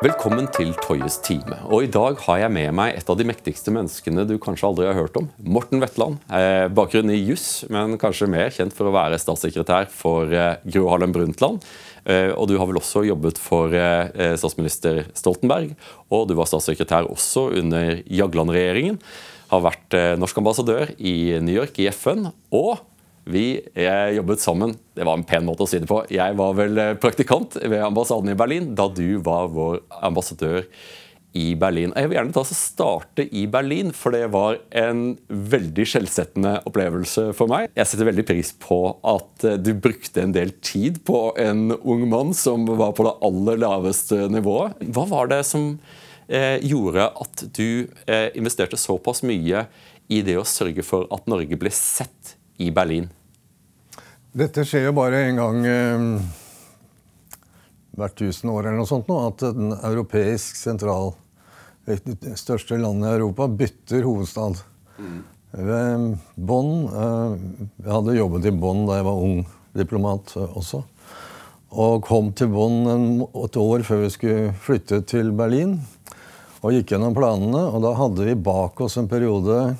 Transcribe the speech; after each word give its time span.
Velkommen 0.00 0.46
til 0.48 0.70
Toyes 0.80 1.18
time. 1.20 1.58
Og 1.68 1.84
I 1.84 1.88
dag 1.92 2.16
har 2.24 2.38
jeg 2.40 2.52
med 2.54 2.70
meg 2.72 2.94
et 2.96 3.10
av 3.12 3.18
de 3.20 3.24
mektigste 3.28 3.68
menneskene 3.68 4.22
du 4.24 4.38
kanskje 4.40 4.64
aldri 4.70 4.86
har 4.88 4.96
hørt 4.96 5.18
om. 5.20 5.26
Morten 5.44 5.82
Wetland. 5.82 6.22
Eh, 6.32 6.70
bakgrunn 6.72 7.12
i 7.12 7.18
juss, 7.18 7.66
men 7.68 7.98
kanskje 8.00 8.30
mer 8.32 8.48
kjent 8.48 8.72
for 8.72 8.88
å 8.88 8.94
være 8.94 9.18
statssekretær 9.20 9.90
for 9.92 10.32
eh, 10.32 10.56
Gro 10.64 10.86
Harlem 10.88 11.12
Brundtland. 11.12 11.60
Eh, 12.08 12.32
og 12.32 12.48
du 12.48 12.56
har 12.56 12.70
vel 12.70 12.80
også 12.80 13.04
jobbet 13.10 13.36
for 13.44 13.76
eh, 13.76 14.32
statsminister 14.40 15.02
Stoltenberg. 15.12 15.76
Og 16.08 16.30
du 16.30 16.32
var 16.38 16.48
statssekretær 16.48 17.10
også 17.12 17.50
under 17.60 18.00
Jagland-regjeringen. 18.08 18.96
Har 19.52 19.66
vært 19.68 20.00
norsk 20.16 20.40
ambassadør 20.40 20.94
i 20.96 21.34
New 21.44 21.60
York, 21.60 21.76
i 21.76 21.90
FN. 21.92 22.30
og 22.54 22.78
vi 23.24 23.60
jobbet 24.16 24.40
sammen. 24.40 24.74
Det 24.94 25.04
var 25.04 25.18
en 25.18 25.26
pen 25.26 25.46
måte 25.46 25.64
å 25.64 25.68
si 25.70 25.80
det 25.80 25.88
på. 25.90 26.02
Jeg 26.12 26.36
var 26.38 26.56
vel 26.58 26.80
eh, 26.80 26.96
praktikant 27.00 27.58
ved 27.60 27.82
ambassaden 27.84 28.32
i 28.32 28.38
Berlin 28.38 28.72
da 28.76 28.88
du 28.92 29.20
var 29.24 29.50
vår 29.54 29.78
ambassadør 30.04 30.64
i 31.38 31.52
Berlin. 31.54 31.92
Jeg 31.94 32.10
vil 32.10 32.16
gjerne 32.18 32.34
ta 32.34 32.42
starte 32.48 33.24
i 33.38 33.44
Berlin, 33.50 33.92
for 33.94 34.16
det 34.16 34.24
var 34.34 34.58
en 34.74 35.14
veldig 35.28 35.86
skjellsettende 35.86 36.56
opplevelse 36.66 37.28
for 37.38 37.50
meg. 37.52 37.68
Jeg 37.78 37.86
setter 37.86 38.08
veldig 38.08 38.26
pris 38.26 38.50
på 38.58 38.80
at 39.12 39.46
eh, 39.46 39.60
du 39.62 39.72
brukte 39.78 40.24
en 40.24 40.34
del 40.36 40.52
tid 40.64 41.02
på 41.06 41.30
en 41.38 41.70
ung 41.78 42.08
mann 42.10 42.34
som 42.36 42.66
var 42.66 42.96
på 42.98 43.06
det 43.06 43.14
aller 43.28 43.62
laveste 43.62 44.26
nivået. 44.32 44.80
Hva 44.90 45.06
var 45.12 45.30
det 45.30 45.44
som 45.48 45.70
eh, 46.26 46.58
gjorde 46.66 47.12
at 47.24 47.46
du 47.56 47.86
investerte 48.34 48.80
såpass 48.80 49.22
mye 49.26 49.64
i 50.10 50.20
det 50.26 50.36
å 50.40 50.48
sørge 50.48 50.82
for 50.82 51.06
at 51.14 51.30
Norge 51.30 51.56
ble 51.58 51.70
sett 51.74 52.36
i 52.60 52.70
Berlin? 52.74 53.08
Dette 54.30 54.62
skjer 54.66 54.86
jo 54.88 54.94
bare 54.94 55.24
en 55.26 55.40
gang 55.40 55.64
eh, 55.66 56.04
hvert 57.98 58.18
tusen 58.20 58.52
år 58.52 58.68
eller 58.68 58.78
noe 58.78 58.90
sånt 58.90 59.10
nå, 59.10 59.16
at 59.26 59.42
den 59.56 59.72
europeisk 59.74 60.58
sentral 60.60 61.14
det 61.88 62.36
største 62.38 62.76
landet 62.78 63.08
i 63.08 63.16
Europa 63.16 63.48
bytter 63.48 64.04
hovedstad. 64.06 64.60
Mm. 65.00 65.20
Bonn 66.36 66.74
eh, 66.86 67.32
Jeg 67.80 67.90
hadde 67.90 68.18
jobbet 68.18 68.46
i 68.46 68.54
Bonn 68.54 68.84
da 68.86 69.00
jeg 69.00 69.08
var 69.08 69.24
ung 69.24 69.40
diplomat 69.74 70.36
eh, 70.38 70.56
også. 70.60 70.84
Og 71.80 72.02
kom 72.06 72.30
til 72.36 72.52
Bonn 72.52 73.24
et 73.26 73.58
år 73.58 73.86
før 73.86 74.04
vi 74.04 74.12
skulle 74.14 74.54
flytte 74.62 75.02
til 75.10 75.32
Berlin. 75.34 75.78
Og 76.60 76.76
gikk 76.76 76.92
gjennom 76.92 77.16
planene, 77.16 77.62
og 77.72 77.80
da 77.82 77.94
hadde 77.96 78.26
vi 78.26 78.36
bak 78.36 78.80
oss 78.84 78.98
en 79.00 79.08
periode 79.08 79.70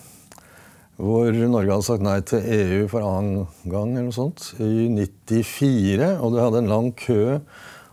hvor 1.00 1.32
Norge 1.32 1.72
hadde 1.72 1.86
sagt 1.86 2.04
nei 2.04 2.18
til 2.28 2.44
EU 2.44 2.88
for 2.90 3.04
annen 3.06 3.46
gang 3.64 3.94
eller 3.94 4.10
noe 4.10 4.16
sånt, 4.16 4.50
i 4.60 4.88
94. 4.92 6.10
Og 6.20 6.34
du 6.34 6.40
hadde 6.42 6.60
en 6.60 6.72
lang 6.72 6.90
kø 6.98 7.38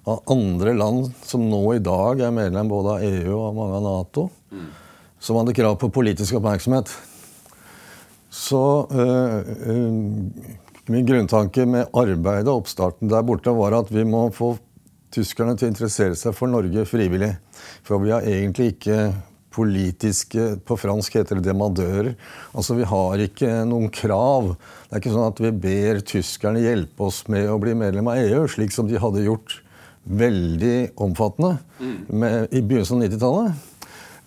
av 0.07 0.23
andre 0.31 0.73
land 0.75 1.09
som 1.27 1.43
nå 1.47 1.61
i 1.75 1.83
dag 1.83 2.23
er 2.23 2.35
medlem 2.35 2.69
både 2.71 2.95
av 2.95 3.05
EU 3.07 3.35
og 3.35 3.57
mange 3.57 3.79
av 3.79 3.85
Nato, 3.85 4.27
mm. 4.51 4.67
som 5.23 5.39
hadde 5.39 5.55
krav 5.55 5.75
på 5.81 5.91
politisk 5.93 6.39
oppmerksomhet. 6.39 6.91
Så 8.31 8.61
øh, 8.91 9.51
øh, 9.71 9.91
min 10.91 11.07
grunntanke 11.07 11.65
med 11.67 11.91
arbeidet 11.95 12.51
og 12.51 12.63
oppstarten 12.63 13.11
der 13.11 13.25
borte 13.27 13.51
var 13.55 13.75
at 13.79 13.91
vi 13.91 14.03
må 14.07 14.27
få 14.35 14.53
tyskerne 15.15 15.55
til 15.57 15.67
å 15.67 15.71
interessere 15.71 16.15
seg 16.19 16.35
for 16.35 16.51
Norge 16.51 16.83
frivillig. 16.87 17.33
For 17.87 18.03
vi 18.03 18.13
har 18.13 18.27
egentlig 18.27 18.75
ikke 18.75 18.99
politiske 19.57 20.49
På 20.67 20.77
fransk 20.79 21.17
heter 21.19 21.39
det 21.39 21.49
demandører. 21.49 22.13
Altså, 22.53 22.77
Vi 22.77 22.87
har 22.87 23.23
ikke 23.25 23.51
noen 23.67 23.89
krav. 23.93 24.53
Det 24.87 24.95
er 24.95 25.01
ikke 25.01 25.15
sånn 25.15 25.31
at 25.31 25.41
vi 25.43 25.53
ber 25.67 26.03
tyskerne 26.05 26.63
hjelpe 26.63 27.09
oss 27.09 27.23
med 27.31 27.49
å 27.49 27.57
bli 27.61 27.73
medlem 27.77 28.07
av 28.11 28.21
EU, 28.21 28.45
slik 28.51 28.75
som 28.75 28.89
de 28.89 29.01
hadde 29.01 29.25
gjort 29.25 29.61
veldig 30.07 30.93
omfattende 31.03 31.57
med, 32.07 32.47
i 32.55 32.61
begynnelsen 32.61 33.01
av 33.01 33.09
90-tallet. 33.09 33.65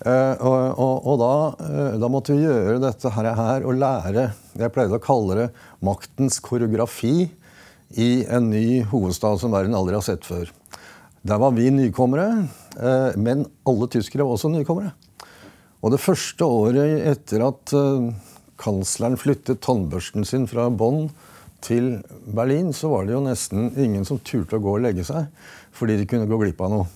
Uh, 0.01 0.33
og, 0.41 0.79
og, 0.81 0.95
og 1.13 1.17
da, 1.21 1.33
uh, 1.61 1.97
da, 2.01 2.09
måtte 2.09 2.33
vi 2.33 2.47
gjøre 2.47 2.79
dette 2.81 3.11
her, 3.13 3.27
her 3.37 3.67
og 3.69 3.77
lære 3.77 4.31
Jeg 4.57 4.73
pleide 4.73 4.97
å 4.97 5.03
kalle 5.05 5.35
det 5.37 5.45
maktens 5.85 6.39
koreografi 6.41 7.27
i 8.01 8.09
en 8.33 8.49
ny 8.49 8.81
hovedstad 8.89 9.43
som 9.43 9.53
verden 9.53 9.77
aldri 9.77 9.99
har 9.99 10.07
sett 10.07 10.25
før. 10.25 10.49
Der 11.21 11.43
var 11.43 11.53
vi 11.53 11.69
nykommere, 11.75 12.47
uh, 12.81 13.13
men 13.21 13.45
alle 13.69 13.91
tyskere 13.93 14.25
var 14.25 14.39
også 14.39 14.49
nykommere. 14.55 14.95
Og 15.81 15.95
det 15.95 16.03
første 16.03 16.45
året 16.45 17.01
etter 17.09 17.45
at 17.47 17.73
uh, 17.73 18.11
kansleren 18.61 19.17
flyttet 19.21 19.63
tannbørsten 19.65 20.27
sin 20.29 20.47
fra 20.51 20.69
Bonn 20.69 21.09
til 21.65 21.99
Berlin, 22.29 22.75
så 22.77 22.91
var 22.93 23.07
det 23.07 23.17
jo 23.17 23.25
nesten 23.25 23.71
ingen 23.81 24.05
som 24.09 24.21
turte 24.25 24.59
å 24.59 24.65
gå 24.65 24.77
og 24.77 24.85
legge 24.85 25.07
seg 25.09 25.29
fordi 25.77 25.97
de 26.01 26.07
kunne 26.09 26.29
gå 26.29 26.37
glipp 26.41 26.61
av 26.67 26.73
noe. 26.73 26.89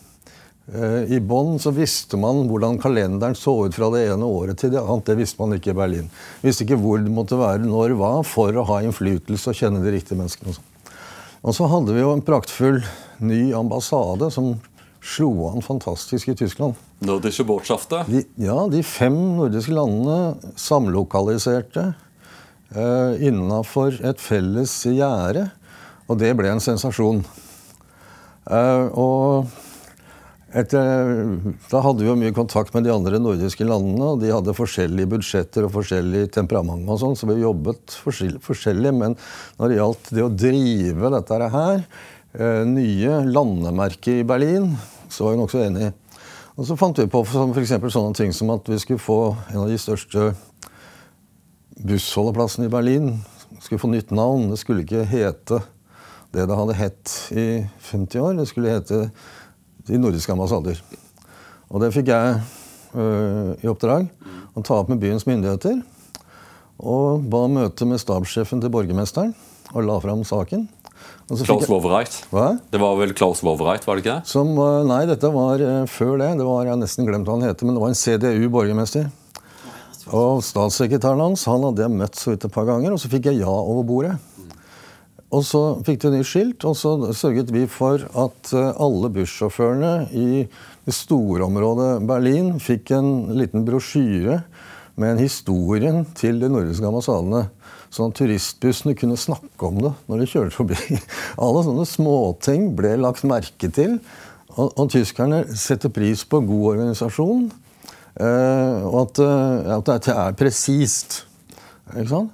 Uh, 0.69 1.05
I 1.12 1.21
Bonn 1.25 1.56
så 1.61 1.72
visste 1.77 2.21
man 2.21 2.43
hvordan 2.50 2.77
kalenderen 2.81 3.37
så 3.37 3.55
ut 3.65 3.77
fra 3.77 3.89
det 3.95 4.05
ene 4.11 4.28
året 4.28 4.61
til 4.61 4.75
det 4.75 4.83
annet. 4.83 5.09
Det 5.09 5.16
visste 5.22 5.41
man 5.41 5.56
ikke 5.56 5.72
i 5.72 5.78
Berlin. 5.81 6.12
Visste 6.45 6.66
ikke 6.66 6.81
hvor 6.81 7.01
det 7.01 7.12
måtte 7.12 7.41
være 7.41 7.65
når 7.65 7.97
hva 8.01 8.12
for 8.28 8.53
å 8.53 8.66
ha 8.69 8.83
innflytelse 8.84 9.53
og 9.53 9.61
kjenne 9.61 9.81
de 9.84 9.97
riktige 9.97 10.21
menneskene. 10.21 10.53
Og, 10.53 10.61
sånn. 10.61 11.56
så 11.56 11.72
hadde 11.72 11.97
vi 11.97 12.05
jo 12.05 12.12
en 12.12 12.25
praktfull 12.25 12.83
ny 13.25 13.43
ambassade 13.56 14.28
som 14.34 14.55
slo 15.04 15.50
an 15.50 15.65
fantastisk 15.65 16.31
i 16.32 16.37
Tyskland. 16.38 16.78
Nordische 17.04 17.44
Botschafter? 17.44 18.09
Ja, 18.41 18.56
de 18.72 18.81
fem 18.87 19.16
nordiske 19.37 19.75
landene 19.76 20.54
samlokaliserte 20.56 21.91
eh, 22.72 23.26
innafor 23.28 24.00
et 24.00 24.22
felles 24.22 24.72
gjerde. 24.88 25.50
Og 26.09 26.19
det 26.20 26.32
ble 26.37 26.50
en 26.53 26.62
sensasjon. 26.62 27.22
Eh, 28.44 28.88
og 29.00 29.53
etter, 30.54 31.09
da 31.66 31.81
hadde 31.82 32.04
vi 32.04 32.10
jo 32.10 32.16
mye 32.19 32.34
kontakt 32.36 32.75
med 32.76 32.84
de 32.86 32.92
andre 32.94 33.19
nordiske 33.19 33.66
landene, 33.66 34.12
og 34.12 34.21
de 34.22 34.31
hadde 34.31 34.54
forskjellige 34.54 35.10
budsjetter 35.16 35.66
og 35.66 35.72
forskjellig 35.75 36.28
temperament, 36.36 36.84
og 36.86 37.00
sånn, 37.00 37.16
så 37.19 37.26
vi 37.26 37.41
jobbet 37.41 37.97
forskjellig. 38.04 38.92
Men 38.94 39.16
når 39.59 39.72
det 39.72 39.81
gjaldt 39.81 40.12
det 40.15 40.26
å 40.26 40.34
drive 40.44 41.12
dette 41.16 41.48
her, 41.56 41.86
eh, 42.38 42.62
nye 42.71 43.16
landemerket 43.26 44.21
i 44.21 44.28
Berlin, 44.28 44.76
så 45.15 45.27
var 45.27 45.35
vi 45.35 45.41
nokså 45.43 45.63
enige. 45.63 45.93
Og 46.55 46.67
så 46.69 46.77
fant 46.79 46.99
vi 46.99 47.07
på 47.11 47.25
eksempel 47.61 47.91
sånne 47.91 48.15
ting 48.15 48.35
som 48.35 48.53
at 48.55 48.69
vi 48.71 48.79
skulle 48.83 49.03
få 49.03 49.21
en 49.51 49.63
av 49.65 49.71
de 49.71 49.79
største 49.81 50.33
bussholdeplassene 51.83 52.69
i 52.69 52.73
Berlin. 52.73 53.25
skulle 53.61 53.81
få 53.81 53.89
nytt 53.89 54.11
navn. 54.11 54.51
Det 54.51 54.59
skulle 54.59 54.85
ikke 54.85 55.05
hete 55.05 55.63
det 56.35 56.49
det 56.49 56.57
hadde 56.59 56.75
hett 56.75 57.15
i 57.31 57.67
50 57.91 58.21
år. 58.21 58.35
Det 58.35 58.47
skulle 58.51 58.75
hete 58.75 59.11
De 59.87 59.99
nordiske 59.99 60.33
ambassader. 60.33 60.79
Og 61.69 61.83
det 61.83 61.91
fikk 61.93 62.09
jeg 62.09 62.39
øh, 62.97 63.51
i 63.61 63.69
oppdrag 63.69 64.07
å 64.57 64.63
ta 64.65 64.79
opp 64.79 64.89
med 64.89 65.03
byens 65.03 65.27
myndigheter. 65.29 65.83
Og 66.81 67.27
ba 67.29 67.43
møte 67.53 67.85
med 67.85 68.01
stabssjefen 68.01 68.63
til 68.63 68.73
borgermesteren 68.73 69.35
og 69.75 69.85
la 69.85 69.99
fram 70.01 70.25
saken. 70.25 70.65
Klaus 71.29 71.69
Wowereit? 71.71 72.17
Det 72.71 72.81
var 72.81 72.97
vel 72.99 73.15
Klaus 73.17 73.41
Wowereit, 73.45 73.87
var 73.87 73.97
det 73.97 74.05
ikke 74.05 74.17
det? 74.19 74.29
Som, 74.29 74.51
nei, 74.89 75.05
dette 75.09 75.31
var 75.33 75.62
uh, 75.62 75.85
før 75.89 76.19
det. 76.21 76.35
Det 76.37 76.45
var, 76.45 76.67
Jeg 76.67 76.75
har 76.75 76.81
nesten 76.83 77.09
glemt 77.09 77.29
hva 77.29 77.39
han 77.39 77.47
heter, 77.49 77.65
men 77.65 77.79
det 77.79 77.85
var 77.85 77.93
en 77.95 77.99
CDU-borgermester. 77.99 79.09
Og 80.13 80.43
statssekretæren 80.45 81.23
hans 81.25 81.47
han 81.49 81.65
hadde 81.65 81.87
jeg 81.87 81.97
møtt 81.97 82.21
så 82.21 82.34
vidt 82.34 82.45
et 82.45 82.53
par 82.53 82.69
ganger, 82.69 82.93
og 82.93 83.01
så 83.01 83.09
fikk 83.13 83.31
jeg 83.31 83.41
ja 83.41 83.55
over 83.55 83.87
bordet. 83.89 84.19
Og 85.34 85.43
så 85.49 85.63
fikk 85.87 86.05
de 86.05 86.13
nytt 86.13 86.29
skilt, 86.29 86.69
og 86.69 86.77
så 86.79 86.93
sørget 87.17 87.49
vi 87.55 87.65
for 87.73 88.05
at 88.05 88.53
uh, 88.53 88.75
alle 88.77 89.11
bussjåførene 89.17 89.95
i 90.13 90.45
det 90.84 90.95
store 90.95 91.49
området 91.49 92.05
Berlin 92.05 92.59
fikk 92.61 92.93
en 92.99 93.11
liten 93.41 93.65
brosjyre 93.65 94.43
med 95.01 95.15
en 95.15 95.25
historien 95.25 96.05
til 96.15 96.39
de 96.43 96.53
nordiske 96.53 96.87
ambassadene. 96.87 97.47
Sånn 97.94 98.10
at 98.10 98.19
turistbussene 98.19 98.97
kunne 98.99 99.16
snakke 99.21 99.69
om 99.69 99.77
det 99.78 99.93
når 100.10 100.22
de 100.22 100.31
kjørte 100.32 100.56
forbi. 100.56 100.78
Alle 101.44 101.60
sånne 101.66 101.84
småting 101.87 102.72
ble 102.78 102.97
lagt 102.98 103.27
merke 103.28 103.71
til. 103.71 104.01
Og, 104.54 104.72
og 104.72 104.89
tyskerne 104.91 105.45
setter 105.59 105.92
pris 105.95 106.24
på 106.27 106.41
god 106.47 106.65
organisasjon. 106.72 107.47
Eh, 108.15 108.83
og 108.89 108.98
at, 109.04 109.22
eh, 109.22 109.71
at 109.77 109.89
dette 109.92 110.19
er 110.24 110.36
presist. 110.39 111.22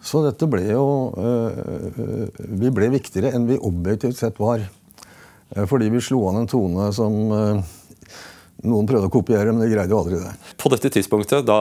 Så 0.06 0.20
dette 0.25 0.46
ble 0.46 0.62
jo 0.69 0.85
eh, 1.19 2.29
Vi 2.62 2.70
ble 2.73 2.87
viktigere 2.93 3.32
enn 3.35 3.49
vi 3.49 3.58
objektivt 3.58 4.20
sett 4.20 4.38
var. 4.40 4.62
Eh, 4.64 5.67
fordi 5.69 5.90
vi 5.93 6.00
slo 6.05 6.23
an 6.31 6.43
en 6.43 6.50
tone 6.50 6.88
som 6.96 7.17
eh, 7.37 7.76
noen 8.67 8.89
prøvde 8.89 9.09
å 9.09 9.12
kopiere, 9.12 9.53
men 9.53 9.62
de 9.62 9.71
greide 9.71 9.93
jo 9.93 10.01
aldri 10.03 10.19
det. 10.21 10.33
På 10.61 10.71
dette 10.73 10.91
tidspunktet, 10.93 11.47
da, 11.49 11.59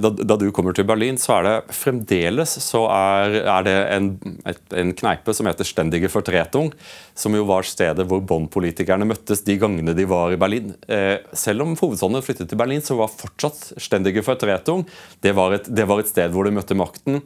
da, 0.00 0.10
da 0.10 0.36
du 0.40 0.46
kommer 0.54 0.76
til 0.76 0.86
Berlin, 0.88 1.18
så 1.20 1.36
er 1.38 1.46
det 1.46 1.76
fremdeles 1.76 2.56
så 2.64 2.84
er, 2.92 3.36
er 3.42 3.66
det 3.66 3.76
en, 3.96 4.10
et, 4.48 4.62
en, 4.80 4.94
kneipe 5.00 5.34
som 5.36 5.48
heter 5.50 5.68
Stendige 5.68 6.10
Fortretung, 6.12 6.72
som 7.18 7.36
jo 7.36 7.44
var 7.48 7.68
stedet 7.68 8.06
hvor 8.08 8.22
Bonn-politikerne 8.24 9.08
møttes 9.08 9.44
de 9.46 9.58
gangene 9.60 9.94
de 9.96 10.08
var 10.08 10.34
i 10.34 10.40
Berlin. 10.40 10.74
Eh, 10.88 11.18
selv 11.36 11.66
om 11.66 11.76
hovedstaden 11.76 12.24
flyttet 12.24 12.50
til 12.50 12.60
Berlin, 12.60 12.84
så 12.84 12.98
var 13.00 13.12
fortsatt 13.12 13.72
Stendige 13.80 14.24
Fortretung 14.26 14.86
det 15.24 15.34
var, 15.36 15.56
et, 15.56 15.68
det 15.68 15.88
var 15.88 16.02
et 16.02 16.10
sted 16.10 16.32
hvor 16.32 16.48
de 16.48 16.54
møtte 16.56 16.78
makten. 16.78 17.20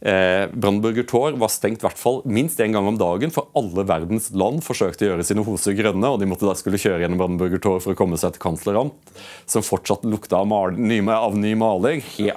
Eh, 0.00 0.46
Brandenburger 0.48 1.04
Tor 1.04 1.34
var 1.36 1.50
stengt 1.52 1.82
hvert 1.84 1.98
fall 2.00 2.22
minst 2.24 2.60
én 2.64 2.72
gang 2.72 2.86
om 2.88 2.96
dagen, 3.00 3.32
for 3.34 3.50
alle 3.58 3.84
verdens 3.88 4.30
land 4.32 4.62
forsøkte 4.64 5.04
å 5.04 5.10
gjøre 5.10 5.26
sine 5.28 5.44
hoser 5.44 5.76
grønne, 5.76 6.08
og 6.08 6.22
de 6.22 6.28
måtte 6.30 6.48
da 6.48 6.54
skulle 6.56 6.80
kjøre 6.80 7.02
gjennom 7.04 7.20
Brandenburger 7.20 7.60
Tor 7.60 7.82
for 7.84 7.92
å 7.92 7.98
komme 7.98 8.20
seg 8.20 8.34
til 8.34 8.44
kansleramt, 8.46 9.12
som 9.50 9.66
fortsatt 9.66 10.06
lukta 10.08 10.40
av, 10.40 10.48
mal 10.48 10.72
ny, 10.78 11.02
av 11.12 11.36
ny 11.36 11.52
maling, 11.60 12.00
he 12.16 12.30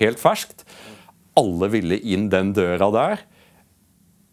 helt 0.00 0.22
ferskt. 0.22 0.64
Alle 1.36 1.68
ville 1.72 2.00
inn 2.00 2.30
den 2.32 2.54
døra 2.56 2.88
der. 2.94 3.26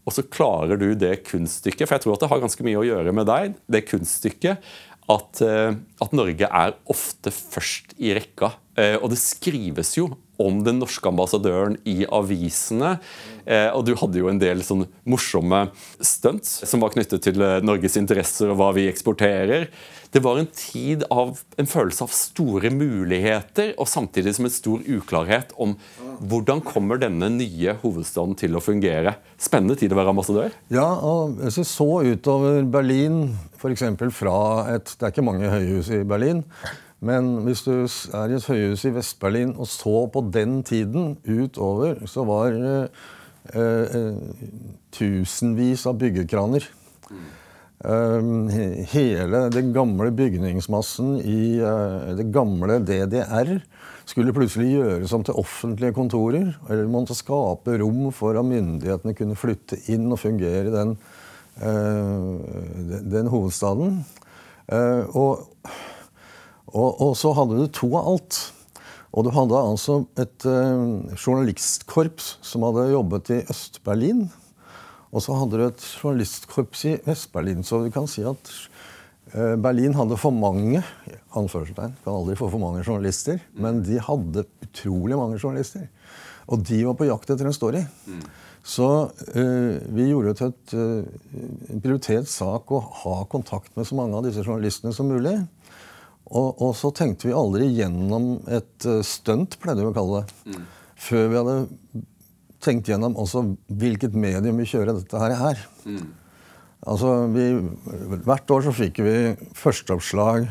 Og 0.07 0.16
så 0.16 0.24
klarer 0.24 0.80
du 0.80 0.94
det 0.95 1.25
kunststykket, 1.28 1.84
for 1.84 1.98
jeg 1.98 2.06
tror 2.06 2.16
at 2.16 2.24
det 2.24 2.30
har 2.31 2.45
ganske 2.45 2.63
mye 2.63 2.80
å 2.80 2.88
gjøre 2.88 3.12
med 3.16 3.28
deg, 3.28 3.57
det 3.68 3.84
kunststykket 3.89 4.63
at, 5.12 5.42
eh, 5.44 5.75
at 5.75 6.16
Norge 6.16 6.48
er 6.48 6.75
ofte 6.88 7.31
først 7.36 7.95
i 8.00 8.13
rekka. 8.16 8.54
Eh, 8.77 8.95
og 9.01 9.09
det 9.12 9.19
skrives 9.21 9.95
jo 9.97 10.12
om 10.38 10.59
den 10.62 10.77
norske 10.77 11.09
ambassadøren 11.09 11.79
i 11.89 12.03
avisene. 12.13 12.97
Eh, 13.45 13.71
og 13.74 13.88
du 13.88 13.95
hadde 13.97 14.21
jo 14.21 14.29
en 14.29 14.41
del 14.41 14.62
sånn 14.65 14.85
morsomme 15.09 15.63
stunts 15.97 16.59
som 16.69 16.85
var 16.85 16.94
knyttet 16.94 17.25
til 17.25 17.41
eh, 17.41 17.57
Norges 17.65 17.97
interesser 17.97 18.53
og 18.53 18.59
hva 18.62 18.69
vi 18.77 18.85
eksporterer. 18.91 19.71
Det 20.13 20.21
var 20.24 20.38
en 20.39 20.50
tid 20.53 21.03
av 21.12 21.41
en 21.59 21.68
følelse 21.68 22.06
av 22.06 22.13
store 22.15 22.69
muligheter, 22.71 23.74
og 23.81 23.89
samtidig 23.91 24.38
som 24.38 24.47
en 24.47 24.53
stor 24.53 24.85
uklarhet 24.85 25.51
om 25.59 25.75
hvordan 26.21 26.62
kommer 26.65 27.01
denne 27.01 27.27
nye 27.33 27.75
hovedstaden 27.81 28.38
til 28.39 28.56
å 28.56 28.63
fungere. 28.63 29.18
Spennende 29.41 29.75
tid 29.77 29.94
å 29.94 30.00
være 30.00 30.13
ambassadør? 30.13 30.56
Ja, 30.74 30.88
og 31.01 31.41
hvis 31.41 31.59
vi 31.59 31.68
så 31.68 31.89
utover 32.07 32.62
Berlin, 32.77 33.24
f.eks. 33.57 33.83
fra 34.15 34.38
et 34.77 34.94
Det 34.94 35.03
er 35.09 35.13
ikke 35.13 35.25
mange 35.25 35.51
høyhus 35.51 35.91
i 35.94 36.06
Berlin. 36.07 36.45
Men 37.00 37.44
hvis 37.46 37.62
du 37.68 37.74
er 37.86 38.32
i 38.32 38.38
et 38.38 38.48
høyhus 38.50 38.86
i 38.88 38.94
Vest-Berlin 38.96 39.54
og 39.58 39.70
så 39.70 40.08
på 40.14 40.24
den 40.34 40.64
tiden 40.66 41.18
utover, 41.28 42.00
så 42.10 42.26
var 42.26 42.56
eh, 42.58 43.04
eh, 43.54 44.16
tusenvis 44.98 45.86
av 45.90 46.00
byggekraner. 46.02 46.66
Um, 47.78 48.48
hele 48.90 49.44
den 49.54 49.68
gamle 49.70 50.10
bygningsmassen 50.18 51.20
i 51.22 51.60
uh, 51.62 52.16
det 52.18 52.26
gamle 52.34 52.80
DDR 52.82 53.52
skulle 54.10 54.34
plutselig 54.34 54.72
gjøres 54.72 55.14
om 55.14 55.22
til 55.28 55.38
offentlige 55.38 55.94
kontorer. 55.94 56.56
Eller 56.72 56.90
måtte 56.90 57.16
skape 57.16 57.78
rom 57.78 58.10
for 58.16 58.40
at 58.40 58.50
myndighetene 58.50 59.14
kunne 59.14 59.38
flytte 59.38 59.78
inn 59.94 60.10
og 60.10 60.24
fungere 60.24 60.66
i 60.66 60.74
den, 60.74 60.96
uh, 61.62 62.42
den, 62.90 63.06
den 63.14 63.30
hovedstaden. 63.30 64.02
Uh, 64.66 65.06
og 65.14 65.46
og, 66.74 67.02
og, 67.02 67.14
så 67.18 67.31
hadde 67.38 67.60
du 67.60 67.68
to 67.72 67.90
av 67.96 68.10
alt. 68.14 68.40
Og 69.16 69.24
du 69.25 69.31
hadde 69.34 69.60
altså 69.60 70.02
et 70.19 70.46
uh, 70.46 71.16
journalistkorps 71.16 72.36
som 72.46 72.66
hadde 72.68 72.90
jobbet 72.92 73.31
i 73.34 73.40
Øst-Berlin. 73.50 74.28
Og 75.16 75.24
så 75.24 75.38
hadde 75.40 75.58
du 75.58 75.64
et 75.66 75.86
journalistkorps 76.02 76.84
i 76.90 76.98
Vest-Berlin. 77.06 77.64
Så 77.66 77.80
vi 77.86 77.94
kan 77.96 78.10
si 78.12 78.25
at 78.28 78.52
uh, 79.34 79.56
Berlin 79.64 79.96
hadde 79.98 80.19
for 80.19 80.36
mange 80.36 80.84
anførselstegn, 81.38 81.96
kan 82.04 82.18
aldri 82.19 82.36
få 82.40 82.52
for 82.52 82.62
mange 82.62 82.84
journalister, 82.84 83.40
men 83.56 83.81
de 83.86 84.02
hadde 84.04 84.46
utrolig 84.66 85.18
mange 85.20 85.40
journalister. 85.40 85.88
Og 86.52 86.62
de 86.68 86.84
var 86.88 87.00
på 87.00 87.08
jakt 87.08 87.31
etter 87.31 87.48
en 87.48 87.56
story. 87.56 87.81
Mm. 88.08 88.22
Så 88.68 88.88
uh, 89.08 89.74
vi 89.96 90.10
gjorde 90.10 90.36
til 90.36 90.52
et, 90.52 90.75
uh, 90.75 91.80
prioritert 91.80 92.28
sak 92.28 92.75
å 92.75 92.84
ha 93.04 93.22
kontakt 93.31 93.72
med 93.80 93.88
så 93.88 93.96
mange 93.96 94.20
av 94.20 94.28
disse 94.28 94.44
journalistene 94.44 94.92
som 94.96 95.08
mulig. 95.08 95.40
Og, 96.27 96.59
og, 96.59 96.74
så 96.75 96.91
tenkte 96.95 97.29
vi 97.29 97.35
aldri 97.35 97.69
gjennom 97.71 98.38
et 98.51 98.88
uh, 98.88 99.00
stunt, 99.06 99.56
pleide 99.63 99.83
vi 99.83 99.91
å 99.91 99.95
kalle 99.95 100.21
det. 100.21 100.38
Mm. 100.51 100.63
Før 101.07 101.27
vi 101.31 101.39
hadde 101.39 101.57
tenkt 102.63 102.89
gjennom 102.89 103.15
også 103.21 103.44
hvilket 103.79 104.15
medium 104.18 104.59
vi 104.59 104.68
kjører 104.68 104.97
dette 104.97 105.21
her. 105.21 105.35
her. 105.39 105.62
Mm. 105.85 106.07
Altså, 106.88 107.13
vi, 107.33 107.45
Hvert 108.25 108.53
år 108.53 108.65
så 108.68 108.74
fikk 108.75 109.01
vi 109.06 109.15
førsteoppslag 109.57 110.50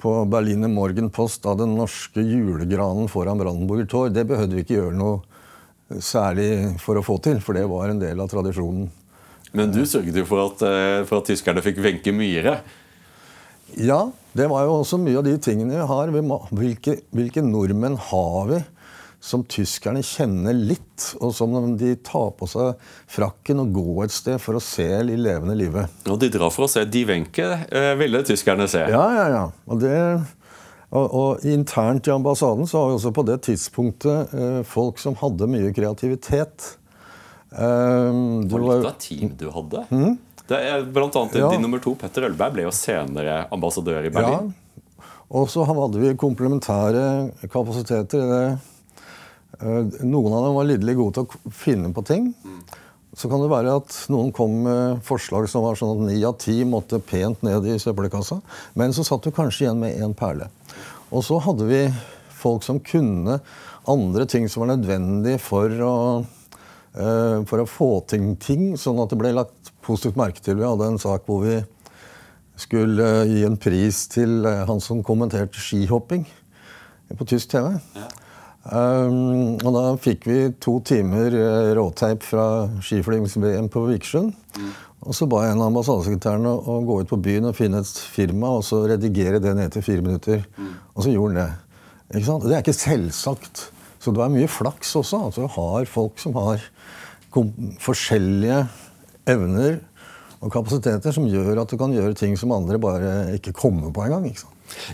på 0.00 0.12
Berliner 0.30 0.70
Morgenpost 0.70 1.46
av 1.48 1.60
den 1.60 1.76
norske 1.78 2.20
julegranen 2.20 3.08
foran 3.08 3.40
Brandenburger 3.40 3.88
Tor. 3.90 4.12
Det 4.12 4.26
behøvde 4.28 4.58
vi 4.58 4.66
ikke 4.66 4.80
gjøre 4.80 4.98
noe 4.98 6.00
særlig 6.02 6.76
for 6.82 6.98
å 6.98 7.04
få 7.06 7.18
til, 7.24 7.40
for 7.44 7.56
det 7.56 7.64
var 7.70 7.92
en 7.92 8.02
del 8.02 8.20
av 8.20 8.30
tradisjonen. 8.32 8.88
Men 9.56 9.70
du 9.72 9.84
sørget 9.88 10.18
jo 10.18 10.26
for 10.28 10.42
at, 10.42 10.62
eh, 10.66 11.04
for 11.08 11.22
at 11.22 11.30
tyskerne 11.30 11.62
fikk 11.64 11.78
Wenche 11.84 12.12
Myhre. 12.12 12.58
Ja, 13.74 14.10
det 14.36 14.46
var 14.52 14.66
jo 14.66 14.78
også 14.80 14.98
mye 15.00 15.18
av 15.18 15.26
de 15.26 15.34
tingene 15.42 15.74
vi 15.74 15.90
har. 15.90 16.12
Hvilke, 16.54 17.00
hvilke 17.16 17.42
nordmenn 17.44 17.98
har 18.10 18.48
vi 18.50 18.62
som 19.26 19.42
tyskerne 19.48 20.02
kjenner 20.06 20.54
litt, 20.54 21.08
og 21.18 21.32
som 21.34 21.54
de 21.78 21.94
tar 22.04 22.30
på 22.38 22.46
seg 22.50 22.76
frakken 23.10 23.62
og 23.64 23.72
går 23.74 24.04
et 24.04 24.14
sted 24.14 24.38
for 24.42 24.58
å 24.58 24.62
se 24.62 24.86
i 25.00 25.18
levende 25.18 25.56
livet? 25.58 25.92
Og 26.06 26.20
de 26.22 26.30
drar 26.32 26.52
for 26.54 26.66
å 26.66 26.70
se 26.70 26.84
Die 26.86 27.06
Wenche, 27.08 27.48
eh, 27.66 27.92
ville 27.98 28.22
tyskerne 28.26 28.68
se. 28.70 28.84
Ja, 28.92 29.06
ja, 29.16 29.26
ja. 29.32 29.44
Og, 29.66 29.80
det, 29.82 29.96
og, 30.92 31.06
og, 31.06 31.46
internt 31.48 32.06
i 32.06 32.14
ambassaden 32.14 32.70
så 32.70 32.82
har 32.82 32.92
vi 32.92 32.98
også 33.00 33.14
på 33.16 33.26
det 33.26 33.40
tidspunktet 33.48 34.36
eh, 34.36 34.60
folk 34.68 35.02
som 35.02 35.18
hadde 35.18 35.50
mye 35.50 35.74
kreativitet. 35.74 36.76
Um, 37.56 38.44
Hvor 38.50 38.62
litt 38.62 38.88
av 38.90 38.96
team 39.00 39.34
du 39.38 39.48
hadde? 39.54 39.86
Mm? 39.90 40.16
Det 40.46 40.58
er 40.62 40.86
blant 40.94 41.16
annet 41.18 41.40
ja. 41.40 41.50
Din 41.50 41.64
nummer 41.64 41.82
to, 41.82 41.96
Petter 41.98 42.28
Ølberg, 42.28 42.54
ble 42.54 42.66
jo 42.68 42.72
senere 42.74 43.44
ambassadør 43.54 44.06
i 44.06 44.12
Berlin. 44.14 44.52
Ja. 44.52 45.04
Og 45.36 45.48
så 45.50 45.64
hadde 45.66 45.98
vi 45.98 46.14
komplementære 46.18 47.04
kapasiteter. 47.50 48.58
Eh, 49.58 49.94
noen 50.06 50.34
av 50.36 50.46
dem 50.46 50.58
var 50.58 50.68
lidderlig 50.68 50.96
gode 51.00 51.16
til 51.16 51.26
å 51.26 51.54
finne 51.54 51.90
på 51.94 52.04
ting. 52.06 52.28
Mm. 52.44 52.60
Så 53.16 53.30
kan 53.32 53.40
det 53.40 53.48
være 53.50 53.78
at 53.80 53.94
noen 54.12 54.28
kom 54.36 54.58
med 54.66 55.00
forslag 55.06 55.48
som 55.48 55.64
var 55.64 55.78
sånn 55.80 55.94
at 55.94 56.04
ni 56.10 56.20
av 56.28 56.36
ti 56.38 56.60
måtte 56.68 57.00
pent 57.00 57.42
ned 57.46 57.66
i 57.66 57.78
søppelkassa. 57.80 58.38
Men 58.76 58.92
så 58.94 59.06
satt 59.08 59.24
du 59.24 59.32
kanskje 59.34 59.64
igjen 59.66 59.80
med 59.80 59.96
én 59.96 60.12
perle. 60.14 60.50
Og 61.08 61.24
så 61.24 61.40
hadde 61.40 61.66
vi 61.66 61.80
folk 62.36 62.66
som 62.66 62.82
kunne 62.84 63.40
andre 63.88 64.26
ting 64.28 64.50
som 64.52 64.62
var 64.62 64.74
nødvendig 64.74 65.38
for 65.40 65.72
å, 65.86 65.94
uh, 66.98 67.38
for 67.48 67.62
å 67.62 67.68
få 67.70 67.90
ting, 68.10 68.34
ting, 68.36 68.74
sånn 68.76 69.00
at 69.00 69.14
det 69.14 69.20
ble 69.22 69.32
lagt 69.32 69.55
positivt 69.86 70.18
merke 70.18 70.42
til. 70.42 70.58
Vi 70.58 70.66
hadde 70.66 70.90
en 70.90 71.00
sak 71.00 71.26
hvor 71.28 71.44
vi 71.46 71.60
skulle 72.60 73.08
gi 73.28 73.42
en 73.46 73.58
pris 73.60 74.06
til 74.12 74.46
eh, 74.48 74.64
han 74.68 74.80
som 74.82 75.04
kommenterte 75.06 75.60
skihopping 75.60 76.24
på 77.16 77.26
tysk 77.28 77.52
TV. 77.52 77.76
Ja. 77.96 78.08
Um, 78.66 79.60
og 79.62 79.68
da 79.76 79.82
fikk 80.02 80.24
vi 80.26 80.38
to 80.58 80.80
timer 80.86 81.30
eh, 81.38 81.68
råteip 81.78 82.24
fra 82.26 82.66
skiflygings-VM 82.82 83.68
på 83.70 83.84
Vikersund. 83.86 84.32
Mm. 84.56 84.72
Og 85.06 85.14
så 85.14 85.28
ba 85.30 85.44
jeg 85.44 85.54
en 85.54 85.62
av 85.62 85.70
ambassadesekretærene 85.70 86.50
å 86.50 86.80
gå 86.88 86.96
ut 87.02 87.12
på 87.12 87.20
byen 87.22 87.46
og 87.46 87.54
finne 87.54 87.84
et 87.84 88.00
firma 88.10 88.56
og 88.56 88.64
så 88.66 88.80
redigere 88.90 89.38
det 89.42 89.52
ned 89.54 89.76
til 89.76 89.84
fire 89.86 90.02
minutter. 90.02 90.42
Mm. 90.56 90.72
Og 90.96 91.06
så 91.06 91.12
gjorde 91.12 91.36
han 91.36 91.38
det. 91.44 91.76
Ikke 92.16 92.26
sant? 92.26 92.46
Det 92.48 92.56
er 92.56 92.64
ikke 92.64 92.74
selvsagt. 92.80 93.62
Så 94.02 94.14
det 94.14 94.24
er 94.24 94.34
mye 94.34 94.50
flaks 94.50 94.96
også. 94.98 95.22
Altså, 95.28 95.46
du 95.46 95.54
har 95.60 95.86
folk 95.90 96.18
som 96.22 96.34
har 96.40 96.66
forskjellige 97.84 98.64
evner 99.28 99.80
og 100.44 100.52
kapasiteter 100.52 101.14
som 101.14 101.26
gjør 101.30 101.62
at 101.62 101.72
du 101.72 101.78
kan 101.80 101.94
gjøre 101.94 102.16
ting 102.18 102.36
som 102.38 102.52
andre 102.54 102.78
bare 102.80 103.12
ikke 103.36 103.54
kommer 103.56 103.92
på 103.94 104.04
engang. 104.04 104.28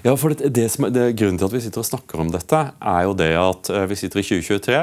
Ja, 0.04 0.14
for 0.20 0.34
det, 0.34 0.52
det 0.54 0.68
som, 0.72 0.86
det, 0.92 1.12
Grunnen 1.18 1.40
til 1.40 1.48
at 1.48 1.54
vi 1.54 1.62
sitter 1.64 1.82
og 1.82 1.88
snakker 1.88 2.22
om 2.22 2.32
dette, 2.32 2.60
er 2.78 3.06
jo 3.08 3.16
det 3.18 3.32
at 3.38 3.72
uh, 3.72 3.84
vi 3.90 3.98
sitter 3.98 4.22
i 4.22 4.26
2023. 4.26 4.82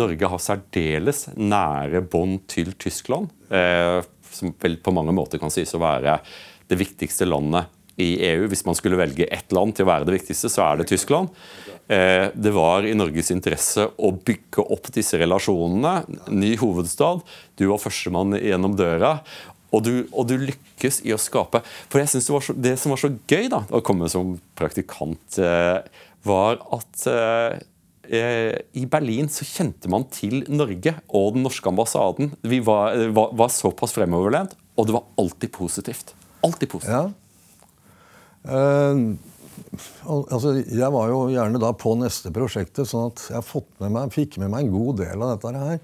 Norge 0.00 0.30
har 0.30 0.42
særdeles 0.42 1.28
nære 1.38 2.02
bånd 2.10 2.42
til 2.50 2.72
Tyskland, 2.80 3.30
eh, 3.54 4.00
som 4.34 4.50
vel 4.58 4.74
på 4.82 4.94
mange 4.94 5.14
måter 5.14 5.38
kan 5.38 5.52
sies 5.54 5.70
å 5.76 5.82
være 5.82 6.16
det 6.66 6.78
viktigste 6.80 7.28
landet 7.28 7.70
i 8.00 8.16
EU. 8.26 8.48
Hvis 8.50 8.64
man 8.66 8.74
skulle 8.74 8.98
velge 8.98 9.28
ett 9.30 9.54
land 9.54 9.76
til 9.76 9.86
å 9.86 9.92
være 9.92 10.08
det 10.08 10.16
viktigste, 10.16 10.50
så 10.50 10.64
er 10.66 10.80
det 10.80 10.88
Tyskland. 10.90 11.30
Eh, 11.88 12.30
det 12.32 12.52
var 12.54 12.86
i 12.88 12.94
Norges 12.96 13.28
interesse 13.34 13.84
å 14.00 14.12
bygge 14.16 14.64
opp 14.72 14.88
disse 14.94 15.18
relasjonene. 15.20 16.04
Ny 16.32 16.54
hovedstad. 16.60 17.24
Du 17.60 17.66
var 17.68 17.82
førstemann 17.82 18.38
gjennom 18.40 18.76
døra. 18.78 19.18
Og 19.74 19.82
du, 19.84 19.92
og 20.14 20.28
du, 20.30 20.36
lykkes 20.38 21.00
i 21.02 21.10
å 21.10 21.18
skape 21.18 21.58
For 21.90 21.98
jeg 21.98 22.12
synes 22.12 22.28
det, 22.28 22.40
så, 22.46 22.54
det, 22.54 22.74
som 22.78 22.92
var 22.94 23.00
så 23.02 23.10
gøy 23.10 23.48
da, 23.50 23.64
å 23.74 23.82
komme 23.82 24.06
som 24.12 24.36
praktikant, 24.54 25.38
eh, 25.42 25.80
var 26.24 26.60
at 26.72 27.06
eh, 27.10 27.56
i 28.76 28.84
Berlin 28.90 29.28
så 29.32 29.46
kjente 29.48 29.90
man 29.90 30.06
til 30.12 30.44
Norge 30.52 30.94
og 31.08 31.34
den 31.34 31.44
norske 31.44 31.68
ambassaden. 31.68 32.32
Vi 32.44 32.60
var, 32.64 32.96
var, 33.16 33.32
var 33.36 33.52
såpass 33.52 33.96
fremoverlent, 33.96 34.54
og 34.76 34.88
det 34.88 34.96
var 34.96 35.06
alltid 35.20 35.52
positivt. 35.56 36.12
Alltid 36.44 36.70
positivt. 36.76 36.92
Ja. 36.94 37.12
Uh, 38.44 39.16
altså, 40.06 40.56
jeg 40.62 40.90
var 40.94 41.12
jo 41.12 41.20
gjerne 41.32 41.60
da 41.62 41.70
på 41.76 41.94
neste 42.00 42.32
prosjektet, 42.34 42.88
sånn 42.90 43.12
at 43.12 43.24
jeg 43.30 43.62
med 43.82 43.94
meg, 43.94 44.12
fikk 44.14 44.38
med 44.42 44.52
meg 44.52 44.66
en 44.66 44.74
god 44.74 45.00
del 45.02 45.24
av 45.24 45.34
dette 45.34 45.64
her. 45.64 45.80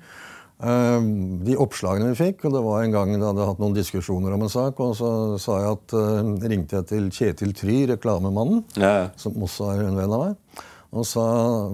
Uh, 0.61 1.01
de 1.47 1.55
oppslagene 1.57 2.11
vi 2.11 2.19
fikk, 2.19 2.43
og 2.45 2.53
det 2.53 2.61
var 2.67 2.83
en 2.85 2.93
gang 2.93 3.15
jeg 3.15 3.23
hadde 3.25 3.47
hatt 3.49 3.63
noen 3.63 3.77
diskusjoner 3.77 4.35
om 4.37 4.43
en 4.45 4.53
sak, 4.53 4.81
og 4.85 4.93
så 4.99 5.13
sa 5.41 5.57
jeg 5.63 5.77
at, 5.79 5.95
uh, 5.97 6.35
ringte 6.53 6.77
jeg 6.77 6.89
til 6.91 7.07
Kjetil 7.17 7.55
Try, 7.57 7.79
reklamemannen, 7.95 8.67
ja. 8.77 9.09
som 9.21 9.41
også 9.41 9.71
er 9.73 9.87
en 9.87 9.97
venn 9.97 10.13
av 10.13 10.27
meg, 10.27 10.61
og 10.91 11.07
sa, 11.07 11.25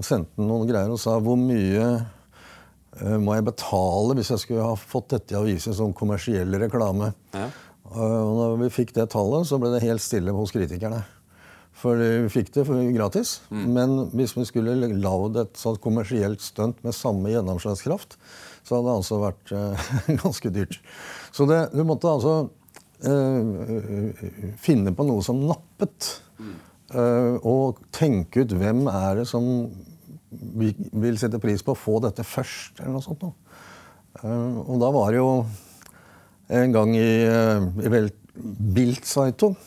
sendte 0.05 0.39
noen 0.45 0.69
greier 0.69 0.93
og 0.93 1.01
sa 1.01 1.17
hvor 1.23 1.39
mye 1.41 1.85
eh, 3.01 3.15
må 3.17 3.33
jeg 3.33 3.47
betale 3.47 4.13
hvis 4.17 4.29
jeg 4.29 4.43
skulle 4.43 4.67
ha 4.67 4.75
fått 4.77 5.15
dette 5.15 5.33
i 5.33 5.39
avisen 5.39 5.73
som 5.73 5.95
kommersiell 5.97 6.53
reklame. 6.61 7.09
Ja. 7.33 7.47
Eh, 7.91 7.97
Og 7.97 8.33
når 8.37 8.57
vi 8.61 8.73
fikk 8.73 8.93
det 8.97 9.09
tallet, 9.13 9.47
så 9.49 9.59
ble 9.61 9.71
det 9.73 9.85
helt 9.85 10.03
stille 10.03 10.35
hos 10.35 10.53
kritikerne. 10.55 11.01
For 11.77 11.99
vi 11.99 12.29
fikk 12.33 12.53
det 12.55 12.65
gratis. 12.65 12.93
gratis. 12.97 13.31
Men 13.49 13.97
hvis 14.17 14.33
vi 14.37 14.45
skulle 14.49 14.75
lagd 14.97 15.37
et 15.37 15.59
sånt 15.59 15.81
kommersielt 15.83 16.41
stunt 16.41 16.79
med 16.85 16.95
samme 16.97 17.29
gjennomslagskraft, 17.29 18.17
så 18.65 18.77
hadde 18.77 18.87
det 18.87 18.95
altså 18.97 19.19
vært 19.21 19.51
uh, 19.53 19.89
ganske 20.23 20.51
dyrt. 20.53 20.79
Så 21.31 21.45
det, 21.49 21.59
du 21.77 21.83
måtte 21.87 22.09
altså 22.09 22.47
uh, 23.05 24.23
finne 24.61 24.95
på 24.97 25.05
noe 25.07 25.25
som 25.25 25.43
nappet. 25.45 26.15
Eh, 26.87 27.33
og 27.43 27.81
tenke 27.91 28.45
ut 28.45 28.53
hvem 28.55 28.85
er 28.87 29.17
det 29.19 29.25
som 29.27 29.43
vi 30.31 30.69
vil 30.95 31.17
sette 31.19 31.39
pris 31.43 31.59
på 31.59 31.73
å 31.73 31.79
få 31.79 31.97
dette 32.05 32.23
først, 32.23 32.79
eller 32.79 32.93
noe 32.95 33.03
sånt. 33.03 33.25
noe. 33.25 33.33
Og 34.63 34.79
da 34.79 34.91
var 34.95 35.11
det 35.11 35.19
jo 35.19 35.33
en 36.61 36.75
gang 36.77 36.93
i, 36.95 37.09
i 37.27 37.91
Bilt 37.91 38.23
Bild-Zeitung 38.37 39.57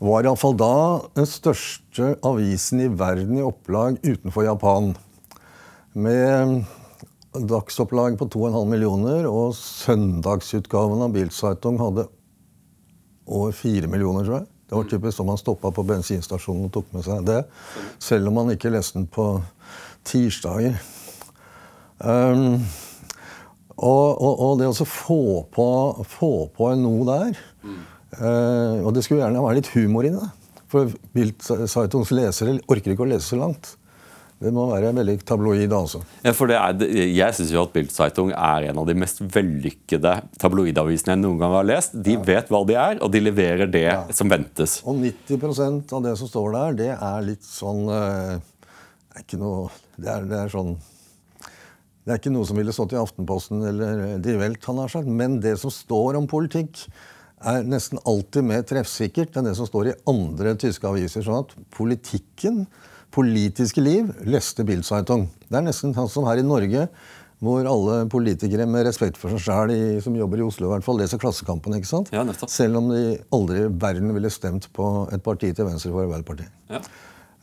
var 0.00 0.24
iallfall 0.24 0.56
da 0.56 0.74
den 1.16 1.28
største 1.28 2.14
avisen 2.24 2.80
i 2.80 2.88
verden 2.88 3.36
i 3.36 3.44
opplag 3.44 3.98
utenfor 4.00 4.46
Japan. 4.46 4.94
Med 5.92 6.62
dagsopplag 7.50 8.16
på 8.18 8.28
2,5 8.32 8.70
millioner, 8.70 9.28
og 9.28 9.52
søndagsutgaven 9.58 11.04
av 11.04 11.12
Bild-Zeitung 11.14 11.76
hadde 11.82 12.06
over 13.30 13.52
4 13.54 13.90
millioner, 13.92 14.24
tror 14.24 14.38
jeg. 14.40 14.48
Det 14.70 14.78
var 14.78 14.88
typisk 14.88 15.18
sånn 15.18 15.28
man 15.28 15.38
stoppa 15.38 15.72
på 15.74 15.84
bensinstasjonen 15.86 16.68
og 16.68 16.74
tok 16.74 16.92
med 16.94 17.04
seg 17.04 17.24
det. 17.26 17.40
Selv 18.02 18.30
om 18.30 18.38
man 18.38 18.52
ikke 18.54 18.70
leste 18.72 19.00
den 19.00 19.08
på 19.10 19.26
tirsdager. 20.06 20.78
Um, 21.98 22.62
og, 23.76 24.06
og, 24.14 24.34
og 24.46 24.52
det 24.60 24.70
å 24.70 24.86
få 24.88 25.22
på, 25.52 25.66
få 26.08 26.32
på 26.54 26.70
noe 26.80 27.08
der 27.08 27.42
eh, 28.18 28.80
Og 28.82 28.94
det 28.96 29.04
skulle 29.06 29.22
gjerne 29.22 29.42
være 29.44 29.60
litt 29.60 29.72
humor 29.76 30.08
i 30.08 30.14
det. 30.14 30.30
For 30.70 30.90
Bild-Zeitungs 31.16 32.12
lesere 32.14 32.58
orker 32.70 32.94
ikke 32.94 33.06
å 33.06 33.10
lese 33.10 33.32
så 33.32 33.38
langt. 33.40 33.74
Det 34.40 34.48
må 34.56 34.62
være 34.70 34.94
veldig 34.96 35.18
tabloid, 35.28 35.72
altså. 35.76 35.98
Ja, 36.24 36.32
for 36.32 36.48
det 36.48 36.56
er, 36.56 36.84
jeg 37.12 37.36
syns 37.36 37.50
jo 37.52 37.60
at 37.60 37.74
Bild-Zeitung 37.74 38.30
er 38.32 38.70
en 38.70 38.78
av 38.80 38.86
de 38.88 38.94
mest 38.96 39.18
vellykkede 39.34 40.14
tabloidavisene 40.40 41.12
jeg 41.12 41.20
noen 41.20 41.42
gang 41.42 41.56
har 41.58 41.66
lest. 41.68 41.98
De 42.06 42.14
vet 42.24 42.48
hva 42.48 42.62
de 42.64 42.78
er, 42.80 43.02
og 43.04 43.12
de 43.12 43.20
leverer 43.20 43.68
det 43.68 43.90
som 44.16 44.32
ventes. 44.32 44.78
Og 44.88 44.96
90% 45.02 45.92
av 45.92 46.06
det 46.06 46.14
som 46.16 46.30
står 46.30 46.56
der, 46.56 46.78
det 46.78 46.88
er 46.94 47.26
litt 47.26 47.44
sånn 47.44 47.84
eh, 47.92 48.32
Det 49.10 49.20
er 49.20 49.26
ikke 49.26 49.42
noe 49.42 49.68
Det 50.00 50.08
er, 50.08 50.24
det 50.30 50.38
er 50.38 50.54
sånn 50.54 50.72
Det 52.06 52.14
er 52.14 52.22
ikke 52.22 52.32
noe 52.32 52.48
som 52.48 52.62
ville 52.62 52.72
stått 52.72 52.94
i 52.96 53.00
Aftenposten 53.02 53.60
eller 53.74 54.04
Die 54.24 54.40
Welt, 54.40 54.64
han 54.64 54.80
har 54.80 54.94
sagt. 54.96 55.10
Men 55.20 55.36
det 55.44 55.58
som 55.60 55.74
står 55.74 56.16
om 56.16 56.30
politikk, 56.30 56.86
er 57.40 57.64
nesten 57.64 58.00
alltid 58.04 58.44
mer 58.44 58.64
treffsikkert 58.68 59.36
enn 59.36 59.48
det 59.48 59.56
som 59.58 59.68
står 59.68 59.90
i 59.90 59.96
andre 60.10 60.54
tyske 60.60 60.86
aviser. 60.88 61.24
Sånn 61.24 61.44
at 61.44 61.54
politikken, 61.74 62.66
politiske 63.14 63.82
liv, 63.82 64.12
leste 64.28 64.66
Bild-Zeitung. 64.66 65.28
Det 65.48 65.58
er 65.58 65.66
nesten 65.66 65.96
sånn 65.96 66.10
som 66.12 66.28
her 66.28 66.42
i 66.42 66.46
Norge, 66.46 66.88
hvor 67.40 67.64
alle 67.64 68.02
politikere 68.12 68.66
med 68.68 68.84
respekt 68.84 69.16
for 69.16 69.32
seg 69.32 69.40
sjæl 69.46 70.02
som 70.04 70.16
jobber 70.18 70.42
i 70.42 70.44
Oslo, 70.44 70.68
i 70.68 70.74
hvert 70.74 70.84
fall, 70.84 71.00
leser 71.00 71.20
Klassekampen. 71.20 71.78
ikke 71.78 71.88
sant? 71.88 72.10
Ja. 72.12 72.26
Selv 72.52 72.82
om 72.82 72.90
de 72.92 73.16
aldri 73.32 73.64
i 73.64 73.70
verden 73.72 74.12
ville 74.12 74.32
stemt 74.32 74.68
på 74.76 74.90
et 75.08 75.24
parti 75.24 75.54
til 75.56 75.70
venstre 75.70 75.94
for 75.94 76.04
Arbeiderpartiet. 76.04 76.52
Ja. 76.68 76.82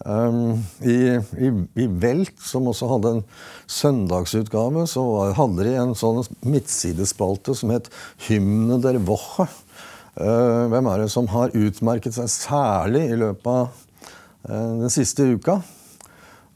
Um, 0.05 0.61
i, 0.85 1.17
i, 1.41 1.49
I 1.81 1.87
Velt, 1.89 2.35
som 2.45 2.69
også 2.69 2.85
hadde 2.91 3.15
en 3.15 3.23
søndagsutgave, 3.65 4.85
så 4.85 5.01
hadde 5.33 5.65
de 5.65 5.73
en 5.81 5.95
sånn 5.97 6.21
midtsidespalte 6.45 7.55
som 7.57 7.73
het 7.73 7.89
'Hymne 8.27 8.77
der 8.83 9.01
Woche'. 9.01 9.49
Uh, 10.17 10.65
hvem 10.71 10.87
er 10.89 11.03
det 11.03 11.11
som 11.13 11.27
har 11.29 11.53
utmerket 11.53 12.15
seg 12.15 12.29
særlig 12.31 13.03
i 13.11 13.17
løpet 13.21 13.49
av 13.51 13.67
uh, 14.49 14.79
den 14.81 14.89
siste 14.89 15.27
uka? 15.29 15.59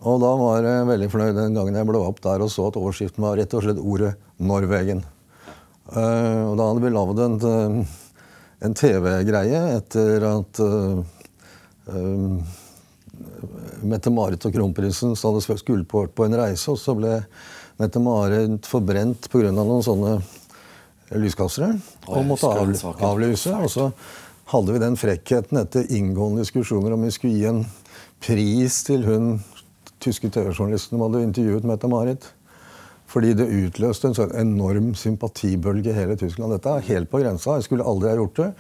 Og 0.01 0.17
da 0.23 0.31
var 0.39 0.65
jeg 0.65 0.87
veldig 0.89 1.09
fornøyd 1.13 1.37
den 1.37 1.57
gangen 1.59 1.77
jeg 1.77 1.89
ble 1.91 2.01
opp 2.01 2.23
der 2.25 2.41
og 2.41 2.49
så 2.49 2.71
at 2.71 2.79
overskriften 2.81 3.21
var 3.21 3.37
rett 3.37 3.53
og 3.53 3.61
slett 3.61 3.77
ordet 3.81 4.15
'Norwegen'. 4.41 5.03
Uh, 5.93 6.49
og 6.49 6.57
da 6.57 6.71
hadde 6.71 6.81
vi 6.87 6.93
lagd 6.95 7.21
en, 7.21 7.85
en 8.65 8.77
TV-greie 8.81 9.61
etter 9.75 10.25
at 10.25 10.61
um, 10.65 12.41
Mette-Marit 13.85 14.45
og 14.47 14.57
kronprinsen 14.57 15.13
hadde 15.13 15.59
skulle 15.61 15.85
på 15.85 16.25
en 16.25 16.37
reise, 16.39 16.65
og 16.73 16.81
så 16.81 16.97
ble 16.97 17.19
Mette-Marit 17.77 18.65
forbrent 18.69 19.29
pga. 19.29 19.53
noen 19.53 19.85
sånne 19.85 20.17
lyskastere. 21.19 21.73
Og 22.07 22.25
måtte 22.27 22.51
avlyse. 23.03 23.55
Og 23.57 23.71
så 23.71 23.89
hadde 24.51 24.75
vi 24.75 24.83
den 24.83 24.99
frekkheten 24.99 25.61
etter 25.61 25.87
inngående 25.95 26.45
diskusjoner 26.45 26.95
om 26.95 27.07
vi 27.07 27.13
skulle 27.15 27.39
gi 27.39 27.47
en 27.49 27.63
pris 28.21 28.81
til 28.87 29.07
hun 29.07 29.33
tyske 30.01 30.29
TV-journalisten 30.33 30.97
som 30.97 31.03
hadde 31.05 31.25
intervjuet 31.27 31.67
Mette-Marit. 31.67 32.29
Fordi 33.11 33.33
det 33.35 33.49
utløste 33.51 34.07
en 34.07 34.15
sånn 34.15 34.35
enorm 34.39 34.93
sympatibølge 34.95 35.91
i 35.91 35.95
hele 35.97 36.15
Tyskland. 36.19 36.53
Dette 36.55 36.77
er 36.77 36.85
helt 36.93 37.11
på 37.11 37.19
grensa. 37.19 37.57
Jeg 37.59 37.67
skulle 37.67 37.87
aldri 37.87 38.11
ha 38.13 38.19
gjort 38.21 38.39
det. 38.39 38.51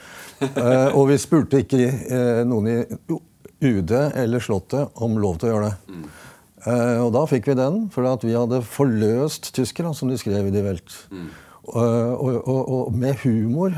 Eh, 0.49 0.89
og 0.97 1.05
vi 1.11 1.19
spurte 1.21 1.61
ikke 1.63 1.85
eh, 1.87 2.41
noen 2.47 2.67
i 2.67 2.75
UD 3.61 3.93
eller 3.93 4.43
Slottet 4.43 4.99
om 5.05 5.15
lov 5.21 5.39
til 5.39 5.47
å 5.47 5.53
gjøre 5.53 5.69
det. 5.69 6.01
Eh, 6.65 6.97
og 6.99 7.13
da 7.15 7.23
fikk 7.29 7.47
vi 7.51 7.55
den, 7.57 7.85
for 7.93 8.09
at 8.09 8.25
vi 8.27 8.35
hadde 8.35 8.59
forløst 8.65 9.53
tyskere, 9.55 9.93
som 9.97 10.11
de 10.11 10.19
skrev 10.19 10.49
i 10.49 10.53
Die 10.53 10.65
Welt. 10.65 10.97
Og, 11.71 12.37
og, 12.41 12.61
og 12.75 12.99
med 12.99 13.21
humor 13.23 13.75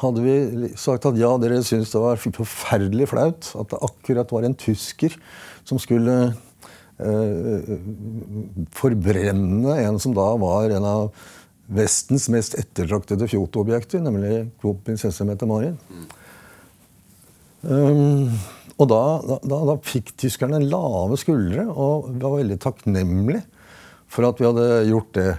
hadde 0.00 0.24
vi 0.24 0.70
sagt 0.76 1.06
at 1.08 1.18
ja, 1.20 1.30
dere 1.40 1.62
syntes 1.64 1.92
det 1.94 2.02
var 2.02 2.20
forferdelig 2.20 3.08
flaut 3.12 3.48
at 3.56 3.72
det 3.72 3.80
akkurat 3.84 4.32
var 4.32 4.46
en 4.46 4.56
tysker 4.56 5.16
som 5.66 5.80
skulle 5.80 6.16
eh, 7.00 7.72
forbrenne 8.76 9.78
en 9.86 10.00
som 10.02 10.14
da 10.16 10.28
var 10.40 10.76
en 10.76 10.88
av 10.88 11.10
Vestens 11.66 12.28
mest 12.30 12.54
ettertraktede 12.54 13.26
fjotoobjekter, 13.26 13.98
nemlig 14.04 14.44
kronprinsesse 14.62 15.24
Mette-Marit. 15.26 15.74
Um, 17.66 18.30
og 18.76 18.86
da, 18.92 19.00
da, 19.42 19.58
da, 19.72 19.74
fikk 19.82 20.12
tyskerne 20.20 20.60
lave 20.62 21.18
skuldre 21.18 21.64
og 21.72 22.12
var 22.22 22.36
veldig 22.36 22.58
takknemlig 22.62 23.40
for 24.12 24.28
at 24.28 24.38
vi 24.38 24.46
hadde 24.46 24.68
gjort 24.92 25.10
det. 25.16 25.30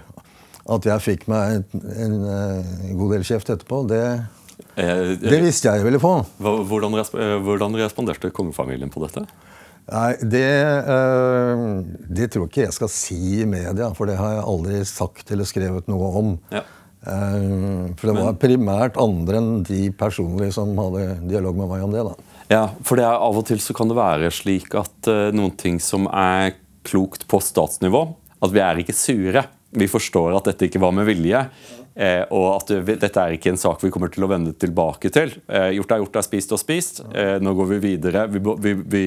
At 0.67 0.85
jeg 0.85 1.03
fikk 1.03 1.29
meg 1.31 1.61
en, 1.61 1.85
en, 1.95 2.15
en 2.27 2.97
god 2.99 3.15
del 3.15 3.23
kjeft 3.27 3.53
etterpå, 3.53 3.85
det, 3.87 4.03
Eh, 4.77 5.11
det 5.21 5.41
visste 5.41 5.69
jeg 5.69 5.81
jeg 5.81 5.87
ville 5.87 6.01
få. 6.01 6.21
hvordan, 6.39 6.93
eh, 6.97 7.37
hvordan 7.41 7.77
responderte 7.77 8.31
kongefamilien 8.33 8.89
på 8.93 9.01
dette? 9.05 9.25
Nei, 9.87 10.15
det, 10.21 10.43
eh, 10.43 11.83
det 12.09 12.31
tror 12.31 12.47
ikke 12.47 12.65
jeg 12.65 12.73
skal 12.73 12.89
si 12.91 13.41
i 13.41 13.45
media, 13.45 13.93
for 13.93 14.05
det 14.05 14.17
har 14.17 14.37
jeg 14.37 14.43
aldri 14.43 14.81
sagt 14.85 15.31
eller 15.31 15.45
skrevet 15.45 15.87
noe 15.87 16.11
om. 16.17 16.39
Ja. 16.51 16.63
Uh, 17.07 17.93
for 17.95 18.09
det 18.09 18.15
var 18.17 18.33
primært 18.41 18.97
andre 18.99 19.37
enn 19.37 19.61
de 19.63 19.91
personlig 19.95 20.49
som 20.51 20.73
hadde 20.75 21.21
dialog 21.29 21.55
med 21.55 21.69
meg 21.69 21.83
om 21.85 21.93
det. 21.93 22.03
da. 22.03 22.41
Ja, 22.49 22.63
for 22.83 22.99
det 22.99 23.05
er 23.05 23.21
Av 23.21 23.37
og 23.37 23.45
til 23.47 23.61
så 23.63 23.71
kan 23.77 23.87
det 23.87 23.95
være 23.95 24.31
slik 24.33 24.75
at 24.75 25.07
uh, 25.07 25.29
noen 25.31 25.53
ting 25.55 25.77
som 25.79 26.09
er 26.09 26.57
klokt 26.83 27.23
på 27.29 27.39
statsnivå, 27.39 28.01
at 28.43 28.51
vi 28.51 28.59
er 28.59 28.81
ikke 28.81 28.97
sure. 28.97 29.45
Vi 29.77 29.89
forstår 29.91 30.37
at 30.37 30.49
dette 30.51 30.69
ikke 30.69 30.81
var 30.81 30.95
med 30.95 31.07
vilje. 31.09 31.43
Eh, 31.97 32.23
og 32.29 32.59
at 32.59 32.71
dette 32.85 33.09
er 33.09 33.33
ikke 33.33 33.49
en 33.49 33.57
sak 33.57 33.81
vi 33.81 33.89
kommer 33.93 34.11
til 34.13 34.25
å 34.27 34.29
vende 34.29 34.53
tilbake 34.53 35.09
til. 35.13 35.33
Eh, 35.49 35.71
gjort 35.79 35.95
er 35.95 36.03
gjort, 36.03 36.19
er 36.19 36.25
spist 36.27 36.53
og 36.53 36.61
spist. 36.61 37.01
Eh, 37.09 37.37
nå 37.41 37.55
går 37.57 37.71
vi 37.71 37.79
videre. 37.87 38.27
Vi, 38.29 38.41
vi, 38.61 38.73
vi, 38.77 39.03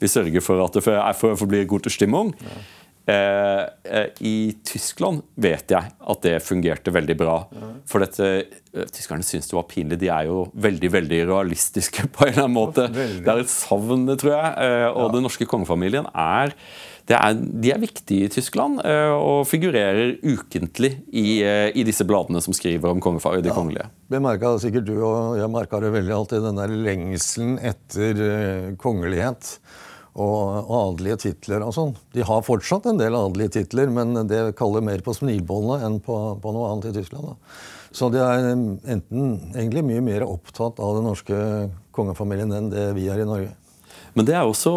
vi 0.00 0.10
sørger 0.10 0.44
for 0.44 0.60
at 0.64 0.76
det 0.76 0.84
for, 0.84 1.00
for, 1.16 1.38
for 1.40 1.48
blir 1.50 1.64
god 1.70 1.88
stimmung. 1.92 2.34
Eh, 2.36 2.58
eh, 2.58 2.83
I 3.06 4.54
Tyskland 4.64 5.22
vet 5.36 5.70
jeg 5.74 5.90
at 5.92 6.22
det 6.24 6.38
fungerte 6.44 6.92
veldig 6.94 7.16
bra. 7.20 7.34
For 7.90 8.00
dette, 8.04 8.30
eh, 8.72 8.86
Tyskerne 8.94 9.26
syns 9.26 9.50
det 9.50 9.58
var 9.58 9.66
pinlig. 9.68 9.98
De 10.00 10.08
er 10.08 10.30
jo 10.30 10.46
veldig 10.56 10.90
veldig 10.94 11.20
realistiske 11.28 12.08
på 12.14 12.24
en 12.26 12.32
eller 12.32 12.46
annen 12.46 12.56
måte. 12.56 12.88
Det 12.94 13.28
er 13.28 13.44
et 13.44 13.52
savn, 13.52 14.08
tror 14.16 14.34
jeg. 14.38 14.50
Eh, 14.64 14.88
og 14.94 15.12
den 15.14 15.24
norske 15.28 15.46
kongefamilien 15.50 16.08
er, 16.14 16.54
det 17.04 17.18
er 17.20 17.34
De 17.36 17.68
er 17.74 17.82
viktige 17.82 18.24
i 18.24 18.32
Tyskland 18.32 18.78
eh, 18.80 19.12
og 19.12 19.42
figurerer 19.50 20.14
ukentlig 20.24 20.94
i, 21.12 21.42
eh, 21.44 21.68
i 21.76 21.84
disse 21.84 22.06
bladene 22.08 22.40
som 22.40 22.56
skriver 22.56 22.88
om 22.94 23.02
kongefa- 23.04 23.36
de 23.44 23.52
kongelige. 23.52 23.90
Det 24.08 24.22
merka 24.24 24.54
sikkert 24.62 24.88
du, 24.88 24.94
og 25.04 25.36
jeg 25.36 25.52
merka 25.52 25.82
det 25.84 25.92
veldig 25.92 26.14
alltid, 26.16 26.46
den 26.48 26.62
der 26.62 26.72
lengselen 26.88 27.58
etter 27.60 28.24
eh, 28.30 28.70
kongelighet. 28.80 29.58
Og, 30.14 30.68
adelige 30.70 31.16
titler 31.24 31.64
og 31.66 31.72
sånn. 31.74 31.96
De 32.14 32.22
har 32.22 32.44
fortsatt 32.46 32.84
en 32.86 33.00
del 33.00 33.16
adelige 33.18 33.56
titler, 33.56 33.90
men 33.90 34.14
det 34.30 34.52
kaller 34.54 34.84
mer 34.86 35.02
på 35.02 35.14
smilbåndet 35.16 35.82
enn 35.88 35.96
på, 36.04 36.18
på 36.38 36.52
noe 36.54 36.68
annet 36.70 36.92
i 36.92 36.94
Tyskland. 37.00 37.32
Da. 37.32 37.56
Så 37.94 38.10
de 38.14 38.20
er 38.22 38.48
eh, 38.52 38.62
enten 38.94 39.34
egentlig 39.54 39.84
mye 39.86 40.04
mer 40.04 40.26
opptatt 40.26 40.78
av 40.82 40.96
den 40.98 41.06
norske 41.08 41.40
kongefamilien 41.94 42.54
enn 42.54 42.70
det 42.72 42.88
vi 42.94 43.08
er 43.10 43.22
i 43.22 43.28
Norge. 43.28 43.52
Men 44.14 44.26
det 44.28 44.36
er 44.38 44.46
også 44.46 44.72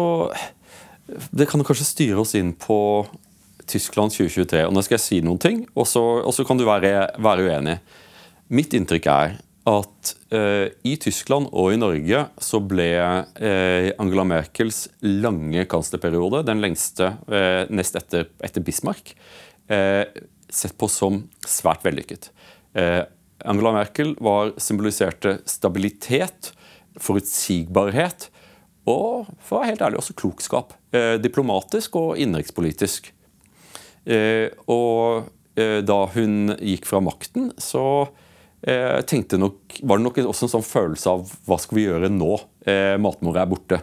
Det 1.32 1.46
kan 1.48 1.62
kanskje 1.64 1.86
styre 1.88 2.20
oss 2.20 2.34
inn 2.36 2.50
på 2.52 3.06
Tyskland 3.68 4.12
2023. 4.12 4.66
og 4.66 4.74
Nå 4.74 4.82
skal 4.84 4.98
jeg 4.98 5.04
si 5.04 5.20
noen 5.24 5.40
ting, 5.40 5.62
og 5.76 5.86
så, 5.88 6.02
og 6.20 6.34
så 6.36 6.44
kan 6.44 6.58
du 6.58 6.66
være, 6.68 7.08
være, 7.20 7.46
uenig. 7.48 7.78
Mitt 8.52 8.74
inntrykk 8.76 9.08
er 9.12 9.38
at 9.68 10.12
eh, 10.32 10.70
i 10.86 10.94
Tyskland 11.00 11.50
og 11.52 11.72
i 11.74 11.78
Norge 11.80 12.22
så 12.42 12.60
ble 12.64 12.88
eh, 12.94 13.90
Angela 14.00 14.24
Merkels 14.28 14.86
lange 15.04 15.64
kanslerperiode, 15.68 16.44
den 16.48 16.62
lengste 16.62 17.12
eh, 17.28 17.68
nest 17.72 17.98
etter, 17.98 18.28
etter 18.44 18.64
Bismarck, 18.64 19.12
eh, 19.68 20.04
sett 20.48 20.76
på 20.80 20.88
som 20.92 21.20
svært 21.44 21.84
vellykket. 21.84 22.30
Eh, 22.78 23.02
Angela 23.48 23.74
Merkel 23.76 24.14
var, 24.24 24.54
symboliserte 24.62 25.38
stabilitet, 25.48 26.52
forutsigbarhet 26.98 28.30
og 28.88 29.28
for 29.44 29.58
å 29.58 29.60
være 29.60 29.74
helt 29.74 29.84
ærlig, 29.84 30.00
også 30.00 30.16
klokskap. 30.18 30.72
Eh, 30.96 31.16
diplomatisk 31.22 31.98
og 32.00 32.16
innenrikspolitisk. 32.20 33.12
Og 34.72 35.26
da 35.58 35.96
hun 36.14 36.54
gikk 36.64 36.86
fra 36.88 37.00
makten, 37.04 37.50
så 37.60 37.82
eh, 38.62 39.00
tenkte 39.08 39.40
nok, 39.40 39.80
var 39.82 40.00
det 40.00 40.06
nok 40.06 40.20
også 40.24 40.48
en 40.48 40.54
sånn 40.56 40.66
følelse 40.66 41.14
av 41.14 41.32
hva 41.48 41.58
skal 41.62 41.78
vi 41.78 41.86
gjøre 41.88 42.12
nå? 42.12 42.34
Eh, 42.68 42.96
matmora 43.00 43.44
er 43.44 43.50
borte. 43.50 43.80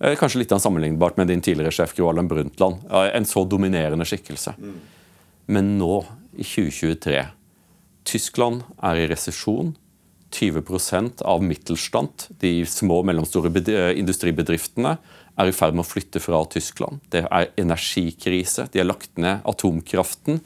Eh, 0.00 0.16
kanskje 0.18 0.42
litt 0.42 0.52
sammenlignbart 0.52 1.16
med 1.20 1.30
din 1.32 1.44
tidligere 1.44 1.72
sjef 1.74 1.96
Gro 1.96 2.10
Harlem 2.10 2.28
Brundtland. 2.28 2.84
En 2.90 3.28
så 3.28 3.46
dominerende 3.48 4.06
skikkelse. 4.08 4.56
Mm. 4.60 4.76
Men 5.46 5.74
nå, 5.80 6.04
i 6.36 6.44
2023 6.44 7.24
Tyskland 8.06 8.62
er 8.84 9.02
i 9.02 9.10
resesjon. 9.10 9.74
20% 10.36 11.22
av 11.24 11.42
Mittelstand, 11.46 12.26
de 12.42 12.58
små 12.68 13.00
og 13.00 13.06
mellomstore 13.08 13.50
eh, 13.62 13.92
industribedriftene, 13.96 14.96
er 15.36 15.50
i 15.50 15.54
ferd 15.54 15.76
med 15.76 15.84
å 15.84 15.88
flytte 15.88 16.20
fra 16.20 16.40
Tyskland. 16.50 17.00
Det 17.12 17.22
er 17.24 17.50
energikrise. 17.60 18.66
De 18.72 18.80
har 18.80 18.88
lagt 18.88 19.16
ned 19.20 19.44
atomkraften. 19.48 20.40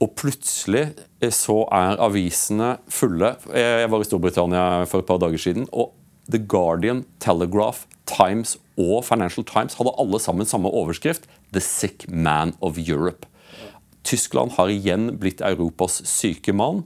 Og 0.00 0.14
plutselig 0.16 0.86
eh, 1.20 1.32
så 1.34 1.62
er 1.76 2.00
avisene 2.00 2.76
fulle. 2.88 3.34
Jeg 3.52 3.90
var 3.92 4.00
i 4.00 4.08
Storbritannia 4.08 4.66
for 4.88 5.02
et 5.02 5.08
par 5.08 5.20
dager 5.20 5.40
siden. 5.40 5.68
og 5.72 5.94
The 6.30 6.38
Guardian, 6.38 7.04
Telegraph, 7.18 7.86
Times 8.06 8.56
og 8.78 9.04
Financial 9.04 9.44
Times 9.44 9.74
hadde 9.74 9.94
alle 9.98 10.20
sammen 10.20 10.46
samme 10.46 10.70
overskrift. 10.70 11.26
The 11.52 11.60
sick 11.60 12.06
man 12.08 12.54
of 12.60 12.78
Europe. 12.78 13.26
Tyskland 14.04 14.54
har 14.56 14.70
igjen 14.72 15.18
blitt 15.20 15.42
Europas 15.44 16.00
syke 16.08 16.52
mann. 16.52 16.84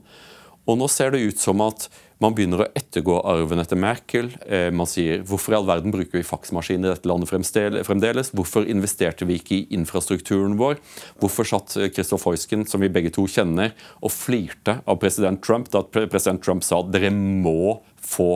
Og 0.65 0.79
nå 0.79 0.89
ser 0.89 1.13
det 1.13 1.23
ut 1.23 1.39
som 1.39 1.61
at 1.61 1.87
man 2.23 2.35
begynner 2.35 2.63
å 2.63 2.67
ettergå 2.77 3.17
arven 3.27 3.59
etter 3.59 3.79
Merkel. 3.79 4.29
Eh, 4.47 4.69
man 4.75 4.87
sier 4.89 5.23
hvorfor 5.27 5.53
i 5.53 5.57
all 5.59 5.67
verden 5.67 5.93
bruker 5.93 6.19
vi 6.19 6.25
faksmaskin 6.25 6.85
i 6.85 6.89
dette 6.89 7.09
landet 7.09 7.31
fremdeles? 7.31 8.31
Hvorfor 8.35 8.67
investerte 8.71 9.27
vi 9.27 9.39
ikke 9.39 9.57
i 9.57 9.65
infrastrukturen 9.75 10.55
vår? 10.59 10.79
Hvorfor 11.21 11.47
satt 11.49 11.77
Kristoff 11.95 12.27
Heusken, 12.29 12.65
som 12.69 12.83
vi 12.83 12.91
begge 12.91 13.13
to 13.15 13.27
kjenner, 13.29 13.75
og 13.99 14.13
flirte 14.15 14.79
av 14.87 14.99
president 15.03 15.43
Trump 15.43 15.71
da 15.73 15.83
president 15.91 16.43
Trump 16.45 16.65
sa 16.65 16.81
at 16.81 16.93
dere 16.95 17.11
må 17.15 17.81
få 17.99 18.29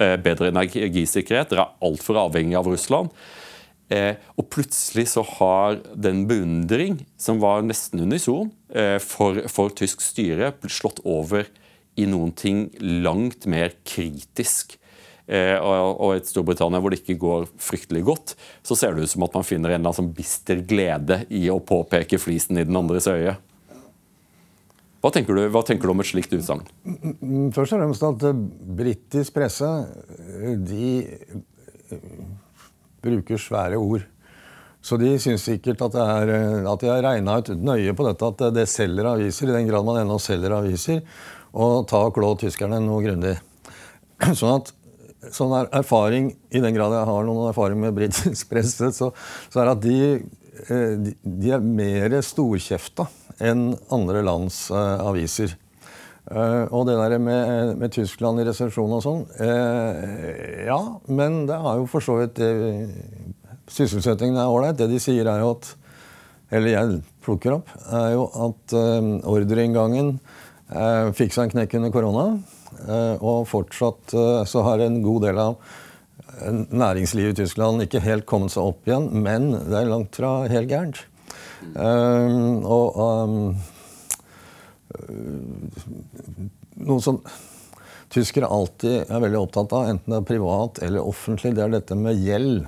eh, 0.00 0.16
bedre 0.16 0.52
energisikkerhet, 0.52 1.52
dere 1.52 1.66
er 1.66 1.90
altfor 1.90 2.22
avhengig 2.26 2.56
av 2.58 2.70
Russland. 2.72 3.12
Eh, 3.92 4.16
og 4.34 4.48
plutselig 4.50 5.06
så 5.12 5.22
har 5.36 5.78
den 5.94 6.24
beundring, 6.26 6.98
som 7.20 7.38
var 7.42 7.62
nesten 7.62 8.02
unison 8.02 8.50
eh, 8.74 8.96
for, 9.02 9.44
for 9.52 9.70
tysk 9.78 10.02
styre, 10.02 10.54
slått 10.66 11.04
over 11.06 11.46
i 11.96 12.06
noen 12.08 12.32
ting 12.36 12.66
langt 12.80 13.46
mer 13.50 13.74
kritisk. 13.86 14.76
Eh, 15.26 15.56
og 15.58 16.12
et 16.14 16.28
Storbritannia 16.28 16.78
hvor 16.78 16.94
det 16.94 17.00
ikke 17.00 17.18
går 17.18 17.48
fryktelig 17.58 18.04
godt, 18.06 18.36
så 18.62 18.78
ser 18.78 18.94
det 18.94 19.06
ut 19.06 19.10
som 19.10 19.24
at 19.26 19.34
man 19.34 19.46
finner 19.46 19.72
en 19.72 19.80
eller 19.80 19.90
annen 19.90 19.98
sånn 19.98 20.14
bister 20.14 20.62
glede 20.68 21.24
i 21.34 21.48
å 21.50 21.58
påpeke 21.58 22.20
flisen 22.22 22.60
i 22.60 22.66
den 22.66 22.78
andres 22.78 23.08
øye. 23.10 23.34
Hva 25.02 25.12
tenker 25.14 25.38
du, 25.38 25.42
hva 25.54 25.62
tenker 25.66 25.86
du 25.86 25.92
om 25.92 26.02
et 26.02 26.08
slikt 26.08 26.34
utsagn? 26.34 26.64
Først 27.54 27.74
og 27.74 27.80
fremst 27.80 28.06
at 28.06 28.26
eh, 28.30 28.44
britisk 28.78 29.34
presse 29.34 29.70
de 30.66 30.90
eh, 31.02 32.12
bruker 33.02 33.42
svære 33.42 33.80
ord. 33.82 34.06
Så 34.86 34.94
de 35.00 35.16
syns 35.18 35.42
sikkert 35.42 35.80
at, 35.82 35.96
er, 35.98 36.30
at 36.70 36.82
de 36.82 36.90
har 36.92 37.02
regna 37.02 37.40
ut 37.40 37.48
nøye 37.58 37.94
på 37.98 38.04
dette, 38.06 38.28
at 38.30 38.54
det 38.54 38.68
selger 38.70 39.08
aviser, 39.10 39.50
i 39.50 39.56
den 39.56 39.66
grad 39.66 39.82
man 39.88 39.98
ennå 40.04 40.20
selger 40.22 40.54
aviser 40.60 41.02
og 41.56 41.86
ta 41.90 42.02
og 42.06 42.16
klå 42.16 42.34
tyskerne 42.40 42.80
noe 42.84 43.02
grundig. 43.04 43.36
Sånn 44.38 44.58
at 44.58 44.72
sånn 45.32 45.54
er 45.56 45.70
erfaring, 45.74 46.30
I 46.54 46.62
den 46.62 46.76
grad 46.76 46.94
jeg 46.94 47.08
har 47.08 47.26
noen 47.26 47.50
erfaring 47.50 47.80
med 47.82 47.94
britisk 47.96 48.50
presse, 48.52 48.92
så, 48.94 49.10
så, 49.48 49.62
er 49.62 49.72
at 49.72 49.80
de, 49.82 49.96
eh, 50.68 50.92
de, 51.22 51.52
er 51.52 51.64
mer 51.64 52.14
storkjefta 52.22 53.08
enn 53.42 53.72
andre 53.92 54.22
lands 54.24 54.66
uh, 54.72 55.02
aviser. 55.04 55.56
Uh, 56.26 56.66
og 56.74 56.86
det 56.88 56.96
der 56.98 57.16
med, 57.22 57.74
med 57.80 57.92
Tyskland 57.94 58.40
i 58.42 58.46
resepsjon 58.48 58.94
og 58.96 59.02
sånn 59.04 59.20
uh, 59.38 60.64
Ja, 60.66 60.78
men 61.06 61.44
det 61.46 61.58
har 61.62 61.76
jo 61.78 61.84
for 61.86 62.02
så 62.02 62.16
vidt 62.18 62.40
Sysselsettingen 63.70 64.38
er 64.40 64.50
ålreit. 64.50 64.78
Det 64.78 64.88
de 64.90 64.98
sier, 65.02 65.28
er 65.30 65.44
jo 65.44 65.52
at 65.54 65.68
Eller 66.54 66.72
jeg 66.72 66.98
plukker 67.22 67.58
opp, 67.58 67.70
er 67.94 68.16
jo 68.16 68.26
at 68.46 68.74
ordreinngangen 69.26 70.16
Eh, 70.16 70.25
fikk 71.16 71.34
seg 71.34 71.46
en 71.46 71.52
knekk 71.54 71.76
under 71.78 71.92
korona. 71.94 72.28
Eh, 72.84 73.22
og 73.22 73.46
fortsatt 73.50 74.14
eh, 74.16 74.42
så 74.48 74.62
har 74.66 74.82
en 74.84 75.00
god 75.04 75.28
del 75.28 75.40
av 75.40 75.58
næringslivet 76.36 77.36
i 77.36 77.44
Tyskland 77.44 77.84
ikke 77.84 78.02
helt 78.04 78.26
kommet 78.28 78.52
seg 78.52 78.66
opp 78.68 78.88
igjen, 78.88 79.08
men 79.24 79.52
det 79.54 79.78
er 79.78 79.88
langt 79.88 80.18
fra 80.18 80.42
helt 80.50 80.68
gærent. 80.68 80.98
og 81.76 82.98
um, 83.00 83.54
noe 86.76 87.04
som 87.04 87.22
tyskere 88.12 88.50
alltid 88.52 89.06
er 89.06 89.22
veldig 89.22 89.40
opptatt 89.40 89.72
av, 89.76 89.88
enten 89.92 90.12
det 90.12 90.18
er 90.20 90.28
privat 90.28 90.82
eller 90.84 91.08
offentlig, 91.08 91.54
det 91.56 91.64
er 91.64 91.72
dette 91.78 91.96
med 91.98 92.20
gjeld. 92.20 92.66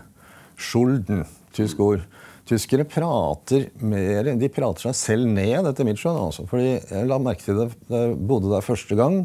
Schulden, 0.58 1.26
tysk 1.54 1.82
ord. 1.84 2.06
Tyskere 2.48 2.87
prater 2.88 3.66
mer 3.84 4.30
De 4.40 4.48
prater 4.48 4.88
seg 4.88 4.96
selv 4.96 5.28
ned, 5.28 5.66
etter 5.68 5.84
mitt 5.84 6.00
skjønn. 6.00 6.20
Altså. 6.28 6.46
Fordi 6.48 6.78
jeg 6.78 7.08
la 7.08 7.18
merke 7.20 7.44
til 7.44 7.61
det 7.61 7.70
da 7.90 8.06
jeg 8.06 8.20
bodde 8.30 8.52
der 8.52 8.64
første 8.64 8.96
gang, 8.98 9.24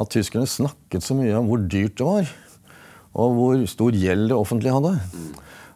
at 0.00 0.10
tyskerne 0.10 0.48
snakket 0.50 1.04
så 1.04 1.14
mye 1.18 1.36
om 1.38 1.50
hvor 1.50 1.62
dyrt 1.62 1.98
det 2.00 2.08
var. 2.08 2.32
Og 3.20 3.36
hvor 3.36 3.62
stor 3.70 3.94
gjeld 3.94 4.30
det 4.30 4.38
offentlige 4.38 4.74
hadde. 4.76 4.96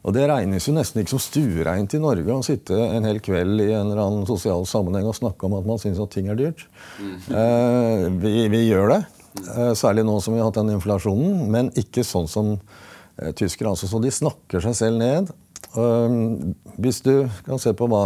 Og 0.04 0.12
det 0.12 0.26
regnes 0.28 0.66
jo 0.68 0.74
nesten 0.76 1.00
ikke 1.00 1.14
som 1.14 1.22
stuereint 1.22 1.94
i 1.96 2.00
Norge 2.02 2.34
å 2.34 2.44
sitte 2.44 2.76
en 2.76 3.06
hel 3.08 3.22
kveld 3.24 3.62
i 3.64 3.70
en 3.72 3.88
eller 3.88 4.02
annen 4.02 4.26
sosial 4.28 4.66
sammenheng 4.68 5.06
og 5.08 5.16
snakke 5.16 5.48
om 5.48 5.56
at 5.56 5.68
man 5.68 5.80
syns 5.80 6.00
at 6.02 6.12
ting 6.12 6.28
er 6.28 6.36
dyrt. 6.36 6.66
Eh, 7.00 8.04
vi, 8.20 8.34
vi, 8.52 8.66
gjør 8.68 8.92
det. 8.92 9.00
Eh, 9.40 9.72
særlig 9.78 10.04
nå 10.04 10.18
som 10.20 10.36
vi 10.36 10.42
har 10.42 10.50
hatt 10.50 10.60
den 10.60 10.74
inflasjonen. 10.74 11.46
Men 11.54 11.72
ikke 11.80 12.04
sånn 12.04 12.28
som 12.28 12.52
eh, 12.58 13.32
tyskere. 13.32 13.72
Altså, 13.72 13.88
så 13.88 14.02
de 14.02 14.12
snakker 14.12 14.66
seg 14.66 14.76
selv 14.82 15.00
ned. 15.00 15.32
Um, 15.74 16.54
hvis 16.78 17.00
du 17.02 17.26
kan 17.46 17.58
se 17.58 17.72
på 17.74 17.88
hva 17.90 18.04